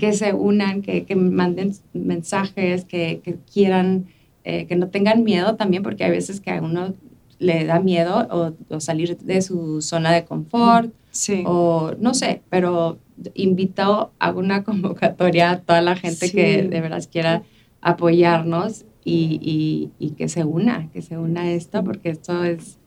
que 0.00 0.12
se 0.12 0.32
unan, 0.32 0.82
que, 0.82 1.04
que 1.04 1.14
manden 1.14 1.72
mensajes, 1.92 2.84
que, 2.84 3.20
que 3.22 3.36
quieran, 3.52 4.06
eh, 4.42 4.66
que 4.66 4.74
no 4.74 4.88
tengan 4.88 5.22
miedo 5.22 5.54
también, 5.54 5.84
porque 5.84 6.02
hay 6.02 6.10
veces 6.10 6.40
que 6.40 6.50
a 6.50 6.60
uno 6.60 6.94
le 7.38 7.64
da 7.64 7.80
miedo 7.80 8.54
o, 8.70 8.80
salir 8.80 9.16
de 9.18 9.42
su 9.42 9.82
zona 9.82 10.10
de 10.12 10.24
confort, 10.24 10.92
sí. 11.10 11.44
o 11.46 11.92
no 12.00 12.14
sé, 12.14 12.42
pero 12.50 12.98
invito 13.34 14.12
a 14.18 14.32
una 14.32 14.64
convocatoria 14.64 15.50
a 15.50 15.60
toda 15.60 15.82
la 15.82 15.96
gente 15.96 16.30
que 16.30 16.62
de 16.62 16.80
verdad 16.80 17.04
quiera 17.10 17.42
apoyarnos 17.80 18.84
y, 19.04 19.38
y, 19.42 19.90
y, 20.04 20.10
que 20.12 20.28
se 20.28 20.44
una, 20.44 20.88
que 20.92 21.02
se 21.02 21.18
una 21.18 21.42
a 21.42 21.50
esto, 21.50 21.82
porque 21.82 22.10
esto 22.10 22.44
es 22.44 22.78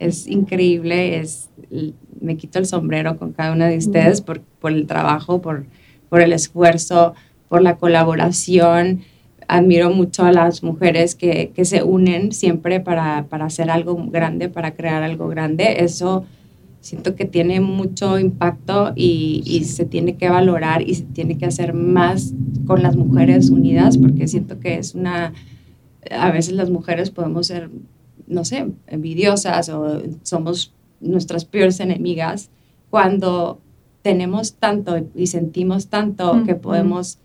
es 0.00 0.26
increíble, 0.26 1.20
es, 1.20 1.50
me 2.20 2.36
quito 2.36 2.58
el 2.58 2.66
sombrero 2.66 3.18
con 3.18 3.32
cada 3.32 3.52
una 3.52 3.68
de 3.68 3.76
ustedes 3.76 4.22
por, 4.22 4.40
por 4.40 4.72
el 4.72 4.86
trabajo, 4.86 5.42
por, 5.42 5.66
por 6.08 6.22
el 6.22 6.32
esfuerzo, 6.32 7.14
por 7.48 7.60
la 7.60 7.76
colaboración. 7.76 9.02
Admiro 9.46 9.90
mucho 9.90 10.24
a 10.24 10.32
las 10.32 10.62
mujeres 10.62 11.14
que, 11.14 11.52
que 11.54 11.66
se 11.66 11.82
unen 11.82 12.32
siempre 12.32 12.80
para, 12.80 13.26
para, 13.28 13.44
hacer 13.44 13.70
algo 13.70 13.94
grande, 14.10 14.48
para 14.48 14.74
crear 14.74 15.02
algo 15.02 15.28
grande. 15.28 15.84
Eso 15.84 16.24
siento 16.80 17.14
que 17.14 17.26
tiene 17.26 17.60
mucho 17.60 18.18
impacto 18.18 18.92
y, 18.96 19.42
y, 19.44 19.64
se 19.64 19.84
tiene 19.84 20.16
que 20.16 20.30
valorar 20.30 20.80
y 20.80 20.94
se 20.94 21.04
tiene 21.04 21.36
que 21.36 21.44
hacer 21.44 21.74
más 21.74 22.32
con 22.66 22.82
las 22.82 22.96
mujeres 22.96 23.50
unidas 23.50 23.98
porque 23.98 24.26
siento 24.28 24.60
que 24.60 24.78
es 24.78 24.94
una, 24.94 25.34
a 26.10 26.30
veces 26.30 26.54
las 26.54 26.70
mujeres 26.70 27.10
podemos 27.10 27.48
ser 27.48 27.68
no 28.30 28.44
sé, 28.44 28.66
envidiosas 28.86 29.68
o 29.68 30.00
somos 30.22 30.72
nuestras 31.00 31.44
peores 31.44 31.80
enemigas 31.80 32.50
cuando 32.88 33.60
tenemos 34.02 34.54
tanto 34.54 34.98
y 35.14 35.26
sentimos 35.26 35.88
tanto 35.88 36.42
que 36.46 36.54
podemos 36.54 37.18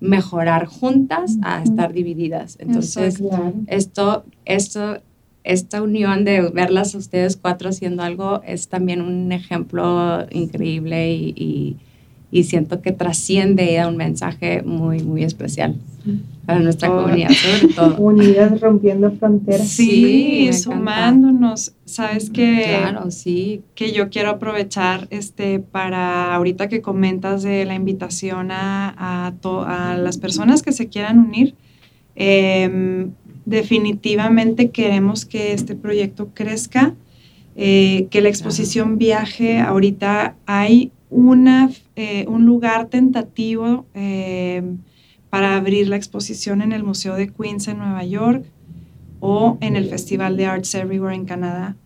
mejorar 0.00 0.66
juntas 0.66 1.38
a 1.42 1.62
estar 1.62 1.92
divididas. 1.92 2.56
Entonces, 2.60 3.22
esto, 3.66 4.24
esto, 4.44 4.98
esta 5.42 5.82
unión 5.82 6.24
de 6.24 6.42
verlas 6.50 6.94
a 6.94 6.98
ustedes 6.98 7.36
cuatro 7.36 7.70
haciendo 7.70 8.02
algo 8.02 8.42
es 8.44 8.68
también 8.68 9.00
un 9.00 9.32
ejemplo 9.32 10.26
increíble 10.30 11.14
y 11.14 11.76
y 12.30 12.44
siento 12.44 12.82
que 12.82 12.92
trasciende 12.92 13.78
a 13.80 13.88
un 13.88 13.96
mensaje 13.96 14.62
muy, 14.62 15.02
muy 15.02 15.24
especial 15.24 15.76
para 16.48 16.60
nuestra 16.60 16.88
comunidad, 16.88 17.28
sobre 17.28 17.74
todo. 17.74 17.96
Unidas 17.98 18.58
rompiendo 18.58 19.12
fronteras. 19.12 19.68
Sí, 19.68 20.50
sumándonos. 20.54 21.74
Sabes 21.84 22.30
que, 22.30 22.78
claro, 22.80 23.10
sí. 23.10 23.60
que 23.74 23.92
yo 23.92 24.08
quiero 24.08 24.30
aprovechar 24.30 25.08
este, 25.10 25.60
para 25.60 26.34
ahorita 26.34 26.70
que 26.70 26.80
comentas 26.80 27.42
de 27.42 27.66
la 27.66 27.74
invitación 27.74 28.50
a, 28.50 28.94
a, 28.96 29.90
a 29.90 29.98
las 29.98 30.16
personas 30.16 30.62
que 30.62 30.72
se 30.72 30.88
quieran 30.88 31.18
unir. 31.18 31.54
Em, 32.14 33.10
definitivamente 33.44 34.70
queremos 34.70 35.26
que 35.26 35.52
este 35.52 35.74
proyecto 35.74 36.30
crezca, 36.32 36.94
eh, 37.56 38.06
que 38.10 38.22
la 38.22 38.30
exposición 38.30 38.96
viaje. 38.96 39.58
Ahorita 39.58 40.34
hay 40.46 40.92
una, 41.10 41.68
eh, 41.94 42.24
un 42.26 42.46
lugar 42.46 42.86
tentativo 42.86 43.84
eh, 43.92 44.62
para 45.30 45.56
abrir 45.56 45.88
la 45.88 45.96
exposición 45.96 46.62
en 46.62 46.72
el 46.72 46.82
Museo 46.82 47.14
de 47.14 47.28
Queens 47.32 47.68
en 47.68 47.78
Nueva 47.78 48.04
York 48.04 48.44
o 49.20 49.58
en 49.60 49.76
el 49.76 49.88
Festival 49.88 50.36
de 50.36 50.46
Arts 50.46 50.74
Everywhere 50.74 51.14
en 51.14 51.24
Canadá. 51.24 51.76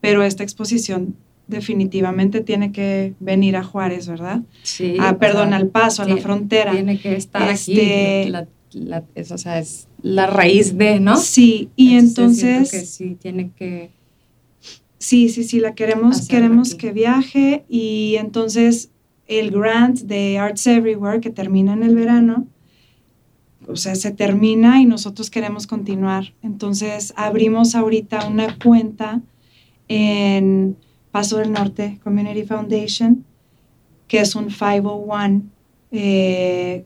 Pero 0.00 0.22
esta 0.22 0.42
exposición 0.42 1.16
definitivamente 1.46 2.40
tiene 2.40 2.72
que 2.72 3.14
venir 3.20 3.56
a 3.56 3.64
Juárez, 3.64 4.08
¿verdad? 4.08 4.42
Sí. 4.62 4.96
Ah, 4.98 5.18
perdón, 5.18 5.54
al 5.54 5.68
paso, 5.68 6.02
a 6.02 6.08
la 6.08 6.16
frontera. 6.16 6.72
Tiene 6.72 6.98
que 6.98 7.14
estar 7.16 7.48
aquí. 7.48 7.78
Este, 7.78 8.30
la, 8.72 9.04
es, 9.14 9.30
o 9.30 9.38
sea, 9.38 9.58
es 9.58 9.88
la 10.02 10.26
raíz 10.26 10.76
de, 10.76 11.00
¿no? 11.00 11.16
Sí, 11.16 11.70
y 11.76 11.94
entonces... 11.94 12.70
Que 12.70 12.80
sí, 12.80 13.16
tiene 13.20 13.50
que 13.56 13.90
Sí, 15.04 15.28
sí, 15.28 15.44
sí, 15.44 15.60
la 15.60 15.74
queremos, 15.74 16.28
queremos 16.28 16.74
que 16.74 16.90
viaje 16.90 17.66
y 17.68 18.14
entonces 18.18 18.88
el 19.26 19.50
grant 19.50 20.00
de 20.00 20.38
Arts 20.38 20.66
Everywhere 20.66 21.20
que 21.20 21.28
termina 21.28 21.74
en 21.74 21.82
el 21.82 21.94
verano, 21.94 22.46
o 23.68 23.76
sea, 23.76 23.94
se 23.94 24.10
termina 24.10 24.80
y 24.80 24.86
nosotros 24.86 25.30
queremos 25.30 25.66
continuar. 25.66 26.32
Entonces 26.42 27.12
abrimos 27.16 27.74
ahorita 27.74 28.26
una 28.26 28.58
cuenta 28.58 29.20
en 29.88 30.76
Paso 31.10 31.38
del 31.38 31.52
Norte 31.52 32.00
Community 32.02 32.42
Foundation, 32.42 33.24
que 34.08 34.20
es 34.20 34.34
un 34.34 34.46
501, 34.48 35.42
eh, 35.92 36.84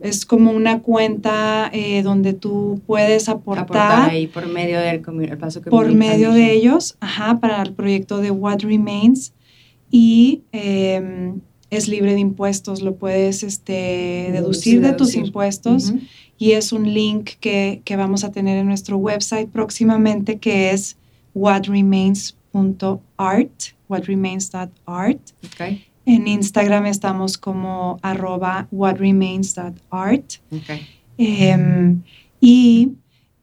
es 0.00 0.26
como 0.26 0.50
una 0.50 0.80
cuenta 0.80 1.70
eh, 1.72 2.02
donde 2.02 2.32
tú 2.32 2.82
puedes 2.86 3.28
aportar, 3.28 3.64
aportar 3.64 4.10
ahí 4.10 4.26
por 4.26 4.46
medio 4.48 4.80
del 4.80 5.00
paso 5.38 5.62
por 5.62 5.92
medio 5.94 6.32
de 6.32 6.52
ellos, 6.52 6.96
ajá, 7.00 7.38
para 7.38 7.62
el 7.62 7.72
proyecto 7.72 8.18
de 8.18 8.30
What 8.30 8.62
Remains 8.62 9.32
y 9.90 10.42
em, 10.50 11.40
es 11.72 11.88
libre 11.88 12.12
de 12.12 12.20
impuestos, 12.20 12.82
lo 12.82 12.94
puedes 12.96 13.42
este, 13.42 14.28
deducir 14.30 14.82
de 14.82 14.92
tus 14.92 15.14
impuestos 15.14 15.94
y 16.38 16.52
es 16.52 16.72
un 16.72 16.92
link 16.92 17.30
que, 17.40 17.80
que, 17.84 17.96
vamos 17.96 18.24
a 18.24 18.30
tener 18.30 18.58
en 18.58 18.66
nuestro 18.66 18.98
website 18.98 19.48
próximamente 19.48 20.38
que 20.38 20.70
es 20.70 20.98
whatremains.art, 21.34 23.62
whatremains.art. 23.88 25.20
Okay. 25.46 25.86
En 26.04 26.28
Instagram 26.28 26.86
estamos 26.86 27.38
como 27.38 27.98
arroba 28.02 28.68
whatremains.art. 28.70 30.34
Em, 31.16 32.02
y 32.40 32.90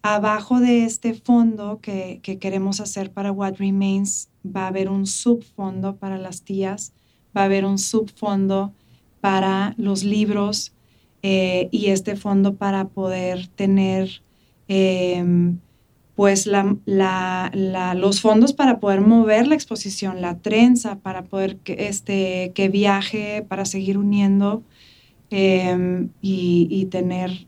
abajo 0.01 0.59
de 0.59 0.83
este 0.83 1.15
fondo 1.15 1.79
que, 1.81 2.19
queremos 2.21 2.79
hacer 2.79 3.11
para 3.11 3.31
What 3.31 3.55
Remains 3.57 4.29
va 4.45 4.65
a 4.65 4.67
haber 4.67 4.89
un 4.89 5.05
subfondo 5.05 5.95
para 5.95 6.17
las 6.17 6.43
tías, 6.43 6.93
va 7.35 7.41
a 7.41 7.45
haber 7.45 7.65
un 7.65 7.77
subfondo 7.77 8.73
para 9.21 9.75
los 9.77 10.03
libros 10.03 10.73
eh, 11.21 11.67
y 11.71 11.87
este 11.87 12.15
fondo 12.15 12.55
para 12.55 12.87
poder 12.87 13.47
tener 13.47 14.21
em, 14.67 15.57
pues 16.15 16.45
los 16.47 18.21
fondos 18.21 18.53
para 18.53 18.79
poder 18.79 19.01
mover 19.01 19.47
la 19.47 19.55
exposición, 19.55 20.21
la 20.21 20.37
trenza, 20.37 20.99
para 20.99 21.23
poder 21.23 21.57
que, 21.57 21.87
este, 21.87 22.51
que 22.53 22.67
viaje, 22.67 23.45
para 23.47 23.63
seguir 23.63 23.97
uniendo 23.97 24.63
em, 25.29 26.09
y, 26.21 26.87
tener 26.91 27.47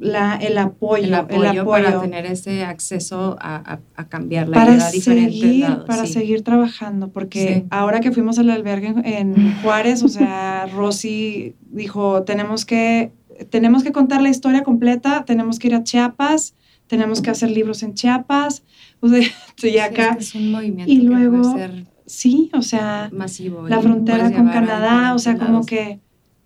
la, 0.00 0.36
el, 0.36 0.56
apoyo, 0.56 1.04
el, 1.04 1.14
apoyo, 1.14 1.66
para 1.66 2.00
tener 2.00 2.24
ese 2.24 2.64
acceso 2.64 3.36
a, 3.38 3.80
cambiar 4.08 4.48
la 4.48 4.54
para 4.54 4.72
a 4.72 4.90
seguir, 4.90 5.66
Para 5.86 6.06
seguir 6.06 6.42
trabajando, 6.42 7.12
porque 7.12 7.66
ahora 7.68 8.00
que 8.00 8.10
fuimos 8.10 8.38
al 8.38 8.48
albergue 8.48 8.94
en, 9.04 9.54
Juárez, 9.62 10.02
o 10.02 10.08
sea, 10.08 10.66
Rosy 10.74 11.54
dijo, 11.70 12.22
tenemos 12.22 12.64
que, 12.64 13.12
tenemos 13.50 13.82
que 13.82 13.92
contar 13.92 14.22
la 14.22 14.30
historia 14.30 14.62
completa, 14.62 15.26
tenemos 15.26 15.58
que 15.58 15.68
ir 15.68 15.74
a 15.74 15.84
Chiapas, 15.84 16.54
tenemos 16.86 17.20
que 17.20 17.28
hacer 17.28 17.50
libros 17.50 17.82
en 17.82 17.92
Chiapas, 17.92 18.64
o 19.00 19.08
sea, 19.08 19.18
estoy 19.48 19.78
acá. 19.78 20.16
es, 20.18 20.34
un 20.34 20.50
movimiento 20.50 20.90
y 20.90 21.02
luego, 21.02 21.56
sí, 22.06 22.50
o 22.54 22.62
sea, 22.62 23.10
masivo, 23.12 23.68
la 23.68 23.80
frontera 23.80 24.32
con 24.32 24.48
Canadá, 24.48 25.14
o 25.14 25.18
sea, 25.18 25.36
como 25.36 25.66
que 25.66 26.00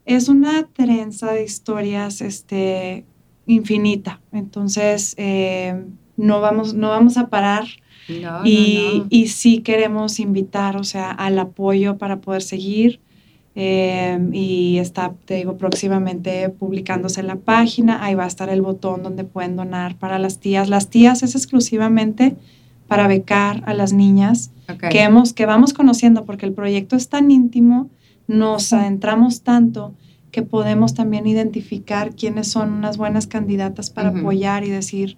es 0.06 0.28
una 0.28 0.66
trenza 0.66 1.32
de 1.32 1.44
historias, 1.44 2.20
este, 2.20 3.06
infinita. 3.46 4.20
Entonces, 4.32 5.14
eh, 5.18 5.84
no, 6.16 6.40
vamos, 6.40 6.74
no 6.74 6.88
vamos 6.88 7.16
a 7.16 7.28
parar. 7.28 7.64
y, 8.44 9.04
y 9.08 9.28
sí 9.28 9.60
queremos 9.60 10.20
invitar, 10.20 10.76
o 10.76 10.84
sea, 10.84 11.10
al 11.10 11.38
apoyo 11.38 11.96
para 11.96 12.20
poder 12.20 12.42
seguir. 12.42 13.00
Em, 13.56 14.34
y 14.34 14.78
está, 14.78 15.14
te 15.26 15.36
digo, 15.36 15.56
próximamente 15.56 16.48
publicándose 16.48 17.20
en 17.20 17.28
la 17.28 17.36
página. 17.36 18.04
Ahí 18.04 18.14
va 18.14 18.24
a 18.24 18.28
estar 18.28 18.48
el 18.48 18.62
botón 18.62 19.02
donde 19.02 19.24
pueden 19.24 19.56
donar 19.56 19.96
para 19.96 20.18
las 20.18 20.38
tías. 20.38 20.68
Las 20.68 20.90
tías 20.90 21.22
es 21.22 21.34
exclusivamente 21.36 22.36
para 22.88 23.06
becar 23.06 23.62
a 23.66 23.74
las 23.74 23.92
niñas 23.92 24.50
que, 24.90 25.02
hemos, 25.02 25.32
que 25.32 25.46
vamos 25.46 25.72
conociendo, 25.72 26.24
porque 26.24 26.46
el 26.46 26.52
proyecto 26.52 26.96
es 26.96 27.08
tan 27.08 27.30
íntimo, 27.30 27.88
nos 28.26 28.72
adentramos 28.72 29.42
tanto 29.42 29.94
que 30.34 30.42
podemos 30.42 30.94
también 30.94 31.28
identificar 31.28 32.16
quiénes 32.16 32.48
son 32.48 32.72
unas 32.72 32.96
buenas 32.96 33.28
candidatas 33.28 33.90
para 33.90 34.08
apoyar 34.08 34.64
y 34.64 34.68
decir, 34.68 35.16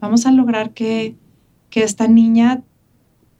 vamos 0.00 0.26
a 0.26 0.32
lograr 0.32 0.74
que, 0.74 1.14
que 1.70 1.84
esta 1.84 2.08
niña 2.08 2.64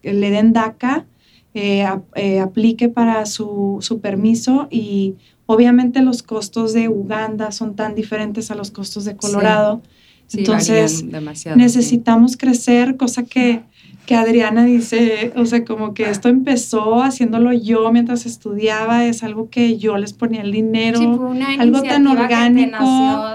le 0.04 0.30
den 0.30 0.52
DACA 0.52 1.06
eh, 1.54 1.84
eh, 2.14 2.38
aplique 2.38 2.88
para 2.88 3.26
su, 3.26 3.78
su, 3.80 3.98
permiso 3.98 4.68
y 4.70 5.16
obviamente 5.46 6.02
los 6.02 6.22
costos 6.22 6.72
de 6.72 6.88
Uganda 6.88 7.50
son 7.50 7.74
tan 7.74 7.96
diferentes 7.96 8.52
a 8.52 8.54
los 8.54 8.70
costos 8.70 9.04
de 9.04 9.16
Colorado. 9.16 9.82
Entonces 10.32 11.04
necesitamos 11.56 12.36
crecer, 12.36 12.96
cosa 12.96 13.24
que, 13.24 13.64
que 14.09 14.14
Adriana 14.14 14.64
dice, 14.64 15.34
o 15.36 15.44
sea, 15.44 15.66
como 15.66 15.92
que 15.92 16.09
esto 16.09 16.30
empezó 16.30 17.02
haciéndolo 17.02 17.52
yo 17.52 17.92
mientras 17.92 18.24
estudiaba, 18.24 19.04
es 19.04 19.22
algo 19.22 19.50
que 19.50 19.76
yo 19.76 19.98
les 19.98 20.14
ponía 20.14 20.40
el 20.40 20.50
dinero, 20.50 21.34
algo 21.59 21.82
tan 21.82 22.06
orgánico, 22.06 22.86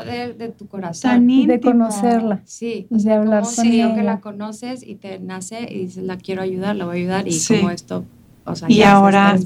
de, 0.03 0.51
tu 0.57 0.65
corazón, 0.67 1.27
de 1.27 1.59
conocerla, 1.59 2.41
sí, 2.45 2.87
de 2.89 3.13
hablar 3.13 3.43
con 3.55 3.67
ella. 3.67 3.93
que 3.93 4.01
la 4.01 4.19
conoces 4.19 4.81
y 4.81 4.95
te 4.95 5.19
nace 5.19 5.67
y 5.69 5.85
dices, 5.85 6.05
la 6.05 6.17
quiero 6.17 6.41
ayudar, 6.41 6.75
la 6.75 6.85
voy 6.85 6.95
a 6.95 6.99
ayudar 7.01 7.27
y 7.27 7.39
como 7.47 7.69
esto 7.69 8.03
o 8.43 8.55
sea, 8.55 8.67
y 8.67 8.81
ahora, 8.81 9.37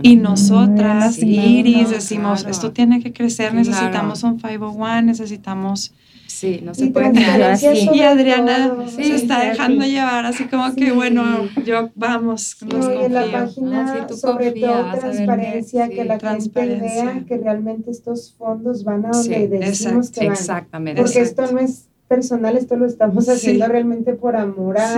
y 0.00 0.16
nosotras, 0.16 1.22
Iris, 1.22 1.90
decimos, 1.90 2.46
esto 2.48 2.72
tiene 2.72 3.02
que 3.02 3.12
crecer, 3.12 3.52
necesitamos 3.52 4.22
un 4.22 4.38
501, 4.38 5.02
necesitamos 5.02 5.92
Sí, 6.40 6.62
no 6.64 6.72
se 6.72 6.86
puede 6.86 7.12
quedar 7.12 7.42
así. 7.42 7.66
Y 7.92 8.00
Adriana 8.00 8.74
se 8.88 9.14
está 9.14 9.40
dejando 9.44 9.84
llevar, 9.84 10.24
así 10.24 10.44
como 10.44 10.74
que, 10.74 10.90
bueno, 10.90 11.50
yo 11.66 11.90
vamos, 11.94 12.56
los 12.62 12.86
no, 12.86 12.94
y 12.94 13.04
en 13.04 13.12
la 13.12 13.30
página, 13.30 14.08
sobre 14.08 14.52
todo 14.52 14.90
transparencia, 14.98 15.90
que 15.90 16.02
la 16.06 16.18
gente 16.18 16.78
vea 16.80 17.24
que 17.28 17.36
realmente 17.36 17.90
estos 17.90 18.32
fondos 18.38 18.84
van 18.84 19.04
a 19.04 19.10
donde 19.10 19.48
decimos 19.48 20.10
que 20.10 20.20
van. 20.20 20.32
Exactamente. 20.32 21.02
Porque 21.02 21.20
esto 21.20 21.52
no 21.52 21.58
es 21.58 21.88
personal, 22.08 22.56
esto 22.56 22.74
lo 22.76 22.86
estamos 22.86 23.28
haciendo 23.28 23.66
realmente 23.66 24.14
por 24.14 24.34
amor 24.34 24.78
a, 24.78 24.96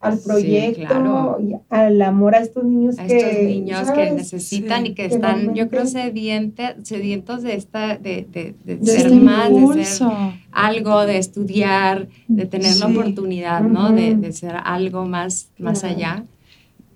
al 0.00 0.18
proyecto 0.18 1.38
y 1.40 1.54
al 1.68 2.02
amor 2.02 2.34
a 2.34 2.38
estos 2.38 2.64
niños 2.64 2.96
que 2.96 3.16
estos 3.16 3.42
niños 3.42 3.90
que 3.90 4.10
necesitan 4.12 4.86
y 4.86 4.94
que, 4.94 5.06
están 5.06 5.54
yo 5.54 5.68
creo 5.68 5.86
sedientes 5.86 6.76
sedientos 6.84 7.42
de 7.42 7.54
esta 7.54 7.96
de, 7.96 8.26
de, 8.30 8.54
de, 8.64 8.86
ser 8.86 9.06
este 9.06 9.16
más 9.16 9.50
de 9.74 9.84
ser 9.84 10.08
algo 10.52 11.04
de 11.04 11.18
estudiar 11.18 12.08
de 12.28 12.46
tener 12.46 12.76
la 12.76 12.86
oportunidad 12.86 13.60
no 13.62 13.90
de, 13.90 14.32
ser 14.32 14.56
algo 14.62 15.06
más 15.06 15.50
más 15.58 15.84
allá. 15.84 16.24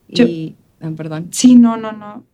Y 0.09 0.55
ah, 0.81 0.91
perdón. 0.95 1.29
Sí 1.31 1.55
no 1.55 1.77
no 1.77 1.93
no. 1.93 2.25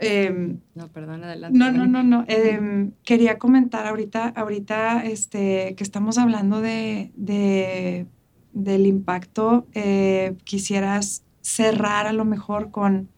Em, 0.00 0.60
no, 0.74 0.88
perdón, 0.88 1.22
adelante. 1.24 1.58
No, 1.58 1.70
no, 1.70 1.86
no, 1.86 2.02
no. 2.02 2.24
Em, 2.26 2.92
quería 3.04 3.38
comentar 3.38 3.86
ahorita, 3.86 4.28
ahorita 4.28 5.04
este, 5.04 5.74
que 5.76 5.84
estamos 5.84 6.16
hablando 6.16 6.62
de, 6.62 7.10
de 7.16 8.06
del 8.52 8.86
impacto, 8.86 9.66
eh, 9.74 10.36
quisieras 10.44 11.22
cerrar 11.40 12.06
a 12.06 12.12
lo 12.12 12.24
mejor 12.24 12.70
con 12.70 13.08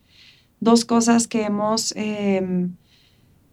dos 0.60 0.84
cosas 0.84 1.26
que 1.26 1.42
hemos, 1.42 1.92
em, 1.96 2.74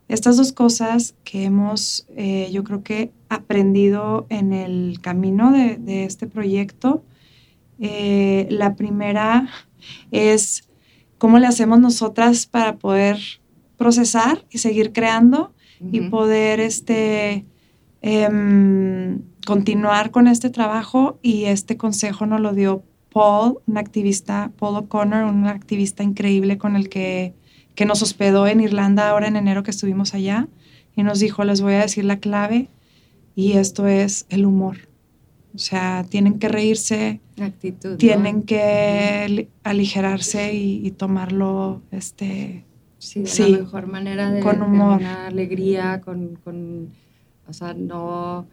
estas 0.08 0.38
dos 0.38 0.52
cosas 0.54 1.16
que 1.24 1.44
hemos, 1.44 2.08
eh, 2.16 2.50
yo 2.52 2.64
creo 2.64 2.84
que 2.84 3.12
aprendido 3.30 4.26
en 4.30 4.54
el 4.54 5.00
camino 5.02 5.52
de, 5.52 6.04
este 6.04 6.28
proyecto. 6.28 7.04
Eh, 7.80 8.48
la 8.50 8.76
primera 8.76 9.48
es 10.12 10.68
cómo 11.18 11.38
le 11.40 11.48
hacemos 11.48 11.80
nosotras 11.80 12.46
para 12.48 12.78
poder 12.78 13.18
procesar 13.78 14.46
y 14.50 14.58
seguir 14.58 14.92
creando 14.92 15.54
y 15.92 16.10
poder 16.10 16.60
este, 16.60 17.46
em, 18.02 19.22
continuar 19.50 20.12
con 20.12 20.28
este 20.28 20.52
trabajo 20.52 21.18
y 21.24 21.46
este 21.46 21.76
consejo 21.76 22.28
nos 22.28 22.40
lo 22.40 22.54
dio 22.54 22.84
Paul, 23.12 23.58
un 23.66 23.78
activista, 23.80 24.52
Paul 24.60 24.76
O'Connor, 24.76 25.24
un 25.24 25.48
activista 25.48 26.04
increíble 26.04 26.60
con 26.60 26.76
el 26.76 26.88
que, 26.88 27.34
que 27.74 27.86
nos 27.86 28.04
hospedó 28.04 28.46
en 28.46 28.62
Irlanda 28.62 29.10
ahora 29.10 29.28
en 29.28 29.36
enero 29.36 29.64
que 29.64 29.72
estuvimos 29.72 30.14
allá 30.14 30.48
y 30.96 31.02
nos 31.02 31.20
dijo, 31.20 31.44
les 31.44 31.62
voy 31.62 31.74
a 31.74 31.80
decir 31.80 32.06
la 32.06 32.20
clave 32.20 32.68
y 33.36 33.54
esto 33.54 33.88
es 33.88 34.28
el 34.30 34.46
humor. 34.46 34.88
O 35.56 35.58
sea, 35.58 36.06
tienen 36.08 36.38
que 36.38 36.48
reírse, 36.48 37.20
Actitud, 37.42 37.98
tienen 37.98 38.44
que 38.44 39.48
aligerarse 39.64 40.54
y, 40.54 40.92
tomarlo 40.92 41.82
este, 41.90 42.66
sí, 43.00 43.24
de 43.24 43.50
la 43.50 43.58
mejor 43.60 43.88
manera 43.88 44.30
de, 44.30 44.42
con 44.42 44.62
humor. 44.62 45.00
una 45.00 45.26
alegría, 45.26 46.02
con, 46.02 46.36
con, 46.44 46.90
o 47.48 47.54
sea, 47.54 47.74
no 47.74 48.46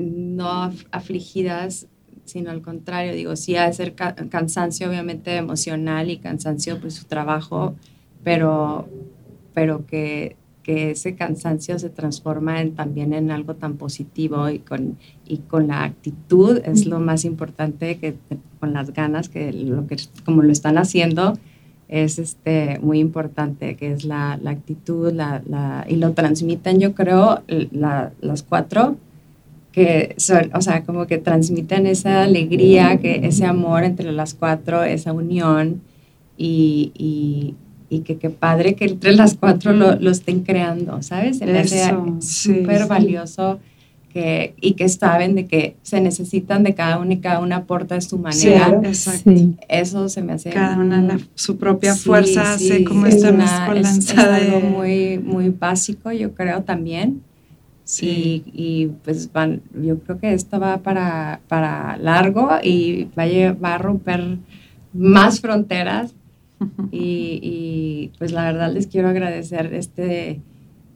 no 0.00 0.72
afligidas, 0.90 1.86
sino 2.24 2.50
al 2.50 2.62
contrario, 2.62 3.14
digo, 3.14 3.36
sí 3.36 3.56
ha 3.56 3.70
de 3.70 3.94
cansancio 4.28 4.88
obviamente 4.88 5.36
emocional 5.36 6.10
y 6.10 6.18
cansancio 6.18 6.80
pues 6.80 6.94
su 6.94 7.04
trabajo, 7.04 7.74
pero, 8.22 8.88
pero 9.52 9.86
que, 9.86 10.36
que 10.62 10.92
ese 10.92 11.14
cansancio 11.14 11.78
se 11.78 11.90
transforma 11.90 12.60
en, 12.60 12.74
también 12.74 13.12
en 13.12 13.30
algo 13.30 13.54
tan 13.54 13.76
positivo 13.76 14.48
y 14.48 14.60
con, 14.60 14.98
y 15.26 15.38
con 15.38 15.68
la 15.68 15.84
actitud 15.84 16.60
es 16.64 16.86
lo 16.86 17.00
más 17.00 17.24
importante 17.24 17.98
que 17.98 18.16
con 18.60 18.72
las 18.72 18.92
ganas 18.92 19.28
que 19.28 19.52
lo 19.52 19.86
que 19.86 19.96
como 20.24 20.42
lo 20.42 20.52
están 20.52 20.78
haciendo 20.78 21.34
es 21.90 22.20
este, 22.20 22.78
muy 22.80 23.00
importante, 23.00 23.74
que 23.74 23.92
es 23.92 24.04
la, 24.04 24.38
la 24.40 24.52
actitud, 24.52 25.12
la, 25.12 25.42
la, 25.48 25.84
y 25.88 25.96
lo 25.96 26.12
transmiten, 26.12 26.78
yo 26.78 26.94
creo, 26.94 27.42
las 27.48 28.44
cuatro, 28.44 28.96
que 29.72 30.14
son, 30.18 30.50
o 30.54 30.60
sea, 30.60 30.82
como 30.84 31.06
que 31.06 31.18
transmiten 31.18 31.86
esa 31.86 32.22
alegría, 32.22 32.98
que 32.98 33.20
ese 33.24 33.46
amor 33.46 33.84
entre 33.84 34.12
las 34.12 34.34
cuatro, 34.34 34.82
esa 34.82 35.12
unión, 35.12 35.80
y, 36.36 36.92
y, 36.96 37.54
y 37.88 38.00
que 38.00 38.16
qué 38.16 38.30
padre 38.30 38.74
que 38.74 38.86
entre 38.86 39.12
las 39.12 39.36
cuatro 39.36 39.72
lo, 39.72 39.96
lo 39.96 40.10
estén 40.10 40.40
creando, 40.40 41.02
¿sabes? 41.02 41.38
Se 41.38 41.46
me 41.46 41.58
hace 41.58 41.92
súper 42.20 42.86
valioso 42.86 43.60
que, 44.12 44.54
y 44.60 44.72
que 44.72 44.88
saben 44.88 45.34
de 45.34 45.46
que 45.46 45.76
se 45.82 46.00
necesitan 46.00 46.62
de 46.62 46.74
cada 46.74 46.98
uno 46.98 47.12
y 47.12 47.18
cada 47.18 47.40
una 47.40 47.56
aporta 47.56 47.94
de 47.94 48.00
su 48.00 48.18
manera. 48.18 48.80
exacto. 48.84 49.30
Eso 49.68 50.08
se 50.08 50.22
me 50.22 50.32
hace... 50.32 50.50
Cada 50.50 50.76
una 50.78 51.18
su 51.34 51.56
propia 51.56 51.94
fuerza 51.94 52.54
hace 52.54 52.84
como 52.84 53.06
esta 53.06 53.32
mezcolanza 53.32 54.12
es, 54.12 54.18
algo 54.18 54.60
muy, 54.60 55.18
muy 55.18 55.50
básico, 55.50 56.10
yo 56.12 56.34
creo 56.34 56.62
también. 56.62 57.22
Sí. 57.90 58.44
Y, 58.52 58.86
pues 59.04 59.32
van, 59.32 59.62
yo 59.74 59.98
creo 60.00 60.18
que 60.18 60.32
esto 60.32 60.60
va 60.60 60.78
para, 60.78 61.40
para 61.48 61.96
largo 61.96 62.50
y 62.62 63.08
va 63.18 63.24
a, 63.24 63.52
va 63.52 63.74
a 63.74 63.78
romper 63.78 64.38
más 64.92 65.40
fronteras. 65.40 66.14
y, 66.90 67.40
y 67.42 68.12
pues 68.18 68.32
la 68.32 68.44
verdad 68.44 68.72
les 68.72 68.86
quiero 68.86 69.08
agradecer 69.08 69.72
este 69.72 70.40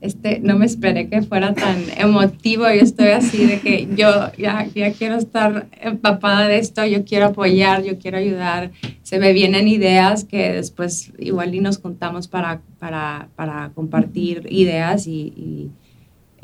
este, 0.05 0.39
no 0.41 0.59
me 0.59 0.67
esperé 0.67 1.09
que 1.09 1.23
fuera 1.23 1.55
tan 1.55 1.83
emotivo. 1.97 2.65
Yo 2.65 2.83
estoy 2.83 3.09
así 3.09 3.47
de 3.47 3.61
que 3.61 3.89
yo 3.97 4.11
ya, 4.37 4.67
ya 4.75 4.93
quiero 4.93 5.17
estar 5.17 5.67
empapada 5.81 6.47
de 6.47 6.59
esto, 6.59 6.85
yo 6.85 7.07
quiero 7.07 7.27
apoyar, 7.27 7.83
yo 7.83 7.99
quiero 7.99 8.19
ayudar. 8.19 8.71
Se 9.03 9.19
me 9.19 9.33
vienen 9.33 9.67
ideas 9.67 10.25
que 10.25 10.53
después 10.53 11.11
igual 11.19 11.55
y 11.55 11.61
nos 11.61 11.79
contamos 11.79 12.29
para, 12.29 12.61
para, 12.79 13.29
para 13.35 13.71
compartir 13.75 14.47
ideas 14.51 15.07
y, 15.07 15.71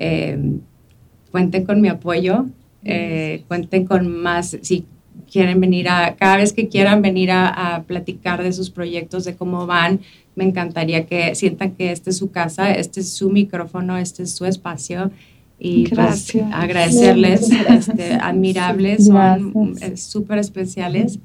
em, 0.00 0.60
cuenten 1.30 1.64
con 1.64 1.80
mi 1.80 1.88
apoyo, 1.88 2.46
eh, 2.84 3.44
cuenten 3.46 3.84
con 3.84 4.08
más, 4.08 4.58
si 4.62 4.86
quieren 5.30 5.60
venir 5.60 5.88
a, 5.88 6.16
cada 6.16 6.38
vez 6.38 6.52
que 6.52 6.68
quieran 6.68 7.02
venir 7.02 7.30
a, 7.30 7.76
a 7.76 7.82
platicar 7.84 8.42
de 8.42 8.52
sus 8.52 8.70
proyectos, 8.70 9.24
de 9.24 9.36
cómo 9.36 9.66
van, 9.66 10.00
me 10.34 10.44
encantaría 10.44 11.06
que 11.06 11.34
sientan 11.34 11.72
que 11.72 11.92
este 11.92 12.10
es 12.10 12.18
su 12.18 12.30
casa, 12.30 12.72
este 12.72 13.00
es 13.00 13.12
su 13.12 13.30
micrófono, 13.30 13.98
este 13.98 14.22
es 14.22 14.34
su 14.34 14.44
espacio. 14.44 15.10
Y 15.62 15.88
pues 15.88 16.32
agradecerles, 16.52 17.50
este, 17.50 18.14
admirables, 18.14 19.06
son 19.06 19.76
súper 19.94 20.38
especiales. 20.38 21.18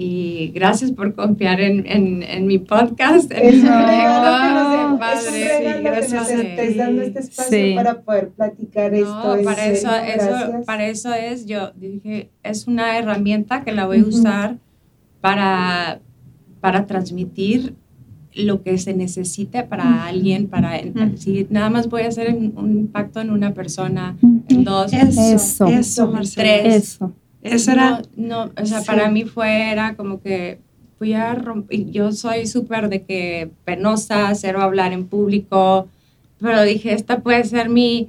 Y 0.00 0.52
gracias 0.54 0.92
por 0.92 1.12
confiar 1.12 1.60
en, 1.60 1.84
en, 1.84 2.22
en 2.22 2.46
mi 2.46 2.58
podcast, 2.58 3.32
en 3.32 3.46
mi 3.46 3.68
proyecto. 3.68 4.96
padre. 4.96 5.80
gracias 5.82 6.30
estés 6.30 6.76
dando 6.76 7.02
este 7.02 7.18
espacio 7.18 7.74
para 7.74 8.00
poder 8.02 8.28
platicar 8.28 8.94
esto. 8.94 9.38
Para 9.42 9.66
eso, 9.66 9.90
eso, 9.90 10.62
para 10.64 10.86
eso 10.86 11.12
es, 11.12 11.46
yo 11.46 11.72
dije, 11.74 12.30
es 12.44 12.68
una 12.68 12.96
herramienta 12.96 13.64
que 13.64 13.72
la 13.72 13.86
voy 13.86 13.98
a 13.98 14.04
usar 14.04 14.58
para, 15.20 16.00
para 16.60 16.86
transmitir 16.86 17.74
lo 18.34 18.62
que 18.62 18.78
se 18.78 18.94
necesite 18.94 19.64
para 19.64 20.04
alguien, 20.04 20.46
para 20.46 20.78
si 21.16 21.48
nada 21.50 21.70
más 21.70 21.88
voy 21.88 22.02
a 22.02 22.08
hacer 22.08 22.32
un 22.32 22.70
impacto 22.70 23.20
en 23.20 23.30
una 23.30 23.52
persona, 23.52 24.16
en 24.22 24.62
dos, 24.62 24.92
eso, 24.92 25.66
eso, 25.66 26.12
tres. 26.36 26.74
Eso. 26.74 27.12
Eso 27.50 27.72
era. 27.72 28.02
No, 28.16 28.50
o 28.60 28.66
sea, 28.66 28.82
para 28.82 29.10
mí 29.10 29.24
fue, 29.24 29.70
era 29.70 29.94
como 29.96 30.20
que 30.20 30.58
fui 30.98 31.12
a 31.12 31.34
romper, 31.34 31.90
yo 31.90 32.12
soy 32.12 32.46
súper 32.46 32.88
de 32.88 33.02
que 33.02 33.50
penosa, 33.64 34.34
cero 34.34 34.60
hablar 34.62 34.92
en 34.92 35.06
público, 35.06 35.88
pero 36.40 36.62
dije, 36.62 36.92
esta 36.92 37.20
puede 37.20 37.44
ser 37.44 37.68
mi, 37.68 38.08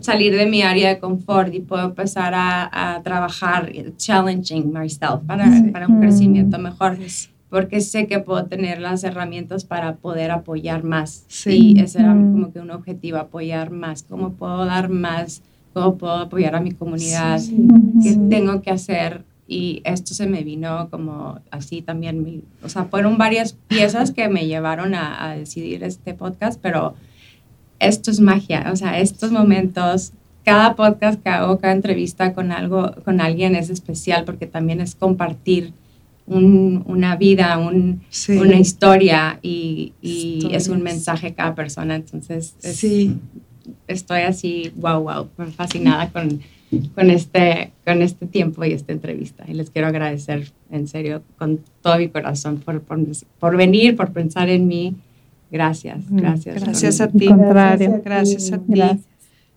salir 0.00 0.34
de 0.34 0.46
mi 0.46 0.62
área 0.62 0.88
de 0.88 0.98
confort 0.98 1.52
y 1.54 1.60
puedo 1.60 1.84
empezar 1.84 2.32
a, 2.34 2.96
a 2.96 3.02
trabajar, 3.02 3.70
challenging 3.96 4.72
myself 4.72 5.22
para, 5.26 5.46
para 5.72 5.86
un 5.86 6.00
crecimiento 6.00 6.58
mejor 6.58 6.96
porque 7.54 7.80
sé 7.80 8.08
que 8.08 8.18
puedo 8.18 8.46
tener 8.46 8.80
las 8.80 9.04
herramientas 9.04 9.64
para 9.64 9.94
poder 9.94 10.32
apoyar 10.32 10.82
más. 10.82 11.24
Sí. 11.28 11.74
Y 11.76 11.80
ese 11.80 12.00
era 12.00 12.12
como 12.12 12.52
que 12.52 12.58
un 12.58 12.72
objetivo, 12.72 13.18
apoyar 13.18 13.70
más. 13.70 14.02
¿Cómo 14.02 14.32
puedo 14.32 14.64
dar 14.64 14.88
más? 14.88 15.40
¿Cómo 15.74 15.98
puedo 15.98 16.14
apoyar 16.14 16.54
a 16.54 16.60
mi 16.60 16.72
comunidad? 16.72 17.40
¿Qué 18.02 18.16
tengo 18.30 18.62
que 18.62 18.70
hacer? 18.70 19.24
Y 19.46 19.82
esto 19.84 20.14
se 20.14 20.26
me 20.26 20.42
vino 20.42 20.88
como 20.90 21.40
así 21.50 21.82
también. 21.82 22.44
o 22.62 22.68
sea, 22.70 22.84
fueron 22.84 23.18
varias 23.18 23.52
piezas 23.68 24.12
que 24.12 24.28
me 24.28 24.46
llevaron 24.46 24.94
a, 24.94 25.30
a 25.30 25.36
decidir 25.36 25.84
este 25.84 26.14
podcast, 26.14 26.58
pero 26.62 26.94
esto 27.78 28.10
es 28.10 28.20
magia. 28.20 28.70
O 28.72 28.76
sea, 28.76 28.98
estos 29.00 29.32
momentos 29.32 30.12
cada 30.44 30.76
podcast 30.76 31.22
que 31.22 31.28
hago, 31.30 31.58
cada 31.58 31.72
entrevista 31.72 32.34
con 32.34 32.52
algo, 32.52 32.94
con 33.04 33.20
alguien 33.20 33.56
es 33.56 33.70
especial 33.70 34.24
porque 34.24 34.46
también 34.46 34.80
es 34.80 34.94
compartir 34.94 35.72
una 36.26 37.16
vida, 37.16 37.58
una 37.58 38.56
historia 38.58 39.38
y, 39.42 39.92
es 40.02 40.68
un 40.68 40.82
mensaje 40.82 41.34
cada 41.34 41.54
persona. 41.54 41.96
Entonces, 41.96 42.54
sí. 42.60 43.16
Estoy 43.88 44.22
así, 44.22 44.72
wow, 44.76 45.02
wow, 45.02 45.28
fascinada 45.56 46.10
con, 46.10 46.40
con, 46.94 47.10
este, 47.10 47.72
con 47.84 48.02
este 48.02 48.26
tiempo 48.26 48.64
y 48.64 48.72
esta 48.72 48.92
entrevista. 48.92 49.44
Y 49.46 49.54
les 49.54 49.70
quiero 49.70 49.88
agradecer 49.88 50.52
en 50.70 50.88
serio 50.88 51.22
con 51.38 51.60
todo 51.82 51.98
mi 51.98 52.08
corazón 52.08 52.58
por, 52.58 52.82
por, 52.82 53.56
venir, 53.56 53.96
por 53.96 54.12
pensar 54.12 54.48
en 54.48 54.66
mí. 54.66 54.96
Gracias, 55.50 56.10
mm, 56.10 56.16
gracias. 56.16 56.62
Gracias 56.62 57.00
a 57.00 57.08
ti. 57.08 57.26
Contrario. 57.26 58.02
Gracias 58.04 58.52
a 58.52 58.58
ti. 58.58 58.82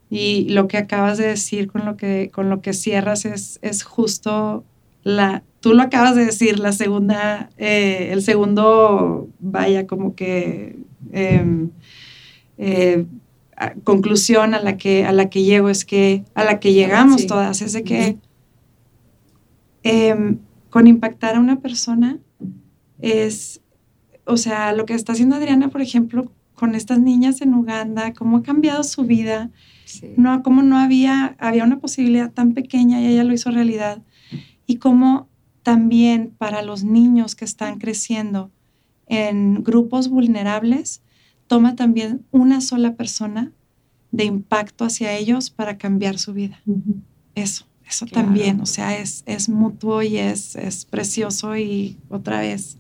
Y 0.10 0.50
lo 0.50 0.68
que 0.68 0.78
acabas 0.78 1.18
de 1.18 1.28
decir 1.28 1.68
con 1.68 1.86
lo 1.86 1.98
que, 1.98 2.30
con 2.32 2.50
lo 2.50 2.62
que 2.62 2.74
cierras 2.74 3.26
es, 3.26 3.60
es 3.62 3.84
justo 3.84 4.64
la, 5.04 5.44
tú 5.60 5.74
lo 5.74 5.84
acabas 5.84 6.16
de 6.16 6.26
decir, 6.26 6.60
la 6.60 6.72
segunda, 6.72 7.50
eh, 7.58 8.10
el 8.12 8.22
segundo, 8.22 9.30
vaya, 9.40 9.88
como 9.88 10.16
que 10.16 10.78
em, 11.12 11.70
eh, 12.58 13.06
conclusión 13.84 14.54
a 14.54 14.62
la 14.62 14.78
que 14.78 15.06
a 15.06 15.12
la 15.12 15.30
que 15.30 15.44
llego 15.44 15.70
es 15.70 15.84
que 15.84 16.24
a 16.36 16.44
la 16.44 16.60
que 16.60 16.74
llegamos 16.74 17.26
todas 17.26 17.62
es 17.62 17.74
de 17.74 17.84
que 17.84 18.18
em, 19.84 20.40
con 20.70 20.88
impactar 20.88 21.36
a 21.36 21.40
una 21.40 21.60
persona 21.60 22.20
es, 23.00 23.62
o 24.26 24.38
sea, 24.38 24.74
lo 24.74 24.86
que 24.86 24.94
está 24.94 25.14
haciendo 25.14 25.36
Adriana, 25.36 25.70
por 25.70 25.82
ejemplo, 25.82 26.32
con 26.56 26.76
estas 26.76 27.00
niñas 27.00 27.42
en 27.42 27.54
Uganda, 27.54 28.14
cómo 28.14 28.38
ha 28.38 28.44
cambiado 28.44 28.84
su 28.84 29.04
vida, 29.04 29.52
no, 30.18 30.42
cómo 30.44 30.64
no 30.64 30.78
había, 30.78 31.36
había 31.40 31.64
una 31.64 31.80
posibilidad 31.80 32.32
tan 32.32 32.54
pequeña 32.54 33.00
y 33.00 33.08
ella 33.08 33.24
lo 33.24 33.34
hizo 33.34 33.52
realidad 33.52 34.02
y 34.66 34.78
cómo 34.78 35.30
también 35.64 36.34
para 36.38 36.62
los 36.62 36.84
niños 36.84 37.36
que 37.36 37.46
están 37.46 37.78
creciendo 37.78 38.52
en 39.06 39.64
grupos 39.64 40.10
vulnerables, 40.10 41.02
toma 41.48 41.76
también 41.76 42.26
una 42.32 42.62
sola 42.62 42.96
persona 42.96 43.52
de 44.12 44.26
impacto 44.26 44.86
hacia 44.86 45.18
ellos 45.18 45.50
para 45.50 45.78
cambiar 45.78 46.18
su 46.18 46.34
vida. 46.34 46.62
Eso, 47.36 47.66
eso 47.88 48.06
también, 48.06 48.62
o 48.62 48.66
sea, 48.66 48.98
es, 48.98 49.24
es 49.26 49.50
mutuo 49.50 50.02
y 50.02 50.18
es, 50.18 50.56
es 50.56 50.86
precioso 50.86 51.58
y 51.58 51.98
otra 52.10 52.40
vez, 52.42 52.78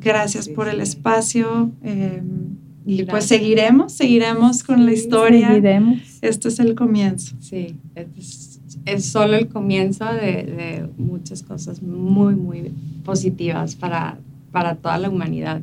gracias 0.00 0.48
por 0.48 0.68
el 0.68 0.80
espacio. 0.80 1.70
Em, 1.82 2.56
y 2.84 3.02
pues 3.04 3.26
seguiremos, 3.26 3.92
seguiremos 3.92 4.62
con 4.62 4.86
la 4.86 4.92
historia. 4.92 5.48
Seguiremos. 5.48 6.00
Esto 6.22 6.48
es 6.48 6.60
el 6.60 6.74
comienzo. 6.74 7.34
Sí, 7.40 7.76
es 7.94 8.56
es 8.86 9.04
solo 9.04 9.36
el 9.36 9.48
comienzo 9.48 10.04
de, 10.06 10.88
muchas 10.96 11.42
cosas 11.42 11.82
muy, 11.82 12.34
muy 12.34 12.72
positivas 13.04 13.74
para, 13.74 14.18
para 14.52 14.76
toda 14.76 14.96
la 14.98 15.10
humanidad. 15.10 15.60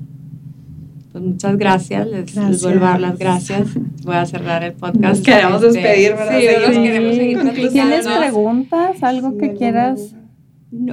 Pues 1.13 1.23
muchas 1.23 1.57
gracias, 1.57 2.07
les, 2.07 2.63
vuelvo 2.63 2.85
a 2.85 2.89
dar 2.89 3.01
las 3.01 3.19
gracias. 3.19 3.67
Voy 4.03 4.15
a 4.15 4.25
cerrar 4.25 4.63
el 4.63 4.73
podcast. 4.73 4.99
Nos 4.99 5.21
queremos 5.21 5.61
este, 5.61 5.79
despedir, 5.79 6.11
¿verdad? 6.13 6.39
Sí, 6.39 6.47
nos 6.59 6.71
queremos 6.71 7.15
seguir 7.15 7.71
¿Tienes 7.71 8.07
preguntas? 8.07 9.03
¿Algo 9.03 9.37
que 9.37 9.53
quieras? 9.53 10.15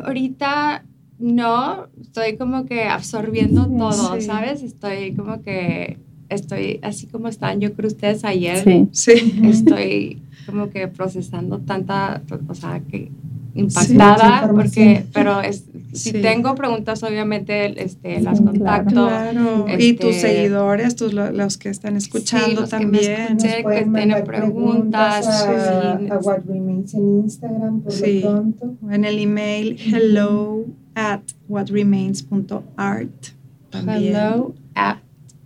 ahorita 0.05 0.85
no, 1.19 1.87
estoy 1.99 2.37
como 2.37 2.67
que 2.67 2.83
absorbiendo 2.83 3.67
todo, 3.67 4.21
¿sabes? 4.21 4.63
Estoy 4.63 5.15
como 5.15 5.41
que, 5.41 5.97
estoy 6.29 6.81
así 6.83 7.07
como 7.07 7.29
están, 7.29 7.61
yo 7.61 7.73
creo 7.73 7.89
ustedes 7.89 8.23
ayer. 8.23 8.89
Sí. 8.93 9.41
Estoy 9.43 10.21
como 10.51 10.71
que 10.71 10.89
procesando 10.89 11.59
tanta, 11.59 12.23
o 12.49 12.55
sea, 12.55 12.81
que 12.81 13.11
impactada, 13.55 14.51
porque, 14.53 15.05
pero 15.13 15.41
es, 15.41 15.65
si 15.93 16.13
tengo 16.13 16.55
preguntas, 16.55 17.03
obviamente 17.03 17.83
este, 17.83 18.21
las 18.21 18.41
contacto. 18.41 19.09
Claro. 19.09 19.67
y 19.79 19.95
tus 19.95 20.17
este, 20.17 20.29
seguidores, 20.29 20.97
tus, 20.97 21.13
los 21.13 21.57
que 21.57 21.69
están 21.69 21.97
escuchando 21.97 22.67
también. 22.67 23.37
Que, 23.39 23.65
que 23.65 23.89
tienen 23.93 24.25
preguntas. 24.25 25.27
a, 25.27 25.93
a, 25.93 26.19
What 26.19 26.43
Remains 26.47 26.95
en 26.95 27.21
Instagram, 27.21 27.81
por 27.81 27.93
lo 27.93 28.21
pronto. 28.21 28.77
En 28.91 29.05
el 29.05 29.19
email 29.19 29.77
hello 29.81 30.65
at 30.95 31.23
whatremains.art. 31.49 33.27
Hello 33.73 34.55
at 34.75 34.99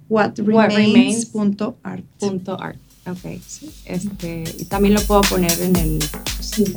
whatremains.art. 0.08 2.04
Art. 2.58 2.83
Ok, 3.06 3.40
sí. 3.46 3.70
Este, 3.84 4.44
y 4.58 4.64
también 4.64 4.94
lo 4.94 5.02
puedo 5.02 5.20
poner 5.22 5.60
en 5.60 5.76
el, 5.76 5.98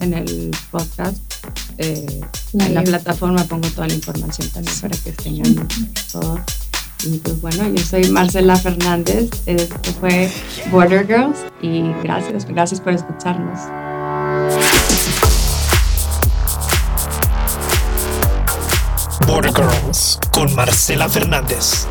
en 0.02 0.14
el 0.14 0.52
podcast. 0.72 1.18
Eh, 1.78 2.22
en 2.54 2.74
la 2.74 2.84
plataforma 2.84 3.44
pongo 3.46 3.70
toda 3.70 3.88
la 3.88 3.94
información 3.94 4.50
también 4.50 4.78
para 4.80 4.98
que 4.98 5.12
tengan 5.14 5.68
todo. 6.12 6.40
Y 7.04 7.18
pues 7.20 7.40
bueno, 7.42 7.70
yo 7.70 7.84
soy 7.84 8.10
Marcela 8.10 8.58
Fernández, 8.58 9.30
esto 9.46 9.94
fue 10.00 10.32
Border 10.72 11.06
Girls 11.06 11.38
y 11.62 11.84
gracias, 12.04 12.46
gracias 12.46 12.82
por 12.82 12.94
escucharnos. 12.94 13.60
Border 19.28 19.54
Girls 19.54 20.20
con 20.34 20.54
Marcela 20.56 21.08
Fernández. 21.08 21.86